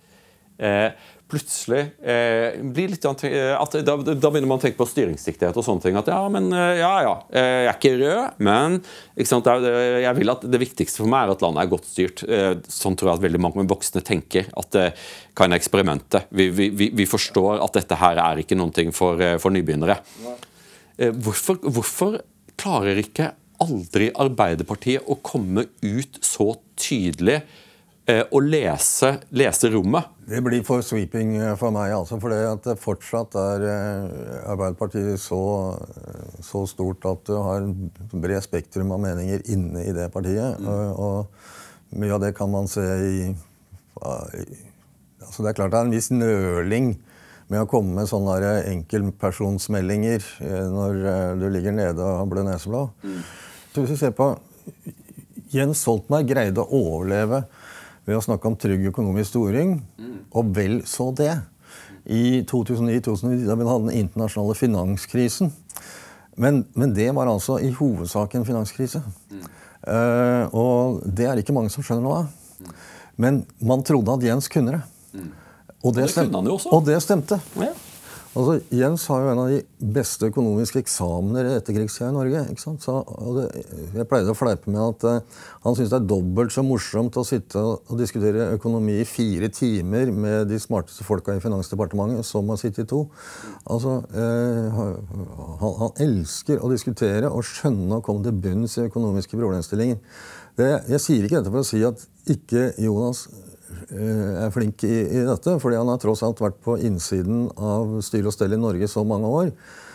plutselig 1.34 1.82
eh, 2.06 2.60
blir 2.62 2.92
litt 2.94 3.06
annet, 3.10 3.24
at 3.58 3.78
da, 3.86 3.96
da, 3.98 4.30
begynner 4.30 4.50
man 4.50 4.60
å 4.60 4.62
tenke 4.62 4.78
på 4.78 4.88
styringsdyktighet 4.90 5.58
og 5.58 5.66
sånne 5.66 5.86
ting. 5.86 5.98
At 5.98 6.12
ja, 6.12 6.22
men 6.32 6.52
eh, 6.54 6.82
ja, 6.82 6.92
ja, 7.06 7.14
eh, 7.34 7.50
jeg 7.64 7.72
er 7.72 7.80
ikke 7.80 7.94
rød, 8.02 8.40
men 8.46 8.78
ikke 9.18 9.32
sant, 9.32 9.50
jeg 9.50 10.20
vil 10.20 10.34
at 10.34 10.46
det 10.54 10.62
viktigste 10.62 11.02
for 11.02 11.12
meg 11.12 11.26
er 11.26 11.34
at 11.34 11.46
landet 11.46 11.64
er 11.64 11.72
godt 11.74 11.90
styrt. 11.90 12.26
Sånn 12.72 12.98
tror 13.00 13.12
jeg 13.12 13.20
at 13.20 13.26
veldig 13.26 13.42
mange 13.42 13.66
voksne 13.70 14.04
tenker. 14.06 14.50
At 14.60 14.72
det 14.76 14.88
kan 15.38 15.56
eksperimentet. 15.56 16.30
Vi, 16.34 16.50
vi, 16.54 16.70
vi, 16.94 17.10
forstår 17.10 17.64
at 17.66 17.80
dette 17.80 17.98
her 18.00 18.22
er 18.22 18.42
ikke 18.44 18.58
noen 18.60 18.74
ting 18.76 18.94
for, 18.96 19.22
for 19.42 19.54
nybegynnere. 19.54 19.98
Hvorfor, 21.24 21.58
hvorfor 21.66 22.20
klarer 22.60 23.02
ikke 23.02 23.34
aldri 23.64 24.10
Arbeiderpartiet 24.20 25.08
å 25.10 25.18
komme 25.26 25.68
ut 25.82 26.20
så 26.26 26.54
tydelig 26.80 27.42
å 28.04 28.40
lese, 28.44 29.14
lese 29.32 29.70
rommet. 29.72 30.10
Det 30.28 30.42
blir 30.44 30.64
for 30.68 30.84
sweeping 30.84 31.38
for 31.56 31.72
meg, 31.72 31.94
altså. 31.96 32.18
For 32.20 32.34
det 32.34 32.76
fortsatt 32.82 33.38
er 33.40 33.64
Arbeiderpartiet 34.52 35.22
så, 35.24 35.40
så, 36.44 36.66
stort 36.68 37.08
at 37.08 37.24
du 37.30 37.38
har 37.38 37.64
en 37.64 37.88
bred 38.12 38.44
spektrum 38.44 38.92
av 38.92 39.00
meninger 39.06 39.46
inne 39.56 39.86
i 39.88 39.96
det 39.96 40.10
partiet. 40.12 40.60
Mm. 40.60 40.68
Og, 40.68 41.00
og 41.00 41.98
mye 42.02 42.16
av 42.18 42.22
det 42.26 42.34
kan 42.36 42.52
man 42.52 42.68
se 42.68 42.84
i, 42.84 43.32
i 43.32 44.60
altså 45.24 45.44
Det 45.44 45.54
er 45.54 45.58
klart 45.58 45.74
det 45.74 45.80
er 45.80 45.88
en 45.88 45.96
viss 45.96 46.12
nøling 46.12 46.94
med 47.52 47.64
å 47.64 47.70
komme 47.70 47.98
med 47.98 48.10
sånne 48.10 48.54
enkeltpersonsmeldinger 48.72 50.26
eh, 50.44 50.68
når 50.74 51.02
eh, 51.12 51.32
du 51.42 51.48
ligger 51.54 51.76
nede 51.76 52.04
og 52.04 52.30
blør 52.32 52.44
blød 52.44 52.50
neseblod. 52.52 52.94
Mm. 53.04 53.20
Så 53.74 53.84
hvis 53.84 53.94
vi 53.94 54.00
ser 54.00 54.16
på 54.18 54.34
Jens 55.54 55.84
Stoltenberg 55.84 56.30
greide 56.30 56.64
å 56.64 56.80
overleve 56.80 57.44
ved 58.08 58.20
å 58.20 58.24
snakke 58.24 58.50
om 58.50 58.56
trygg 58.60 58.88
økonomisk 58.92 59.34
storing, 59.34 59.78
mm. 59.98 60.16
og 60.36 60.54
vel 60.56 60.80
så 60.90 61.10
det. 61.16 61.34
I 62.04 62.44
2009-2010, 62.50 63.46
da 63.48 63.56
vi 63.56 63.68
hadde 63.68 63.88
den 63.88 64.02
internasjonale 64.04 64.56
finanskrisen. 64.60 65.54
Men, 66.36 66.64
men, 66.74 66.96
det 66.96 67.12
var 67.16 67.30
altså 67.32 67.60
i 67.62 67.70
hovedsak 67.72 68.36
en 68.36 68.48
finanskrise. 68.48 69.04
Mm. 69.32 69.46
Uh, 69.84 70.56
og 70.56 71.04
det 71.06 71.28
er 71.30 71.40
ikke 71.40 71.56
mange 71.56 71.72
som 71.72 71.86
skjønner 71.86 72.04
noe 72.04 72.24
av. 72.24 72.74
Men 73.20 73.44
man 73.64 73.84
trodde 73.86 74.18
at 74.18 74.26
Jens 74.26 74.50
kunne 74.52 74.78
det. 74.78 74.84
Mm. 75.14 75.32
Og 75.84 75.96
det, 75.96 76.10
stemte. 76.12 76.40
Og 76.72 76.86
det 76.88 77.00
stemte. 77.04 77.40
Ja. 77.60 77.72
Altså, 78.34 78.56
Jens 78.74 79.04
har 79.12 79.22
jo 79.22 79.30
en 79.30 79.40
av 79.44 79.50
de 79.52 79.60
beste 79.94 80.26
økonomiske 80.32 80.82
eksamener 80.82 81.46
i 81.46 81.52
etterkrigstida 81.60 82.08
i 82.10 82.16
Norge. 82.16 82.42
Så, 82.58 82.96
det, 83.36 83.44
jeg 83.94 84.08
pleide 84.10 84.34
å 84.34 84.38
fleipe 84.38 84.74
med 84.74 84.82
at 84.82 85.06
uh, 85.06 85.44
han 85.68 85.78
syns 85.78 85.92
det 85.92 86.00
er 86.00 86.08
dobbelt 86.10 86.56
så 86.56 86.64
morsomt 86.66 87.20
å 87.22 87.26
sitte 87.28 87.62
og, 87.62 87.94
diskutere 88.00 88.50
økonomi 88.56 88.98
i 89.04 89.06
fire 89.06 89.52
timer 89.54 90.10
med 90.10 90.50
de 90.50 90.58
smarteste 90.62 91.06
folka 91.06 91.38
i 91.38 91.44
Finansdepartementet 91.44 92.26
som 92.26 92.50
å 92.50 92.58
sitte 92.58 92.88
i 92.88 92.90
to. 92.90 93.04
Altså, 93.70 94.00
uh, 94.18 94.82
han, 94.82 94.98
han, 95.62 95.96
elsker 96.02 96.64
å 96.66 96.74
diskutere 96.74 97.30
og 97.30 97.46
skjønne 97.46 98.02
og 98.02 98.08
komme 98.08 98.26
til 98.26 98.42
bunns 98.48 98.80
i 98.80 98.88
økonomiske 98.90 99.38
problemstillinger. 99.38 100.02
Det, 100.58 100.74
jeg 100.90 101.06
sier 101.06 101.26
ikke 101.26 101.42
dette 101.42 101.54
for 101.54 101.62
å 101.62 101.70
si 101.70 101.86
at 101.86 102.02
ikke 102.34 102.72
Jonas 102.82 103.28
Eh, 103.30 103.53
er 103.92 104.52
flink 104.54 104.84
i, 104.88 104.94
i, 105.04 105.24
dette. 105.28 105.58
fordi 105.60 105.80
han 105.80 105.90
har 105.92 106.00
tross 106.02 106.24
alt 106.26 106.42
vært 106.44 106.60
på 106.64 106.78
innsiden 106.80 107.48
av 107.58 108.00
styr 108.06 108.30
og 108.30 108.36
stell 108.36 108.56
i 108.56 108.60
Norge 108.62 108.88
så 108.92 109.04
mange 109.08 109.30
år. 109.30 109.52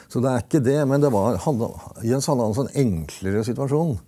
Så 0.08 0.22
det 0.24 0.30
er 0.30 0.44
ikke 0.44 0.62
det. 0.64 0.78
Men 0.88 1.04
det 1.04 1.10
var, 1.12 1.36
hadde, 1.44 1.68
Jens 2.08 2.28
hadde 2.30 2.46
altså 2.46 2.64
en 2.64 2.76
enklere 2.82 3.44
situasjon. 3.46 3.98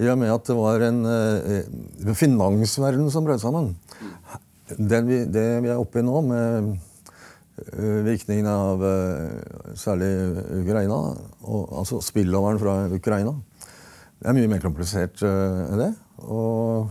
I 0.00 0.08
og 0.08 0.20
med 0.20 0.32
at 0.32 0.48
det 0.48 0.56
var 0.56 0.84
en 0.86 1.02
uh, 1.04 2.14
finansverden 2.16 3.10
som 3.12 3.26
brøt 3.26 3.44
sammen. 3.44 3.74
Den 4.78 5.08
vi, 5.08 5.20
det 5.28 5.46
vi 5.64 5.70
er 5.72 5.80
oppe 5.80 6.00
i 6.00 6.06
nå, 6.06 6.22
med 6.24 6.70
uh, 6.72 7.98
virkningen 8.08 8.48
av 8.48 8.80
uh, 8.80 9.74
særlig 9.76 10.12
Ukraina, 10.62 11.02
og, 11.44 11.62
altså 11.82 12.00
spilloveren 12.04 12.60
fra 12.62 12.78
Ukraina, 12.88 13.36
det 14.22 14.30
er 14.30 14.36
mye 14.38 14.48
mer 14.48 14.62
komplisert 14.62 15.18
enn 15.26 15.80
det. 15.80 15.92
Og 16.22 16.88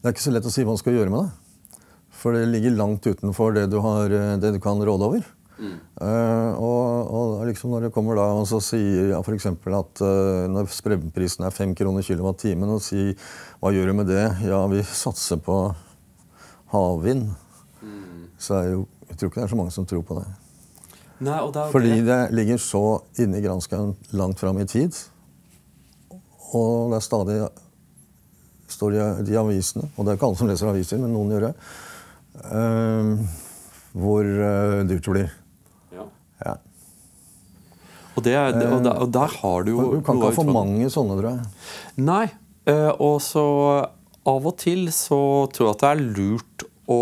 det 0.00 0.06
er 0.06 0.14
ikke 0.14 0.22
så 0.22 0.32
lett 0.32 0.46
å 0.46 0.52
si 0.54 0.62
hva 0.62 0.70
man 0.70 0.80
skal 0.80 0.94
gjøre 0.94 1.12
med 1.12 1.26
det. 1.26 1.39
For 2.20 2.36
det 2.36 2.50
ligger 2.52 2.76
langt 2.76 3.06
utenfor 3.06 3.54
det 3.56 3.66
du, 3.72 3.78
har, 3.80 4.12
eh, 4.12 4.36
det 4.40 4.52
du 4.56 4.60
kan 4.60 4.80
råde 4.84 5.06
over. 5.06 5.28
Mm. 5.60 5.76
Uh, 6.00 6.52
og, 6.56 7.08
og 7.12 7.32
liksom 7.44 7.74
når 7.74 7.82
det 7.84 7.90
kommer 7.92 8.16
da 8.16 8.22
og 8.32 8.46
så 8.48 8.62
sier 8.64 9.10
ja, 9.10 9.18
f.eks. 9.20 9.44
at 9.50 10.00
uh, 10.00 10.46
når 10.48 10.70
spremprisen 10.72 11.44
er 11.44 11.52
5 11.52 11.74
kroner 11.76 12.04
kilowattimen, 12.04 12.70
og 12.72 12.80
sier 12.84 13.12
hva 13.60 13.72
gjør 13.74 13.90
du 13.90 13.96
med 13.98 14.08
det? 14.08 14.24
Ja, 14.48 14.62
vi 14.72 14.80
satser 14.88 15.40
på 15.44 15.58
havvind. 16.72 17.28
Mm. 17.84 18.30
Så 18.40 18.62
jo, 18.70 18.86
jeg 19.10 19.20
tror 19.20 19.32
ikke 19.32 19.42
det 19.42 19.46
er 19.48 19.52
så 19.52 19.60
mange 19.60 19.74
som 19.76 19.88
tror 19.88 20.06
på 20.08 20.16
det. 20.22 20.26
Nei, 21.20 21.36
det 21.52 21.66
Fordi 21.74 22.00
det 22.08 22.20
ligger 22.32 22.60
så 22.64 22.84
inne 23.20 23.36
i 23.36 23.44
granskauen 23.44 23.92
langt 24.16 24.40
fram 24.40 24.62
i 24.62 24.68
tid. 24.68 24.96
Og 26.56 26.88
det 26.88 27.02
er 27.02 27.04
stadig 27.04 27.38
står 28.70 28.96
i, 28.96 29.04
i 29.28 29.36
avisene, 29.36 29.90
og 29.92 30.06
det 30.06 30.12
er 30.12 30.16
ikke 30.16 30.30
alle 30.30 30.40
som 30.40 30.48
leser 30.48 30.72
aviser, 30.72 31.00
men 31.02 31.12
noen 31.12 31.34
gjør 31.34 31.50
det 31.50 31.54
hvor 33.92 34.26
uh, 34.26 34.80
dyrt 34.88 35.06
det 35.06 35.14
blir. 35.14 35.32
Ja. 35.94 36.06
ja. 36.44 36.54
Og, 38.14 38.22
det 38.26 38.34
det, 38.34 38.66
og, 38.66 38.82
der, 38.84 38.94
og, 38.94 39.12
der, 39.14 39.38
har 39.42 39.66
du 39.66 39.72
jo 39.72 39.86
Du 39.96 40.00
kan 40.06 40.18
ikke 40.18 40.30
ha 40.30 40.36
for 40.38 40.52
mange 40.54 40.90
sånne, 40.92 41.18
tror 41.18 41.30
jeg. 41.32 41.48
Nei. 42.06 42.26
Og 43.00 43.16
så 43.24 43.44
av 44.30 44.44
og 44.46 44.58
til 44.60 44.84
så 44.94 45.20
tror 45.50 45.70
jeg 45.70 45.74
at 45.74 45.82
det 45.82 45.90
er 45.90 46.02
lurt 46.18 46.66
å 46.92 47.00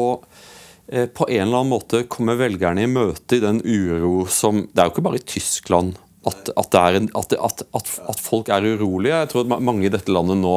på 0.89 1.27
en 1.29 1.43
eller 1.43 1.59
annen 1.59 1.73
måte 1.75 2.07
komme 2.09 2.39
velgerne 2.41 2.87
i 2.87 2.89
møte 2.89 3.37
i 3.37 3.43
den 3.43 3.59
uro 3.61 4.23
som 4.33 4.63
Det 4.71 4.81
er 4.81 4.87
jo 4.89 4.95
ikke 4.95 5.05
bare 5.05 5.21
i 5.21 5.27
Tyskland 5.35 5.99
at, 6.27 6.51
at, 6.59 6.75
en, 6.99 7.11
at, 7.15 7.35
at 7.39 8.21
folk 8.23 8.51
er 8.51 8.67
urolige. 8.75 9.21
Jeg 9.23 9.31
tror 9.31 9.47
at 9.47 9.63
mange 9.63 9.87
i 9.87 9.93
dette 9.93 10.13
landet 10.13 10.41
nå 10.41 10.57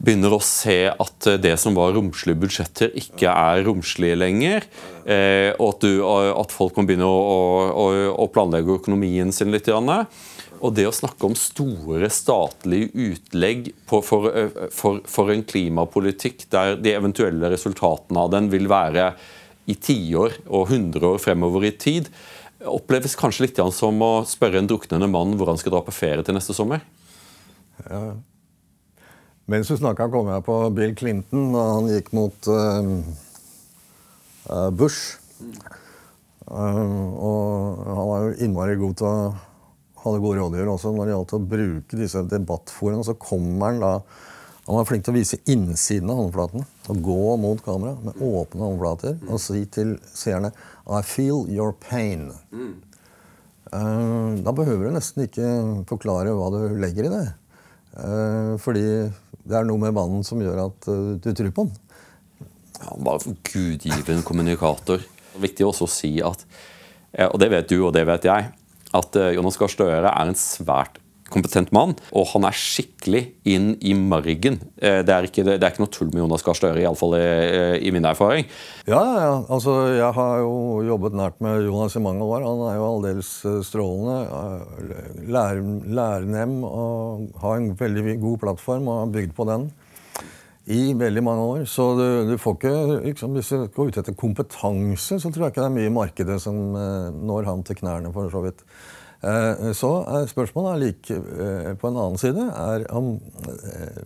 begynner 0.00 0.32
å 0.32 0.40
se 0.42 0.88
at 0.88 1.28
det 1.42 1.52
som 1.60 1.76
var 1.76 1.92
romslige 1.92 2.40
budsjetter, 2.40 2.92
ikke 2.96 3.28
er 3.30 3.64
romslige 3.66 4.16
lenger. 4.16 4.66
Eh, 5.04 5.52
og 5.58 5.74
at, 5.74 5.84
du, 5.84 6.00
at, 6.40 6.54
folk 6.54 6.78
må 6.78 6.86
begynne 6.88 7.08
å, 7.08 7.18
å, 7.68 7.86
å, 8.14 8.28
planlegge 8.32 8.78
økonomien 8.80 9.32
sin 9.34 9.52
litt. 9.52 9.68
Og 10.60 10.72
det 10.76 10.86
å 10.88 10.94
snakke 10.94 11.28
om 11.28 11.36
store 11.38 12.08
statlige 12.12 12.90
utlegg 13.10 13.70
på, 13.88 14.00
for, 14.04 14.30
for, 14.72 15.02
for, 15.08 15.32
en 15.32 15.44
klimapolitikk 15.44 16.48
der 16.52 16.80
de 16.80 16.96
eventuelle 16.96 17.52
resultatene 17.52 18.24
av 18.24 18.32
den 18.32 18.50
vil 18.52 18.68
være 18.72 19.12
i 19.70 19.76
tiår 19.76 20.40
og 20.48 20.70
hundre 20.72 21.14
år 21.14 21.22
fremover 21.22 21.68
i 21.68 21.76
tid, 21.76 22.08
oppleves 22.68 23.16
kanskje 23.16 23.46
litt 23.46 23.60
som 23.72 24.02
å 24.04 24.12
spørre 24.28 24.60
en 24.60 24.68
druknende 24.68 25.08
mann 25.10 25.36
hvor 25.38 25.48
han 25.52 25.60
skal 25.60 25.72
dra 25.76 25.84
på 25.86 25.94
ferie 25.94 26.24
til 26.26 26.36
neste 26.36 26.56
sommer. 26.56 26.82
Ja, 27.86 28.18
mens 29.50 29.66
du 29.66 29.74
snakka, 29.74 30.06
kom 30.12 30.28
jeg 30.30 30.44
på 30.46 30.56
Bill 30.76 30.92
Clinton 30.94 31.48
da 31.50 31.62
han 31.72 31.88
gikk 31.90 32.12
mot 32.14 32.48
uh, 32.52 32.86
Bush. 34.70 35.18
Uh, 36.46 37.08
og 37.18 37.80
han 37.88 38.10
var 38.12 38.26
jo 38.26 38.36
innmari 38.46 38.76
god 38.78 38.94
til 39.00 39.08
å 39.08 39.32
ha 40.04 40.12
gode 40.22 40.38
rådgivere 40.38 40.70
også 40.76 40.92
når 40.94 41.08
det 41.08 41.14
gjaldt 41.16 41.34
å 41.34 41.42
bruke 41.54 41.98
disse 41.98 42.22
debattforaene. 42.30 43.02
Så 43.08 43.18
kommer 43.18 43.72
han 43.72 43.82
da 43.82 43.92
Han 44.70 44.76
var 44.78 44.86
flink 44.86 45.02
til 45.02 45.10
å 45.10 45.18
vise 45.18 45.36
innsiden 45.50 46.12
av 46.12 46.20
håndflaten. 46.20 46.62
Og 46.92 46.98
gå 47.02 47.32
mot 47.42 47.58
kamera 47.64 47.96
med 48.06 48.20
åpne 48.22 48.68
håndflater 48.68 49.16
og 49.26 49.40
si 49.42 49.64
til 49.66 49.96
seerne 50.06 50.52
I 50.86 51.00
feel 51.02 51.42
your 51.50 51.74
pain. 51.74 52.28
Uh, 53.74 54.38
da 54.38 54.54
behøver 54.54 54.86
du 54.86 54.94
nesten 54.94 55.24
ikke 55.26 55.48
forklare 55.90 56.36
hva 56.38 56.52
du 56.54 56.78
legger 56.78 57.08
i 57.08 57.12
det. 57.16 57.26
fordi 58.62 58.86
det 59.42 59.58
er 59.58 59.66
noe 59.66 59.82
med 59.82 59.96
mannen 59.96 60.22
som 60.22 60.38
gjør 60.38 60.62
at 60.68 60.86
uh, 60.86 61.18
du 61.18 61.28
tror 61.34 61.50
på 61.50 61.66
han. 61.66 61.74
Han 62.86 63.04
var 63.10 63.26
en 63.26 63.40
gudgiven 63.50 64.22
kommunikator. 64.22 65.02
Det 65.02 65.40
er 65.40 65.46
viktig 65.48 65.66
også 65.66 65.90
å 65.90 65.94
si 65.98 66.12
at, 66.22 66.46
og 67.26 67.38
det 67.42 67.50
vet 67.50 67.74
du 67.74 67.80
og 67.80 67.90
det 67.98 68.06
vet 68.06 68.30
jeg, 68.30 68.52
at 68.94 69.22
Jonas 69.34 69.58
Gahr 69.58 69.74
Støre 69.74 70.14
er 70.14 70.30
en 70.30 70.38
svært 70.38 70.99
kompetent 71.32 71.72
mann, 71.74 71.96
og 72.12 72.28
han 72.32 72.46
er 72.48 72.56
skikkelig 72.56 73.22
inn 73.48 73.72
i 73.80 73.94
margen. 73.96 74.60
Eh, 74.76 75.00
det 75.06 75.14
er 75.14 75.28
ikke, 75.28 75.44
det 75.46 75.58
er 75.58 75.72
ikke 75.72 75.84
noe 75.84 75.94
tull 75.94 76.10
med 76.12 76.22
Jonas 76.22 76.44
Gahr 76.46 76.58
Støre, 76.58 76.82
iallfall 76.82 77.16
i, 77.18 77.26
i 77.86 77.92
min 77.94 78.08
erfaring. 78.08 78.48
Ja, 78.90 79.00
ja, 79.00 79.34
altså 79.48 79.76
jeg 79.94 80.10
har 80.16 80.42
jo 80.44 80.80
jobbet 80.88 81.18
nært 81.18 81.38
med 81.44 81.66
Jonas 81.66 81.96
i 81.96 82.04
mange 82.04 82.26
år. 82.26 82.46
Han 82.46 82.64
er 82.70 82.80
jo 82.80 82.88
aldeles 82.88 83.34
eh, 83.48 83.60
strålende. 83.66 84.18
Lær, 85.30 85.62
lærer 86.00 86.56
og 86.66 87.30
har 87.42 87.60
en 87.60 87.72
veldig 87.78 88.18
god 88.20 88.42
plattform 88.44 88.88
og 88.90 89.04
har 89.04 89.14
bygd 89.14 89.36
på 89.36 89.46
den 89.48 89.70
i 90.70 90.92
veldig 90.94 91.22
mange 91.24 91.42
år. 91.54 91.64
Så 91.68 91.86
du, 91.98 92.06
du 92.30 92.36
får 92.38 92.56
ikke, 92.58 92.74
liksom, 93.08 93.34
Hvis 93.34 93.50
du 93.50 93.66
går 93.74 93.90
ut 93.90 94.00
etter 94.02 94.16
kompetanse, 94.18 95.18
så 95.18 95.30
tror 95.30 95.46
jeg 95.46 95.54
ikke 95.54 95.64
det 95.64 95.70
er 95.70 95.76
mye 95.78 95.90
i 95.90 95.94
markedet 95.94 96.40
som 96.42 96.60
eh, 96.78 97.10
når 97.16 97.48
han 97.48 97.64
til 97.66 97.80
knærne, 97.80 98.12
for 98.14 98.30
så 98.32 98.44
vidt. 98.44 98.64
Eh, 99.20 99.72
så 99.76 99.90
er 100.08 100.30
spørsmålet 100.30 100.80
like 100.80 101.16
eh, 101.16 101.72
på 101.76 101.90
en 101.90 101.98
annen 102.00 102.20
side 102.20 102.40
er 102.40 102.86
om 102.96 103.18
eh, 103.52 103.98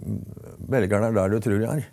velgerne 0.73 1.13
er 1.13 1.19
der 1.21 1.31
du 1.31 1.39
tror 1.43 1.61
de 1.61 1.69
er. 1.71 1.85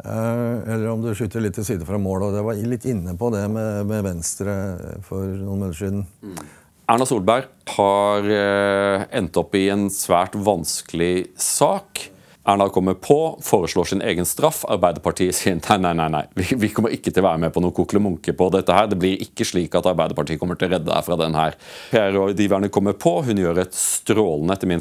Eller 0.00 0.86
om 0.88 1.02
du 1.04 1.10
skyter 1.12 1.42
litt 1.44 1.58
til 1.58 1.66
side 1.66 1.84
fra 1.84 1.98
mål. 2.00 2.24
og 2.24 2.36
Det 2.38 2.44
var 2.46 2.62
litt 2.64 2.86
inne 2.88 3.12
på 3.20 3.28
det 3.34 3.42
med, 3.52 3.84
med 3.90 4.06
Venstre 4.06 4.54
for 5.04 5.26
noen 5.28 5.60
måneder 5.60 5.76
siden. 5.76 6.06
Mm. 6.24 6.38
Erna 6.90 7.06
Solberg 7.06 7.50
har 7.76 8.30
endt 9.12 9.36
opp 9.38 9.52
i 9.60 9.66
en 9.70 9.90
svært 9.92 10.38
vanskelig 10.40 11.28
sak. 11.36 12.06
Erna 12.48 12.68
kommer 12.72 12.94
på, 12.94 13.38
foreslår 13.44 13.84
sin 13.84 14.02
egen 14.02 14.24
straff. 14.24 14.62
Arbeiderpartiet 14.64 15.36
sier 15.36 15.58
nei, 15.58 15.76
nei, 15.84 15.92
nei, 15.98 16.06
nei. 16.14 16.22
Vi, 16.38 16.46
vi 16.56 16.70
kommer 16.72 16.92
ikke 16.94 17.12
til 17.12 17.20
å 17.20 17.26
være 17.26 17.42
med 17.42 17.52
på 17.52 17.60
noe 17.60 17.74
koklemunke 17.76 18.32
på 18.36 18.46
dette. 18.54 18.72
her. 18.72 18.88
Det 18.88 18.96
blir 19.00 19.20
ikke 19.20 19.44
slik 19.44 19.76
at 19.76 19.88
Arbeiderpartiet 19.90 20.40
kommer 20.40 20.56
til 20.56 20.70
å 20.70 20.72
redde 20.72 20.88
deg 20.88 21.04
fra 21.04 21.18
den 21.20 21.36
her. 21.36 21.58
PR-rådgiverne 21.92 22.70
kommer 22.72 22.96
på. 22.96 23.18
Hun 23.26 23.42
gjør 23.42 23.60
et 23.66 23.76
strålende, 23.76 24.56
etter 24.56 24.70
min 24.70 24.80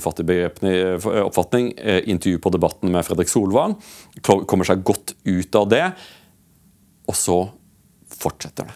oppfatning, 1.25 1.73
eh, 1.77 1.99
intervju 2.07 2.39
på 2.39 2.53
Debatten 2.55 2.95
med 2.95 3.03
Fredrik 3.05 3.31
Solvang. 3.31 3.75
Kommer 4.23 4.63
seg 4.63 4.83
godt 4.83 5.17
ut 5.27 5.55
av 5.59 5.69
det. 5.69 5.85
og 7.09 7.15
så 7.17 7.39
fortsetter 8.05 8.67
det. 8.69 8.75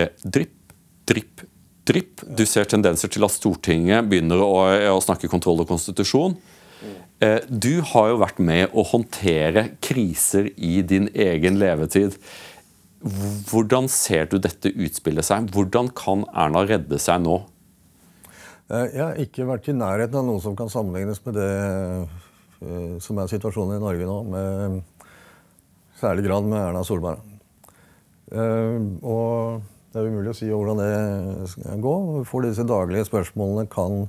Eh, 0.00 0.08
drypp, 0.22 0.72
drypp, 1.04 1.40
drypp. 1.84 2.22
Du 2.36 2.46
ser 2.46 2.64
tendenser 2.64 3.10
til 3.10 3.24
at 3.26 3.34
Stortinget 3.34 4.06
begynner 4.06 4.38
å, 4.38 4.52
å 4.94 5.00
snakke 5.02 5.28
kontroll 5.28 5.64
og 5.64 5.68
konstitusjon. 5.68 6.36
Eh, 7.20 7.42
du 7.48 7.82
har 7.84 8.06
jo 8.08 8.20
vært 8.22 8.38
med 8.40 8.72
å 8.72 8.84
håndtere 8.88 9.66
kriser 9.84 10.48
i 10.56 10.80
din 10.80 11.10
egen 11.12 11.58
levetid. 11.60 12.16
Hvordan 13.50 13.88
ser 13.92 14.30
du 14.32 14.38
dette 14.40 14.72
utspille 14.72 15.24
seg? 15.24 15.50
Hvordan 15.52 15.90
kan 15.96 16.24
Erna 16.32 16.64
redde 16.68 17.00
seg 17.00 17.20
nå? 17.26 17.42
Eh, 18.72 18.86
jeg 18.94 19.02
har 19.04 19.20
ikke 19.20 19.48
vært 19.48 19.68
i 19.68 19.76
nærheten 19.76 20.16
av 20.16 20.24
noe 20.30 20.40
som 20.40 20.56
kan 20.56 20.72
sammenlignes 20.72 21.20
med 21.26 21.36
det 21.36 21.50
eh, 22.64 22.96
som 23.04 23.20
er 23.20 23.28
situasjonen 23.28 23.76
i 23.76 23.84
Norge 23.84 24.08
nå, 24.08 24.16
med 24.32 25.12
særlig 26.00 26.24
grad 26.24 26.48
med 26.48 26.60
Erna 26.62 26.84
Solberg. 26.88 27.26
Og 28.30 29.60
det 29.90 29.98
er 29.98 30.06
umulig 30.06 30.30
å 30.30 30.36
si 30.38 30.46
hvordan 30.48 30.78
det 30.80 31.48
skal 31.50 31.80
gå. 31.82 31.94
For 32.28 32.46
disse 32.46 32.64
daglige 32.64 33.08
spørsmålene 33.08 33.66
kan, 33.68 34.06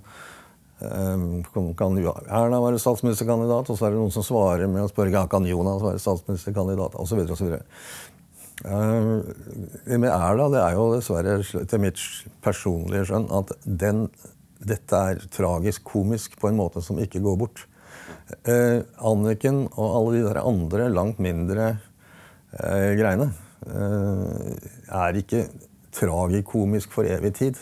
kan 0.81 1.97
Erna 2.01 2.61
være 2.63 2.79
statsministerkandidat, 2.81 3.69
og 3.69 3.77
så 3.77 3.85
er 3.85 3.93
det 3.93 3.99
noen 4.01 4.13
som 4.13 4.25
svarer 4.25 4.69
med 4.71 4.85
å 4.85 4.89
spørre 4.89 5.13
ja, 5.13 5.25
kan 5.29 5.45
Jonas 5.45 5.83
være 5.83 6.01
statsministerkandidat, 6.01 6.97
osv. 6.97 7.21
osv. 7.35 7.59
Uh, 8.61 9.21
med 9.97 10.09
Erna 10.11 10.47
det 10.53 10.61
er 10.61 10.75
jo 10.77 10.91
dessverre 10.93 11.39
til 11.41 11.81
mitt 11.81 12.01
personlige 12.45 13.07
skjønn 13.09 13.25
at 13.33 13.55
den, 13.65 14.03
dette 14.61 14.99
er 15.13 15.23
tragisk 15.33 15.85
komisk 15.89 16.37
på 16.41 16.51
en 16.51 16.59
måte 16.59 16.83
som 16.85 17.01
ikke 17.01 17.23
går 17.25 17.39
bort. 17.41 17.63
Uh, 18.45 18.85
Anniken 19.05 19.65
og 19.71 19.87
alle 19.87 20.19
de 20.19 20.27
der 20.27 20.43
andre 20.43 20.91
langt 20.93 21.21
mindre 21.21 21.73
uh, 22.57 22.91
greiene 22.97 23.31
er 23.61 25.17
ikke 25.19 25.43
tragikomisk 25.93 26.89
for 26.95 27.05
evig 27.05 27.35
tid. 27.37 27.59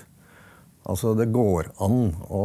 Altså, 0.90 1.14
det 1.18 1.30
går 1.34 1.70
an 1.86 2.00
å 2.34 2.44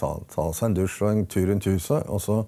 ta, 0.00 0.10
ta, 0.32 0.46
seg 0.56 0.70
en 0.70 0.76
dusj 0.80 0.96
og 1.04 1.10
en 1.12 1.24
tur 1.30 1.46
rundt 1.50 1.68
huset, 1.70 2.08
og 2.10 2.22
så 2.24 2.40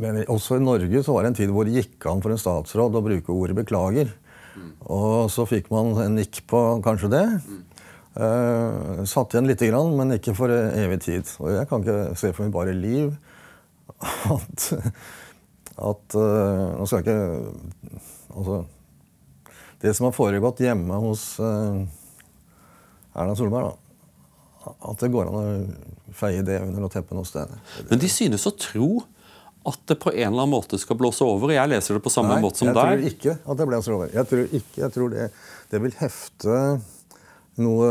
men 0.00 0.22
også 0.32 0.56
i 0.56 0.64
Norge 0.64 1.02
så 1.04 1.12
var 1.12 1.24
det 1.24 1.32
en 1.32 1.38
tid 1.42 1.50
hvor 1.52 1.66
det 1.68 1.76
gikk 1.76 2.06
an 2.08 2.22
for 2.24 2.32
en 2.32 2.40
statsråd 2.40 2.94
å 2.96 3.02
bruke 3.04 3.34
ordet 3.34 3.56
'beklager'. 3.58 4.12
Mm. 4.56 4.70
Og 4.96 5.30
så 5.32 5.44
fikk 5.48 5.68
man 5.72 5.92
en 6.00 6.16
nikk 6.16 6.40
på 6.48 6.60
kanskje 6.84 7.10
det. 7.12 7.26
Mm. 7.44 7.58
Uh, 8.10 9.04
satt 9.06 9.34
igjen 9.34 9.46
lite 9.46 9.68
grann, 9.68 9.92
men 9.98 10.16
ikke 10.16 10.34
for 10.34 10.50
evig 10.50 11.02
tid. 11.04 11.28
Og 11.38 11.52
jeg 11.54 11.68
kan 11.70 11.84
ikke 11.84 12.16
se 12.18 12.32
for 12.32 12.46
mitt 12.46 12.54
bare 12.56 12.74
liv 12.74 13.12
at, 14.34 14.66
at 15.76 16.16
uh, 16.16 16.66
Nå 16.78 16.86
skal 16.88 17.00
jeg 17.00 17.04
ikke 17.04 18.00
Altså 18.30 18.56
Det 19.82 19.92
som 19.96 20.06
har 20.06 20.14
foregått 20.16 20.62
hjemme 20.64 20.98
hos 21.04 21.24
uh, 21.42 21.82
Erna 23.14 23.36
Solberg, 23.38 23.70
da, 23.70 24.74
at 24.90 25.00
det 25.00 25.10
går 25.12 25.30
an 25.30 25.38
å 25.40 26.12
feie 26.16 26.44
det 26.46 26.60
under 26.62 26.90
teppet 26.92 27.16
noe 27.16 27.28
sted. 27.28 27.50
Men 27.88 28.02
de 28.02 28.10
synes 28.12 28.46
å 28.48 28.54
tro 28.54 28.90
at 29.68 29.80
det 29.90 29.98
på 30.00 30.12
en 30.12 30.30
eller 30.30 30.46
annen 30.46 30.54
måte 30.54 30.78
skal 30.80 30.96
blåse 31.00 31.24
over? 31.24 31.52
Jeg 31.52 31.68
leser 31.68 31.98
det 31.98 32.04
på 32.04 32.12
samme 32.12 32.36
Nei, 32.36 32.44
måte 32.44 32.62
som 32.62 32.70
deg. 32.70 32.76
jeg 32.76 32.86
tror 32.86 33.10
ikke 33.10 33.34
at 33.44 33.60
det 33.60 33.68
blåser 33.68 33.96
over. 33.96 34.14
Jeg 34.14 34.30
tror, 34.30 34.46
ikke, 34.60 34.76
jeg 34.80 34.94
tror 34.94 35.12
det, 35.12 35.26
det, 35.72 35.82
vil 35.84 35.96
hefte 36.00 36.56
noe 37.60 37.90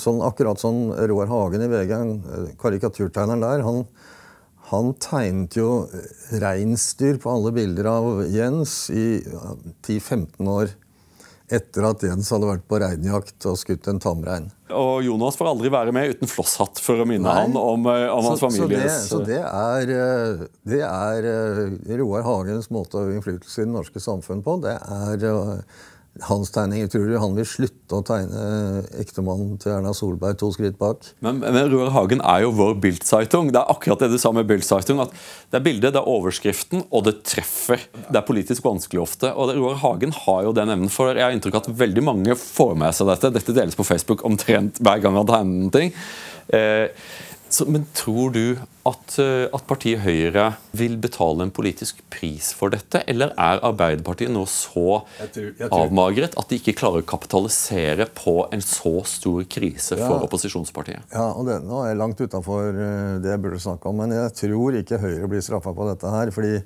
sånn 0.00 0.22
akkurat 0.24 0.62
sånn 0.62 0.86
Roar 1.10 1.28
Hagen 1.28 1.64
i 1.66 1.68
VG, 1.68 1.92
karikaturtegneren 2.60 3.44
der. 3.44 3.64
Han, 3.66 3.82
han 4.70 4.94
tegnet 5.02 5.58
jo 5.58 5.68
reinsdyr 6.40 7.20
på 7.20 7.34
alle 7.34 7.52
bilder 7.56 7.90
av 7.90 8.24
Jens 8.32 8.78
i 8.94 9.20
10-15 9.84 10.52
år 10.54 10.72
etter 11.54 11.86
at 11.88 12.02
Jens 12.06 12.30
hadde 12.34 12.48
vært 12.48 12.66
på 12.68 12.78
reinjakt 12.82 13.46
og 13.50 13.56
skutt 13.60 13.88
en 13.90 14.00
tamrein. 14.02 14.50
Og 14.74 15.04
Jonas 15.06 15.36
får 15.38 15.50
aldri 15.52 15.70
være 15.72 15.94
med 15.94 16.14
uten 16.14 16.30
flosshatt 16.30 16.80
for 16.82 17.02
å 17.02 17.06
minne 17.08 17.28
Nei. 17.28 17.44
han 17.44 17.58
om, 17.60 17.88
eh, 17.90 18.06
om 18.10 18.28
hans 18.30 18.42
familie. 18.42 18.82
Så, 18.88 18.88
det, 18.88 19.00
så 19.08 19.20
det, 19.28 19.40
er, 19.40 19.94
eh, 19.94 20.44
det 20.74 20.82
er 20.88 21.28
eh, 21.30 21.96
Roar 22.00 22.24
Hagens 22.26 22.70
måte 22.74 23.02
å 23.02 23.10
innflytelse 23.12 23.62
i 23.62 23.68
det 23.68 23.74
norske 23.74 24.02
samfunn 24.02 24.42
på. 24.44 24.58
Det 24.64 24.74
er 24.74 25.28
hans 26.28 26.50
tegninger. 26.54 26.88
Tror 26.90 27.08
du 27.08 27.16
han 27.18 27.34
vil 27.36 27.46
slutte 27.48 27.98
å 27.98 28.04
tegne 28.06 28.82
ektemannen 29.02 29.56
til 29.62 29.74
Erna 29.74 29.94
Solberg 29.96 30.38
to 30.40 30.50
skritt 30.54 30.78
bak? 30.78 31.08
Men, 31.24 31.40
men 31.42 31.58
Roar 31.72 31.90
Hagen 31.94 32.22
er 32.22 32.44
jo 32.44 32.52
vår 32.54 32.76
Bildzeitung. 32.82 33.50
Det 33.54 33.60
er 33.60 33.72
akkurat 33.74 34.04
det 34.04 34.12
du 34.14 34.18
sa 34.22 34.32
med 34.34 34.46
Bildzeitung. 34.50 35.02
at 35.02 35.14
Det 35.50 35.58
er 35.58 35.66
bildet, 35.66 35.96
det 35.96 36.02
er 36.02 36.10
overskriften, 36.14 36.86
og 36.90 37.06
det 37.08 37.16
treffer. 37.26 37.82
Det 38.06 38.20
er 38.20 38.26
politisk 38.26 38.66
vanskelig 38.66 39.02
ofte. 39.02 39.32
Og 39.34 39.54
Roar 39.58 39.80
Hagen 39.82 40.14
har 40.24 40.46
jo 40.46 40.54
den 40.56 40.72
evnen. 40.76 40.92
For 40.92 41.12
jeg 41.12 41.26
har 41.26 41.34
inntrykk 41.34 41.58
av 41.58 41.66
at 41.66 41.82
veldig 41.84 42.06
mange 42.06 42.38
får 42.38 42.74
med 42.84 42.94
seg 42.94 43.10
dette. 43.10 43.34
Dette 43.34 43.58
deles 43.58 43.78
på 43.78 43.86
Facebook 43.86 44.24
omtrent 44.28 44.78
hver 44.84 45.02
gang 45.02 45.18
han 45.18 45.30
tegner 45.30 45.68
noe. 45.68 45.90
Eh, 46.54 47.04
så, 47.54 47.66
men 47.70 47.84
tror 47.94 48.32
du 48.34 48.56
at, 48.88 49.14
eh, 49.22 49.46
at, 49.46 49.64
partiet 49.68 50.02
Høyre 50.02 50.48
vil 50.76 50.96
betale 51.00 51.46
en 51.46 51.52
politisk 51.54 52.00
pris 52.12 52.50
for 52.56 52.74
dette, 52.74 53.00
eller 53.10 53.32
er 53.40 53.62
Arbeiderpartiet 53.64 54.32
nå 54.34 54.42
så 54.50 55.02
jeg 55.20 55.30
tror, 55.36 55.46
jeg 55.60 55.68
tror. 55.68 55.84
avmagret 55.84 56.34
at 56.40 56.50
de 56.50 56.58
ikke 56.60 56.76
klarer 56.80 57.04
å 57.04 57.08
kapitalisere 57.14 58.08
på 58.16 58.36
en 58.52 58.64
så 58.64 58.96
stor 59.08 59.46
krise 59.50 59.98
ja. 60.00 60.08
for 60.08 60.26
opposisjonspartiet? 60.26 61.06
Ja, 61.14 61.30
og 61.32 61.46
det, 61.48 61.60
Nå 61.64 61.84
er 61.84 61.92
jeg 61.92 62.00
langt 62.02 62.20
utafor 62.20 62.74
eh, 62.74 63.14
det 63.24 63.32
jeg 63.36 63.44
burde 63.46 63.62
snakke 63.62 63.92
om, 63.92 64.02
men 64.02 64.16
jeg 64.16 64.34
tror 64.42 64.80
ikke 64.80 65.00
Høyre 65.04 65.30
blir 65.30 65.44
straffa 65.44 65.72
på 65.76 65.88
dette 65.92 66.12
her. 66.18 66.34
fordi 66.34 66.58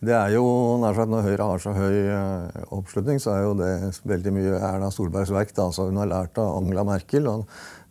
det 0.00 0.14
er 0.16 0.30
jo, 0.32 0.44
nær 0.80 0.96
sagt 0.96 1.10
Når 1.12 1.26
Høyre 1.26 1.46
har 1.50 1.60
så 1.60 1.74
høy 1.76 1.96
eh, 1.98 2.62
oppslutning, 2.72 3.20
så 3.20 3.34
er 3.34 3.42
jo 3.44 3.50
det 3.58 3.72
veldig 4.08 4.32
mye 4.32 4.54
Erna 4.56 4.88
Solbergs 4.94 5.32
verk. 5.34 5.52
Da. 5.52 5.66
Altså, 5.68 5.90
hun 5.90 6.00
har 6.00 6.08
lært 6.08 6.40
av 6.40 6.54
Angela 6.56 6.86
Merkel. 6.88 7.28
og 7.28 7.44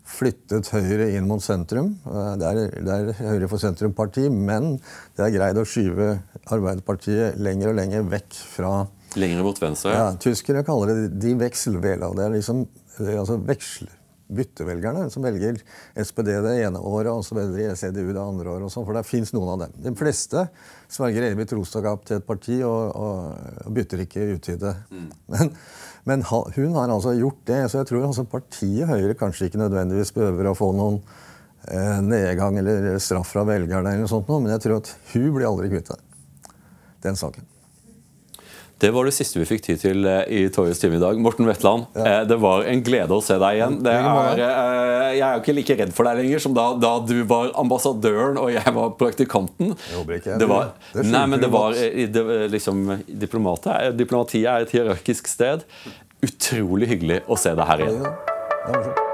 flyttet 0.10 0.72
Høyre 0.74 1.10
inn 1.16 1.28
mot 1.30 1.44
sentrum. 1.44 1.94
Eh, 2.10 2.32
det 2.42 2.50
er, 2.50 2.78
det 2.86 2.96
er 2.96 3.22
Høyre 3.22 3.50
for 3.52 3.62
sentrum-parti, 3.62 4.28
men 4.34 4.76
det 5.18 5.28
er 5.28 5.36
greid 5.36 5.60
å 5.60 5.68
skyve 5.68 6.16
Arbeiderpartiet 6.50 7.38
lenger 7.42 7.74
og 7.74 7.80
lenger 7.82 8.08
vekk 8.10 8.42
fra 8.56 8.74
Lenger 9.18 9.42
mot 9.42 9.58
venstre? 9.58 9.90
Ja, 9.90 10.10
Tyskere 10.22 10.62
kaller 10.62 10.92
det 10.94 11.16
de 11.18 11.32
vekselvela. 11.40 12.12
Det 12.14 12.28
er 12.28 12.36
liksom 12.36 12.68
det 13.00 13.14
er 13.14 13.22
altså 13.22 13.40
veksel, 13.42 13.88
byttevelgerne 14.30 15.08
som 15.10 15.24
velger 15.26 15.58
SPD 15.98 16.30
det 16.46 16.56
ene 16.62 16.82
året, 16.86 17.10
og 17.10 17.24
så 17.26 17.38
velger 17.38 17.78
CDU 17.80 18.12
det 18.12 18.22
andre 18.22 18.52
året. 18.52 18.68
og 18.68 18.74
sånn, 18.74 18.86
For 18.86 18.98
det 18.98 19.06
fins 19.08 19.32
noen 19.34 19.54
av 19.56 19.64
dem. 19.64 19.78
De 19.88 19.94
fleste 19.98 20.46
sverger 20.92 21.32
evig 21.32 21.48
trostakap 21.50 22.04
til 22.06 22.20
et 22.20 22.28
parti 22.28 22.60
og, 22.62 22.92
og, 22.94 23.40
og 23.66 23.78
bytter 23.78 24.04
ikke 24.06 24.28
uttide. 24.36 24.76
Mm. 24.92 25.08
Men 25.34 25.54
men 26.08 26.24
hun 26.24 26.76
har 26.78 26.90
altså 26.90 27.14
gjort 27.18 27.42
det. 27.50 27.62
Så 27.72 27.82
jeg 27.82 27.90
tror 27.90 28.08
altså 28.08 28.28
partiet 28.30 28.90
Høyre 28.90 29.18
kanskje 29.20 29.50
ikke 29.50 29.62
nødvendigvis 29.62 30.14
behøver 30.16 30.52
å 30.52 30.58
få 30.58 30.72
noen 30.78 31.00
eh, 31.68 32.00
nedgang 32.06 32.60
eller 32.62 32.98
straff 33.04 33.34
fra 33.36 33.46
velgerne, 33.48 33.92
eller 33.92 34.06
noe 34.06 34.12
sånt, 34.12 34.30
men 34.32 34.54
jeg 34.56 34.66
tror 34.66 34.80
at 34.80 34.94
hun 35.14 35.32
blir 35.36 35.50
aldri 35.50 35.72
kvitt. 35.74 35.92
Den 37.04 37.20
saken. 37.20 37.59
Det 38.80 38.92
var 38.96 39.08
det 39.08 39.12
siste 39.12 39.42
vi 39.42 39.48
fikk 39.48 39.66
tid 39.66 39.82
til 39.82 40.06
eh, 40.08 40.22
i 40.32 40.42
Torjus 40.56 40.80
time 40.80 40.96
i 40.96 41.02
dag. 41.02 41.18
Morten 41.20 41.48
Wetland, 41.50 41.90
ja. 41.98 42.06
Eh, 42.06 42.22
det 42.30 42.38
var 42.40 42.64
en 42.70 42.84
glede 42.86 43.12
å 43.12 43.24
se 43.24 43.36
deg 43.42 43.58
igjen. 43.58 43.76
Er, 43.84 44.40
eh, 44.40 45.10
jeg 45.18 45.26
er 45.26 45.36
jo 45.36 45.44
ikke 45.44 45.56
like 45.58 45.78
redd 45.82 45.92
for 45.98 46.08
deg 46.08 46.22
lenger 46.22 46.44
som 46.46 46.56
da, 46.56 46.70
da, 46.80 46.94
du 47.04 47.18
var 47.28 47.52
ambassadøren 47.60 48.40
og 48.40 48.54
jeg 48.56 48.76
var 48.78 48.96
praktikanten. 49.02 49.76
Ikke. 50.00 50.40
Det 50.40 50.48
var, 50.48 50.72
det 50.96 51.06
nei, 51.12 51.26
men 51.34 51.44
det 51.44 51.52
var 51.52 51.76
det, 51.76 52.26
liksom, 52.56 52.88
Diplomatiet 53.20 54.48
er 54.48 54.64
et 54.64 54.74
hierarkisk 54.78 55.28
sted. 55.28 55.68
Utrolig 56.24 56.88
hyggelig 56.94 57.24
å 57.28 57.40
se 57.40 57.56
deg 57.60 57.72
her 57.74 57.84
igjen. 57.84 58.04
Ja, 58.08 59.08